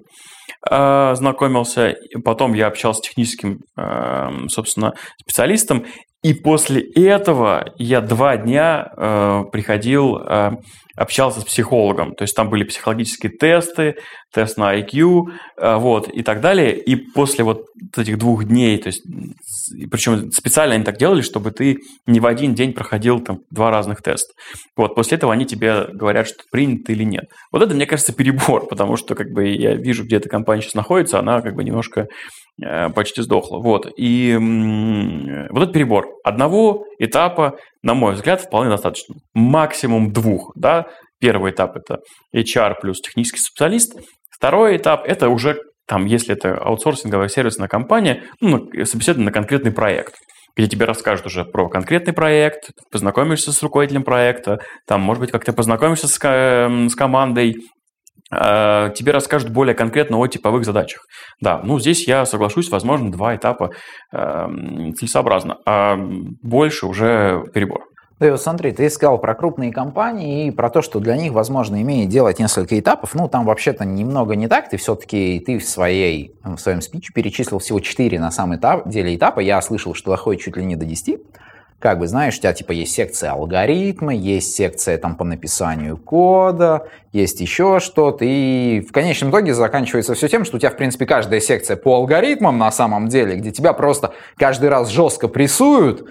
э, 0.70 1.16
знакомился, 1.16 1.96
потом 2.24 2.54
я 2.54 2.68
общался 2.68 3.00
с 3.00 3.08
техническим, 3.08 3.60
э, 3.78 4.30
собственно, 4.50 4.94
специалистом, 5.20 5.86
и 6.23 6.34
после 6.34 6.82
этого 6.82 7.73
я 7.77 8.01
два 8.01 8.38
дня 8.38 8.91
э, 8.97 9.43
приходил, 9.51 10.17
э, 10.17 10.51
общался 10.95 11.41
с 11.41 11.43
психологом. 11.43 12.15
То 12.15 12.23
есть 12.23 12.36
там 12.36 12.49
были 12.49 12.63
психологические 12.63 13.32
тесты, 13.32 13.97
тест 14.34 14.58
на 14.58 14.75
IQ, 14.75 15.25
э, 15.62 15.75
вот, 15.77 16.10
и 16.10 16.23
так 16.23 16.41
далее. 16.41 16.75
И 16.75 16.95
после 16.95 17.43
вот 17.43 17.65
этих 17.95 18.17
двух 18.17 18.45
дней, 18.45 18.80
то 18.80 18.88
есть, 18.88 19.03
причем 19.91 20.32
специально 20.32 20.73
они 20.73 20.84
так 20.84 20.97
делали, 20.97 21.21
чтобы 21.21 21.51
ты 21.51 21.77
не 22.08 22.19
в 22.19 22.25
один 22.25 22.56
день 22.56 22.73
проходил 22.73 23.19
там 23.19 23.41
два 23.51 23.69
разных 23.69 24.01
теста. 24.01 24.34
Вот, 24.75 24.95
после 24.95 25.17
этого 25.17 25.32
они 25.32 25.45
тебе 25.45 25.86
говорят, 25.93 26.27
что 26.27 26.39
принято 26.51 26.91
или 26.91 27.03
нет. 27.03 27.25
Вот 27.51 27.62
это, 27.62 27.75
мне 27.75 27.86
кажется, 27.86 28.12
перебор, 28.12 28.67
потому 28.69 28.97
что 28.97 29.13
как 29.13 29.27
бы 29.30 29.47
я 29.49 29.75
вижу, 29.75 30.03
где 30.03 30.15
эта 30.15 30.30
компания 30.30 30.63
сейчас 30.63 30.73
находится, 30.73 31.19
она 31.19 31.41
как 31.41 31.53
бы 31.53 31.63
немножко 31.63 32.08
почти 32.96 33.22
сдохла. 33.22 33.60
Вот. 33.60 33.88
И 33.98 34.36
вот 35.50 35.63
этот 35.63 35.74
перебор. 35.74 36.08
Одного 36.24 36.86
этапа, 37.00 37.58
на 37.84 37.93
мой 37.93 38.13
взгляд, 38.13 38.41
вполне 38.41 38.70
достаточно. 38.70 39.15
Максимум 39.34 40.12
двух. 40.12 40.52
Да? 40.56 40.88
Первый 41.20 41.52
этап– 41.52 41.76
это 41.76 42.00
HR 42.36 42.76
плюс 42.82 43.00
технический 43.00 43.39
специалист. 43.39 43.93
Второй 44.36 44.78
этап– 44.78 45.03
это 45.05 45.30
уже, 45.30 45.58
там, 45.88 46.05
если 46.05 46.36
это 46.36 46.58
аутсорсинговая 46.58 47.28
сервисная 47.28 47.68
компания, 47.68 48.24
ну, 48.39 48.70
собеседование 48.84 49.28
на 49.28 49.34
конкретный 49.34 49.72
проект 49.72 50.16
где 50.55 50.68
тебе 50.68 50.86
расскажут 50.86 51.28
уже 51.28 51.45
про 51.45 51.70
конкретный 51.70 52.14
проект, 52.14 52.72
познакомишься 52.91 53.51
с 53.51 53.62
руководителем 53.62 54.01
проекта, 54.01 54.58
там, 54.88 55.01
может 55.01 55.22
быть, 55.22 55.30
как-то 55.30 55.53
познакомишься 55.53 56.08
с, 56.08 56.18
с 56.18 56.95
командой, 56.95 57.58
Э, 57.58 57.76
тебе 58.30 59.11
расскажут 59.11 59.49
более 59.49 59.73
конкретно 59.73 60.17
о 60.17 60.28
типовых 60.28 60.65
задачах. 60.65 61.01
Да, 61.39 61.61
ну 61.63 61.80
здесь 61.80 62.07
я 62.07 62.25
соглашусь, 62.25 62.69
возможно, 62.69 63.11
два 63.11 63.36
этапа 63.36 63.71
э, 64.11 64.47
целесообразно, 64.97 65.57
а 65.65 65.95
больше 65.97 66.88
уже 66.88 67.45
перебор. 67.53 67.86
Да, 68.19 68.32
вот 68.32 68.41
смотри, 68.41 68.71
ты 68.71 68.89
сказал 68.89 69.19
про 69.19 69.36
крупные 69.36 69.71
компании 69.71 70.47
и 70.47 70.51
про 70.51 70.71
то, 70.71 70.82
что 70.82 70.99
для 70.99 71.15
них, 71.15 71.34
возможно, 71.34 71.80
имеет 71.84 72.09
делать 72.09 72.39
несколько 72.39 72.80
этапов. 72.80 73.13
Ну, 73.13 73.30
там 73.30 73.45
вообще-то 73.45 73.86
немного 73.86 74.36
не 74.36 74.47
так. 74.47 74.69
Ты 74.69 74.78
все-таки, 74.78 75.39
ты 75.45 75.59
в, 75.59 75.63
своей, 75.63 76.32
в 76.43 76.57
своем 76.57 76.82
спиче 76.82 77.13
перечислил 77.13 77.59
всего 77.59 77.80
4 77.80 78.19
на 78.19 78.32
самом 78.32 78.57
этап, 78.57 78.89
деле 78.89 79.15
этапа. 79.15 79.39
Я 79.39 79.61
слышал, 79.61 79.93
что 79.93 80.09
доходит 80.09 80.41
чуть 80.41 80.57
ли 80.57 80.65
не 80.65 80.75
до 80.75 80.86
10. 80.86 81.19
Как 81.80 81.99
бы, 81.99 82.07
знаешь, 82.07 82.36
у 82.38 82.39
тебя 82.39 82.53
типа 82.53 82.71
есть 82.71 82.93
секция 82.93 83.32
алгоритмы, 83.32 84.15
есть 84.15 84.55
секция 84.55 84.97
там 84.97 85.15
по 85.15 85.23
написанию 85.23 85.95
кода, 85.95 86.88
есть 87.13 87.39
еще 87.39 87.80
что-то. 87.80 88.25
И 88.25 88.82
в 88.82 88.91
конечном 88.91 89.30
итоге 89.30 89.53
заканчивается 89.53 90.15
все 90.15 90.28
тем, 90.28 90.43
что 90.43 90.57
у 90.57 90.59
тебя, 90.59 90.71
в 90.71 90.75
принципе, 90.75 91.05
каждая 91.05 91.39
секция 91.39 91.78
по 91.78 91.95
алгоритмам 91.95 92.57
на 92.57 92.71
самом 92.71 93.09
деле, 93.09 93.36
где 93.36 93.51
тебя 93.51 93.73
просто 93.73 94.13
каждый 94.38 94.69
раз 94.69 94.89
жестко 94.89 95.28
прессуют, 95.28 96.09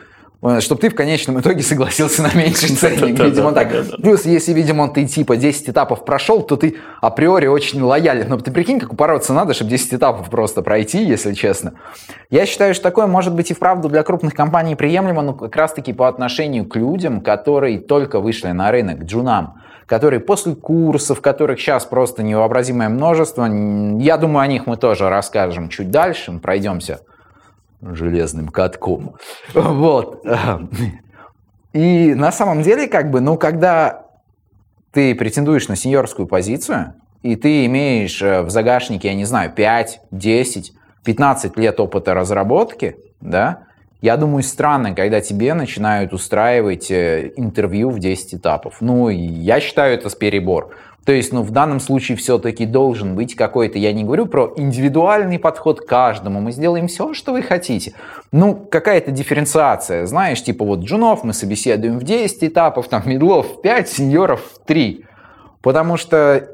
чтобы 0.61 0.80
ты 0.80 0.91
в 0.91 0.95
конечном 0.95 1.41
итоге 1.41 1.62
согласился 1.62 2.22
на 2.22 2.32
меньший 2.34 2.76
ценник, 2.76 3.18
видимо, 3.18 3.53
так. 3.53 3.68
Плюс, 4.03 4.26
если, 4.26 4.53
видимо, 4.53 4.89
ты 4.89 5.07
типа 5.07 5.37
10 5.37 5.70
этапов 5.70 6.05
прошел, 6.05 6.43
то 6.43 6.57
ты 6.57 6.76
априори 7.01 7.47
очень 7.47 7.80
лоялен. 7.80 8.28
Но 8.28 8.39
ты 8.39 8.51
прикинь, 8.51 8.78
как 8.78 8.93
упороться 8.93 9.32
надо, 9.32 9.55
чтобы 9.55 9.70
10 9.70 9.95
этапов 9.95 10.28
просто 10.30 10.62
пройти, 10.62 11.05
если 11.05 11.32
честно. 11.32 11.74
Я 12.30 12.47
считаю, 12.47 12.74
что 12.74 12.82
такое 12.82 13.07
может 13.07 13.34
быть 13.34 13.51
и 13.51 13.55
вправду 13.55 13.89
для 13.89 14.03
крупных 14.03 14.34
компаний 14.34 14.76
приемлемо, 14.76 15.22
но 15.22 15.34
как 15.34 15.57
раз-таки 15.57 15.93
по 15.93 16.09
отношению 16.09 16.66
к 16.66 16.76
людям, 16.76 17.20
которые 17.20 17.78
только 17.78 18.20
вышли 18.20 18.51
на 18.51 18.70
рынок, 18.70 19.05
джунам 19.05 19.62
которые 19.87 20.18
после 20.18 20.57
курсов, 20.57 21.20
которых 21.20 21.61
сейчас 21.61 21.84
просто 21.84 22.24
невообразимое 22.24 22.89
множество. 22.89 23.47
Я 23.47 24.16
думаю, 24.16 24.41
о 24.41 24.47
них 24.49 24.66
мы 24.66 24.76
тоже 24.76 25.09
расскажем 25.09 25.68
чуть 25.68 25.93
дальше, 25.93 26.32
мы 26.32 26.41
пройдемся 26.41 27.01
железным 27.81 28.49
катком. 28.49 29.16
Вот. 29.55 30.24
И 31.72 32.14
на 32.14 32.33
самом 32.33 32.62
деле, 32.62 32.89
как 32.89 33.11
бы, 33.11 33.20
ну, 33.20 33.37
когда 33.37 34.07
ты 34.93 35.14
претендуешь 35.14 35.68
на 35.68 35.77
сеньорскую 35.77 36.27
позицию, 36.27 36.95
и 37.22 37.37
ты 37.37 37.66
имеешь 37.66 38.22
э, 38.22 38.41
в 38.43 38.51
загашнике, 38.51 39.09
я 39.09 39.14
не 39.14 39.24
знаю, 39.24 39.53
5, 39.53 40.01
10, 40.11 40.72
15 41.05 41.57
лет 41.59 41.79
опыта 41.81 42.14
разработки, 42.14 42.97
да, 43.20 43.65
я 44.07 44.16
думаю, 44.16 44.44
странно, 44.44 44.94
когда 44.94 45.20
тебе 45.20 45.52
начинают 45.52 46.12
устраивать 46.12 46.92
э, 46.92 47.32
интервью 47.34 47.90
в 47.90 47.98
10 47.98 48.36
этапов. 48.36 48.76
Ну, 48.80 49.09
я 49.09 49.59
считаю 49.59 49.94
это 49.94 50.09
с 50.09 50.14
перебор. 50.14 50.76
То 51.04 51.11
есть, 51.11 51.32
ну, 51.32 51.42
в 51.42 51.50
данном 51.50 51.80
случае 51.80 52.16
все-таки 52.16 52.66
должен 52.66 53.16
быть 53.16 53.34
какой-то, 53.34 53.80
я 53.80 53.92
не 53.92 54.04
говорю 54.04 54.26
про 54.26 54.52
индивидуальный 54.57 55.40
подход 55.40 55.80
к 55.80 55.88
каждому, 55.88 56.40
мы 56.40 56.52
сделаем 56.52 56.86
все, 56.86 57.14
что 57.14 57.32
вы 57.32 57.42
хотите. 57.42 57.94
Ну, 58.30 58.54
какая-то 58.54 59.11
дифференциация, 59.11 60.07
знаешь, 60.07 60.40
типа 60.40 60.64
вот 60.64 60.84
джунов 60.84 61.24
мы 61.24 61.32
собеседуем 61.32 61.98
в 61.98 62.04
10 62.04 62.44
этапов, 62.44 62.86
там, 62.86 63.02
медлов 63.07 63.57
в 63.57 63.61
5, 63.61 63.88
сеньоров 63.88 64.40
в 64.40 64.64
3. 64.64 65.04
Потому 65.62 65.96
что, 65.96 66.48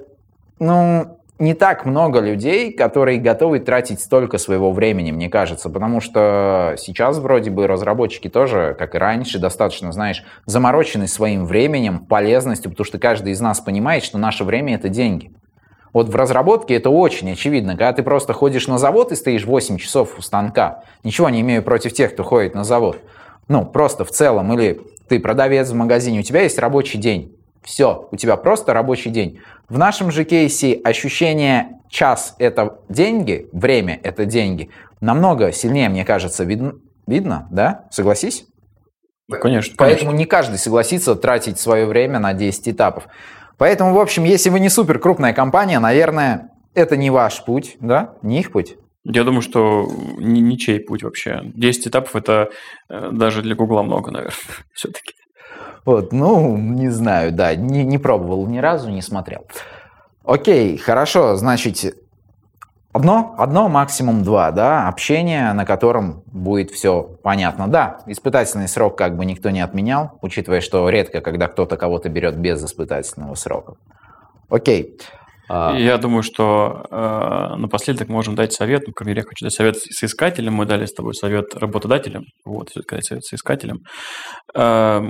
ну, 0.59 1.19
не 1.43 1.55
так 1.55 1.85
много 1.85 2.21
людей, 2.21 2.73
которые 2.73 3.19
готовы 3.19 3.59
тратить 3.59 4.01
столько 4.01 4.39
своего 4.39 4.71
времени, 4.71 5.11
мне 5.11 5.29
кажется, 5.29 5.69
потому 5.69 6.01
что 6.01 6.77
сейчас 6.79 7.19
вроде 7.19 7.51
бы 7.51 7.67
разработчики 7.67 8.29
тоже, 8.29 8.77
как 8.79 8.95
и 8.95 8.99
раньше, 8.99 9.41
достаточно, 9.41 9.91
знаешь, 9.91 10.23
заморочены 10.47 11.09
своим 11.09 11.45
временем, 11.45 12.07
полезностью, 12.07 12.71
потому 12.71 12.85
что 12.85 13.01
каждый 13.01 13.33
из 13.33 13.41
нас 13.41 13.59
понимает, 13.59 14.05
что 14.05 14.19
наше 14.19 14.45
время— 14.45 14.75
это 14.77 14.89
деньги. 14.89 15.33
Вот 15.93 16.09
в 16.09 16.15
разработке 16.15 16.77
это 16.77 16.91
очень 16.91 17.33
очевидно. 17.33 17.73
Когда 17.73 17.93
ты 17.93 18.05
просто 18.05 18.33
ходишь 18.33 18.69
на 18.69 18.79
завод 18.79 19.11
и 19.11 19.17
стоишь 19.17 19.45
8 19.45 19.79
часов 19.79 20.17
у 20.19 20.23
станка, 20.23 20.85
ничего 21.03 21.29
не 21.29 21.41
имею 21.41 21.65
против 21.65 21.93
тех, 21.93 22.13
кто 22.13 22.23
ходит 22.23 22.55
на 22.55 22.63
завод. 22.63 23.01
Ну, 23.49 23.67
просто 23.67 24.05
в 24.05 24.11
целом, 24.13 24.53
или 24.53 24.81
ты 25.09 25.19
продавец 25.19 25.71
в 25.71 25.75
магазине, 25.75 26.21
у 26.21 26.23
тебя 26.23 26.43
есть 26.43 26.61
рабочий 26.61 26.99
день. 26.99 27.37
Все, 27.63 28.09
у 28.11 28.17
тебя 28.17 28.37
просто 28.37 28.75
рабочий 28.75 29.11
день. 29.11 29.41
В 29.69 29.79
нашем 29.79 30.11
же 30.11 30.25
кейсе 30.25 30.81
ощущение 30.83 31.81
час– 31.89 32.35
это 32.39 32.81
деньги, 32.89 33.49
время– 33.53 34.01
это 34.03 34.25
деньги, 34.25 34.71
намного 35.01 35.53
сильнее, 35.53 35.89
мне 35.89 36.05
кажется, 36.05 36.45
видно, 36.45 36.75
видно 37.07 37.47
да? 37.51 37.87
Согласись? 37.91 38.47
Конечно. 39.31 39.75
Поэтому 39.79 40.11
конечно. 40.11 40.19
не 40.19 40.25
каждый 40.27 40.59
согласится 40.59 41.15
тратить 41.15 41.59
свое 41.59 41.87
время 41.87 42.19
на 42.19 42.35
10 42.35 42.69
этапов. 42.69 43.07
Поэтому, 43.59 43.95
в 43.95 44.01
общем, 44.01 44.25
если 44.25 44.51
вы 44.51 44.61
не 44.61 44.69
супер 44.69 44.99
крупная 44.99 45.33
компания, 45.33 45.79
наверное, 45.79 46.51
это 46.75 46.97
не 46.97 47.11
ваш 47.11 47.45
путь, 47.45 47.77
да? 47.81 48.15
Не 48.23 48.41
их 48.41 48.51
путь. 48.53 48.77
Я 49.05 49.25
думаю, 49.25 49.43
что 49.43 49.89
ничей 50.19 50.81
путь 50.81 51.03
вообще. 51.03 51.41
10 51.45 51.89
этапов 51.89 52.15
это 52.15 52.51
э, 52.89 53.11
даже 53.13 53.43
для 53.43 53.55
Гугла 53.55 53.83
много, 53.83 54.11
наверное, 54.11 54.37
все-таки. 54.73 55.15
Вот, 55.85 56.13
ну, 56.13 56.57
не 56.57 56.91
знаю, 56.91 57.33
да, 57.33 57.55
не, 57.55 57.85
не 57.85 57.99
пробовал 57.99 58.47
ни 58.47 58.59
разу, 58.59 58.91
не 58.91 59.03
смотрел. 59.03 59.45
Окей, 60.25 60.77
хорошо, 60.77 61.35
значит, 61.35 61.97
одно, 62.93 63.35
одно, 63.39 63.69
максимум 63.69 64.23
два, 64.23 64.53
да, 64.53 64.87
общение, 64.87 65.53
на 65.53 65.65
котором 65.65 66.23
будет 66.27 66.71
все 66.71 67.03
понятно. 67.23 67.67
Да, 67.67 67.99
испытательный 68.07 68.69
срок 68.69 68.97
как 68.97 69.17
бы 69.17 69.25
никто 69.25 69.51
не 69.51 69.61
отменял, 69.61 70.19
учитывая, 70.23 70.61
что 70.61 70.89
редко, 70.89 71.21
когда 71.21 71.49
кто-то 71.49 71.77
кого-то 71.77 72.09
берет 72.09 72.37
без 72.37 72.65
испытательного 72.65 73.35
срока. 73.35 73.75
Окей. 74.49 74.99
А, 75.49 75.77
я 75.77 75.99
думаю, 75.99 76.23
что 76.23 76.87
э, 76.91 77.57
напоследок 77.57 78.09
можем 78.09 78.35
дать 78.35 78.53
совет. 78.53 78.87
Например, 78.87 79.19
я 79.19 79.23
хочу 79.23 79.45
дать 79.45 79.53
совет 79.53 79.77
соискателям. 79.77 80.55
Мы 80.55 80.67
дали 80.67 80.87
с 80.87 80.93
тобой 80.93 81.15
совет 81.15 81.55
работодателям. 81.55 82.25
Вот, 82.45 82.71
сказать 82.71 83.05
совет 83.05 83.25
соискателям. 83.25 83.81
Э, 84.55 85.01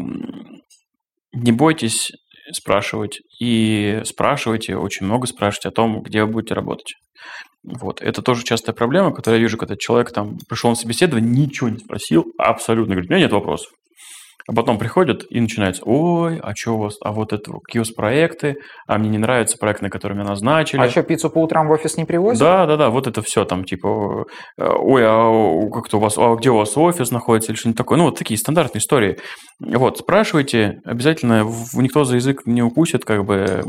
не 1.32 1.52
бойтесь 1.52 2.12
спрашивать. 2.52 3.20
И 3.40 4.00
спрашивайте, 4.04 4.76
очень 4.76 5.06
много 5.06 5.26
спрашивайте 5.26 5.68
о 5.68 5.72
том, 5.72 6.02
где 6.02 6.24
вы 6.24 6.32
будете 6.32 6.54
работать. 6.54 6.94
Вот. 7.62 8.00
Это 8.00 8.22
тоже 8.22 8.42
частая 8.44 8.74
проблема, 8.74 9.12
которую 9.12 9.38
я 9.38 9.42
вижу, 9.42 9.56
когда 9.56 9.76
человек 9.76 10.12
там 10.12 10.38
пришел 10.48 10.70
на 10.70 10.76
собеседование, 10.76 11.30
ничего 11.30 11.68
не 11.68 11.78
спросил, 11.78 12.24
абсолютно 12.38 12.94
говорит, 12.94 13.10
у 13.10 13.14
меня 13.14 13.24
нет 13.24 13.32
вопросов. 13.32 13.70
А 14.48 14.54
потом 14.54 14.78
приходят 14.78 15.24
и 15.30 15.40
начинается, 15.40 15.82
ой, 15.84 16.38
а 16.38 16.54
что 16.54 16.74
у 16.74 16.78
вас, 16.78 16.96
а 17.00 17.12
вот 17.12 17.32
это, 17.32 17.52
какие 17.64 17.80
у 17.80 17.84
вас 17.84 17.90
проекты, 17.92 18.56
а 18.86 18.98
мне 18.98 19.08
не 19.08 19.18
нравится 19.18 19.56
проект, 19.58 19.82
на 19.82 19.90
который 19.90 20.14
меня 20.14 20.24
назначили. 20.24 20.80
А 20.80 20.88
что, 20.88 21.02
пиццу 21.02 21.30
по 21.30 21.38
утрам 21.38 21.68
в 21.68 21.70
офис 21.70 21.96
не 21.96 22.04
привозят? 22.04 22.40
Да, 22.40 22.66
да, 22.66 22.76
да, 22.76 22.90
вот 22.90 23.06
это 23.06 23.22
все 23.22 23.44
там, 23.44 23.64
типа, 23.64 24.26
э, 24.58 24.64
ой, 24.66 25.02
а 25.04 25.70
как-то 25.70 25.98
у 25.98 26.00
вас, 26.00 26.18
а 26.18 26.34
где 26.34 26.50
у 26.50 26.56
вас 26.56 26.76
офис 26.76 27.10
находится 27.10 27.52
или 27.52 27.58
что-нибудь 27.58 27.78
такое. 27.78 27.98
Ну, 27.98 28.04
вот 28.04 28.18
такие 28.18 28.38
стандартные 28.38 28.80
истории. 28.80 29.18
Вот, 29.60 29.98
спрашивайте, 29.98 30.80
обязательно, 30.84 31.46
никто 31.74 32.04
за 32.04 32.16
язык 32.16 32.42
не 32.46 32.62
укусит, 32.62 33.04
как 33.04 33.24
бы, 33.24 33.62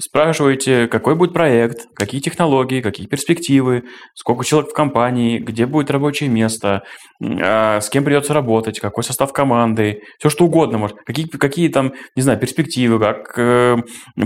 спрашивайте, 0.00 0.88
какой 0.88 1.14
будет 1.16 1.32
проект, 1.32 1.86
какие 1.94 2.20
технологии, 2.20 2.80
какие 2.80 3.06
перспективы, 3.06 3.84
сколько 4.14 4.44
человек 4.44 4.70
в 4.70 4.74
компании, 4.74 5.38
где 5.38 5.66
будет 5.66 5.90
рабочее 5.90 6.30
место, 6.30 6.82
а, 7.22 7.80
с 7.80 7.90
кем 7.90 8.04
придется 8.04 8.32
работать, 8.32 8.80
какой 8.80 9.04
состав 9.04 9.32
команды, 9.32 9.97
все 10.18 10.28
что 10.28 10.44
угодно 10.44 10.78
может. 10.78 10.96
Какие, 11.04 11.26
какие 11.26 11.68
там, 11.68 11.92
не 12.16 12.22
знаю, 12.22 12.38
перспективы, 12.38 12.98
как 12.98 13.38
э, 13.38 13.76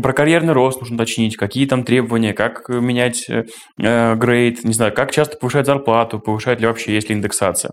про 0.03 0.13
карьерный 0.13 0.53
рост 0.53 0.81
нужно 0.81 0.97
уточнить, 0.97 1.37
какие 1.37 1.67
там 1.67 1.85
требования, 1.85 2.33
как 2.33 2.69
менять 2.69 3.27
э, 3.29 3.45
грейд, 3.77 4.65
не 4.65 4.73
знаю, 4.73 4.93
как 4.93 5.11
часто 5.11 5.37
повышать 5.39 5.67
зарплату, 5.67 6.19
повышать 6.19 6.61
ли 6.61 6.67
вообще, 6.67 6.95
есть 6.95 7.09
ли 7.09 7.15
индексация. 7.15 7.73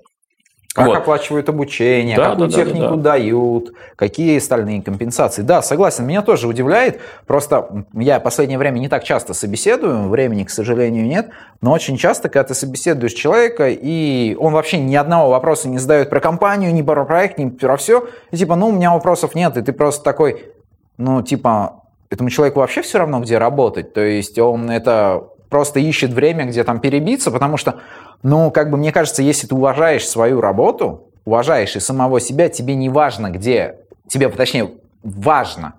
Как 0.80 0.88
вот. 0.88 0.98
оплачивают 0.98 1.50
обучение, 1.50 2.16
да, 2.16 2.30
какую 2.30 2.48
да, 2.48 2.56
технику 2.56 2.96
да, 2.96 2.96
да. 2.96 3.12
дают, 3.12 3.74
какие 3.98 4.38
остальные 4.38 4.82
компенсации. 4.82 5.42
Да, 5.42 5.62
согласен, 5.62 6.08
меня 6.08 6.22
тоже 6.22 6.48
удивляет. 6.48 7.02
Просто 7.28 7.86
я 7.94 8.22
в 8.22 8.24
последнее 8.24 8.58
время 8.58 8.80
не 8.80 8.88
так 8.88 9.04
часто 9.04 9.34
собеседую, 9.34 10.08
времени, 10.08 10.46
к 10.46 10.50
сожалению, 10.50 11.06
нет. 11.06 11.32
Но 11.60 11.74
очень 11.74 11.98
часто, 11.98 12.30
когда 12.30 12.46
ты 12.46 12.54
собеседуешь 12.54 13.12
человека, 13.12 13.68
и 13.68 14.38
он 14.40 14.54
вообще 14.54 14.80
ни 14.80 14.96
одного 14.96 15.32
вопроса 15.32 15.68
не 15.68 15.80
задает 15.80 16.10
про 16.10 16.22
компанию, 16.22 16.74
ни 16.74 16.82
про 16.82 17.04
проект, 17.04 17.40
ни 17.40 17.50
про 17.50 17.76
все, 17.76 18.08
и 18.32 18.38
типа, 18.38 18.56
ну, 18.56 18.70
у 18.70 18.72
меня 18.72 18.94
вопросов 18.94 19.36
нет, 19.36 19.58
и 19.58 19.62
ты 19.62 19.74
просто 19.74 20.02
такой, 20.06 20.46
ну, 20.98 21.22
типа, 21.22 21.84
этому 22.10 22.30
человеку 22.30 22.62
вообще 22.62 22.82
все 22.84 23.00
равно, 23.00 23.20
где 23.20 23.38
работать. 23.38 23.92
То 23.92 24.02
есть 24.02 24.40
он 24.40 24.72
это 24.72 25.28
просто 25.50 25.80
ищет 25.80 26.12
время, 26.12 26.46
где 26.46 26.64
там 26.64 26.80
перебиться, 26.80 27.32
потому 27.32 27.58
что 27.58 27.80
ну, 28.24 28.52
как 28.52 28.70
бы 28.70 28.78
мне 28.78 28.92
кажется, 28.92 29.24
если 29.24 29.48
ты 29.48 29.56
уважаешь 29.56 30.08
свою 30.08 30.42
работу, 30.42 31.10
уважаешь 31.26 31.76
и 31.76 31.80
самого 31.80 32.20
себя, 32.20 32.50
тебе 32.50 32.76
не 32.76 32.90
важно, 32.90 33.30
где, 33.30 33.78
тебе, 34.08 34.30
точнее, 34.30 34.72
важно, 35.04 35.76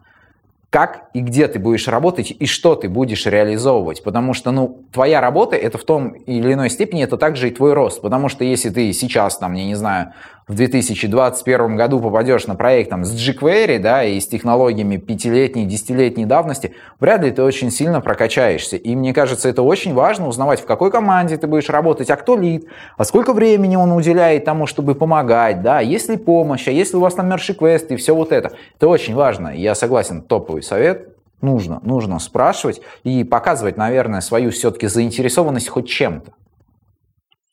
как 0.71 1.11
и 1.15 1.21
где 1.21 1.49
ты 1.49 1.59
будешь 1.59 1.89
работать 1.89 2.31
и 2.31 2.47
что 2.47 2.77
ты 2.77 2.89
будешь 2.89 3.27
реализовывать. 3.27 4.05
Потому 4.05 4.35
что, 4.35 4.53
ну, 4.53 4.85
твоя 4.93 5.21
работа, 5.21 5.57
это 5.57 5.79
в 5.79 5.85
том 5.85 6.11
или 6.11 6.53
иной 6.53 6.71
степени, 6.71 7.03
это 7.03 7.17
также 7.17 7.49
и 7.49 7.51
твой 7.51 7.75
рост. 7.75 8.01
Потому 8.01 8.29
что 8.29 8.45
если 8.45 8.71
ты 8.71 8.93
сейчас, 8.93 9.37
там, 9.37 9.55
я 9.55 9.65
не 9.65 9.75
знаю, 9.75 10.13
в 10.51 10.55
2021 10.55 11.77
году 11.77 12.01
попадешь 12.01 12.49
на 12.49 12.57
проект 12.57 12.91
там, 12.91 13.05
с 13.05 13.15
jQuery, 13.15 13.79
да, 13.79 14.03
и 14.03 14.19
с 14.19 14.27
технологиями 14.27 14.97
пятилетней, 14.97 15.65
десятилетней 15.65 16.25
давности, 16.25 16.75
вряд 16.99 17.23
ли 17.23 17.31
ты 17.31 17.45
очень 17.45 17.71
сильно 17.71 18.01
прокачаешься. 18.01 18.77
И 18.77 18.97
мне 18.97 19.15
кажется, 19.15 19.49
это 19.49 19.63
очень 19.63 19.95
важно 19.95 20.27
узнавать, 20.27 20.61
в 20.61 20.67
какой 20.67 20.91
команде 20.91 21.37
ты 21.37 21.47
будешь 21.47 21.69
работать, 21.69 22.11
а 22.11 22.17
кто 22.17 22.37
лид, 22.37 22.67
а 22.97 23.05
сколько 23.05 23.33
времени 23.33 23.77
он 23.77 23.93
уделяет 23.93 24.45
тому, 24.45 24.67
чтобы 24.67 24.97
помогать, 24.97 25.63
да, 25.63 25.79
есть 25.79 26.09
ли 26.09 26.17
помощь, 26.17 26.67
а 26.67 26.73
если 26.73 26.97
у 26.97 27.01
вас 27.01 27.15
там 27.15 27.29
мерши 27.29 27.55
квест 27.55 27.89
и 27.93 27.95
все 27.95 28.13
вот 28.13 28.33
это. 28.33 28.51
Это 28.75 28.89
очень 28.89 29.15
важно. 29.15 29.55
Я 29.55 29.77
согласен, 29.77 30.21
топовый 30.21 30.65
совет. 30.65 31.17
Нужно, 31.43 31.79
нужно 31.85 32.19
спрашивать 32.19 32.81
и 33.05 33.23
показывать, 33.23 33.77
наверное, 33.77 34.21
свою 34.21 34.51
все-таки 34.51 34.89
заинтересованность 34.89 35.69
хоть 35.69 35.89
чем-то. 35.89 36.33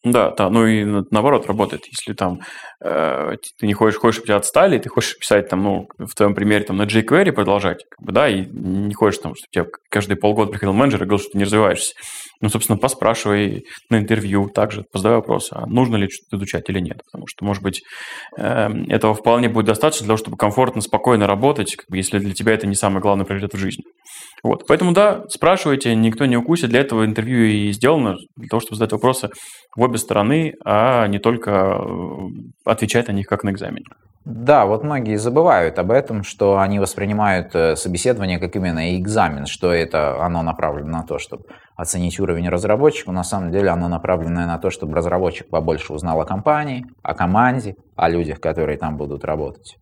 Да, 0.03 0.31
да, 0.31 0.49
ну 0.49 0.65
и 0.65 0.83
наоборот 0.83 1.47
работает. 1.47 1.85
Если 1.87 2.13
там 2.13 2.39
э, 2.81 3.31
ты 3.59 3.65
не 3.65 3.73
хочешь, 3.73 3.99
хочешь, 3.99 4.15
чтобы 4.15 4.27
тебя 4.27 4.37
отстали, 4.37 4.77
ты 4.77 4.89
хочешь 4.89 5.17
писать 5.17 5.49
там, 5.49 5.63
ну, 5.63 5.87
в 5.97 6.13
твоем 6.15 6.35
примере 6.35 6.63
там 6.63 6.77
на 6.77 6.83
jQuery 6.83 7.31
продолжать, 7.31 7.83
как 7.89 8.05
бы, 8.05 8.13
да, 8.13 8.29
и 8.29 8.45
не 8.45 8.93
хочешь 8.93 9.19
там, 9.19 9.33
чтобы 9.35 9.47
тебе 9.51 9.79
каждые 9.89 10.17
полгода 10.17 10.51
приходил 10.51 10.73
менеджер 10.73 11.01
и 11.01 11.05
говорил, 11.05 11.23
что 11.23 11.31
ты 11.31 11.39
не 11.39 11.45
развиваешься. 11.45 11.95
Ну, 12.41 12.49
собственно, 12.49 12.77
поспрашивай 12.77 13.65
на 13.89 13.97
интервью 13.97 14.49
также, 14.49 14.83
позадай 14.91 15.15
вопрос, 15.15 15.49
а 15.51 15.65
нужно 15.65 15.95
ли 15.95 16.07
что-то 16.09 16.37
изучать 16.37 16.69
или 16.69 16.79
нет. 16.79 17.01
Потому 17.11 17.25
что, 17.27 17.43
может 17.43 17.63
быть, 17.63 17.81
э, 18.37 18.69
этого 18.89 19.15
вполне 19.15 19.49
будет 19.49 19.65
достаточно 19.65 20.03
для 20.03 20.09
того, 20.09 20.17
чтобы 20.17 20.37
комфортно, 20.37 20.81
спокойно 20.81 21.25
работать, 21.25 21.75
как 21.75 21.87
бы, 21.89 21.97
если 21.97 22.19
для 22.19 22.35
тебя 22.35 22.53
это 22.53 22.67
не 22.67 22.75
самый 22.75 23.01
главный 23.01 23.25
приоритет 23.25 23.55
в 23.55 23.57
жизни. 23.57 23.83
Вот. 24.43 24.65
Поэтому, 24.67 24.93
да, 24.93 25.23
спрашивайте, 25.29 25.95
никто 25.95 26.25
не 26.25 26.37
укусит. 26.37 26.69
Для 26.69 26.81
этого 26.81 27.05
интервью 27.05 27.45
и 27.45 27.71
сделано, 27.71 28.15
для 28.35 28.47
того, 28.47 28.59
чтобы 28.59 28.75
задать 28.75 28.91
вопросы 28.91 29.29
в 29.75 29.81
обе 29.81 29.97
стороны, 29.97 30.53
а 30.63 31.07
не 31.07 31.19
только 31.19 31.51
э, 31.51 31.87
отвечать 32.65 33.07
на 33.07 33.13
них 33.13 33.27
как 33.27 33.43
на 33.43 33.49
экзамене. 33.49 33.85
Да, 34.29 34.65
вот 34.65 34.83
многие 34.83 35.15
забывают 35.15 35.79
об 35.79 35.89
этом, 35.89 36.23
что 36.23 36.59
они 36.59 36.79
воспринимают 36.79 37.55
э, 37.55 37.77
собеседование 37.77 38.39
как 38.39 38.55
именно 38.57 38.97
экзамен, 38.97 39.45
что 39.45 39.71
это 39.71 40.21
оно 40.21 40.43
направлено 40.43 40.97
на 40.97 41.03
то, 41.03 41.17
чтобы 41.17 41.43
оценить 41.77 42.19
уровень 42.19 42.49
разработчика. 42.49 43.13
На 43.13 43.23
самом 43.23 43.51
деле 43.51 43.69
оно 43.69 43.87
направлено 43.87 44.45
на 44.45 44.57
то, 44.59 44.69
чтобы 44.69 44.95
разработчик 44.95 45.49
побольше 45.49 45.93
узнал 45.93 46.19
о 46.19 46.25
компании, 46.25 46.85
о 47.03 47.13
команде, 47.13 47.75
о 47.95 48.09
людях, 48.09 48.41
которые 48.41 48.77
там 48.77 48.97
будут 48.97 49.23
работать. 49.23 49.77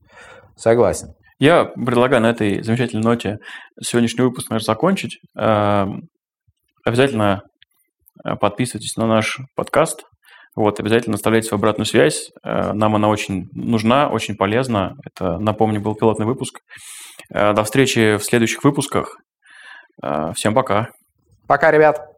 Согласен. 0.56 1.16
Я 1.38 1.66
предлагаю 1.66 2.22
на 2.22 2.30
этой 2.30 2.64
замечательной 2.64 3.04
ноте 3.04 3.38
сегодняшний 3.82 4.24
выпуск 4.24 4.50
наш 4.50 4.64
закончить. 4.64 5.20
Эм, 5.38 6.04
обязательно 6.86 7.42
э, 8.24 8.36
подписывайтесь 8.36 8.96
на 8.96 9.06
наш 9.06 9.40
подкаст. 9.56 10.04
Вот, 10.56 10.80
обязательно 10.80 11.16
оставляйте 11.16 11.50
свою 11.50 11.60
обратную 11.60 11.86
связь. 11.86 12.30
Э, 12.42 12.72
нам 12.72 12.96
она 12.96 13.10
очень 13.10 13.48
нужна, 13.54 14.08
очень 14.08 14.38
полезна. 14.38 14.96
Это, 15.04 15.38
напомню, 15.38 15.82
был 15.82 15.96
пилотный 15.96 16.26
выпуск. 16.26 16.60
Э, 17.34 17.52
до 17.52 17.66
встречи 17.66 18.16
в 18.16 18.24
следующих 18.24 18.64
выпусках. 18.64 19.18
Всем 20.36 20.54
пока. 20.54 20.90
Пока, 21.48 21.72
ребят. 21.72 22.15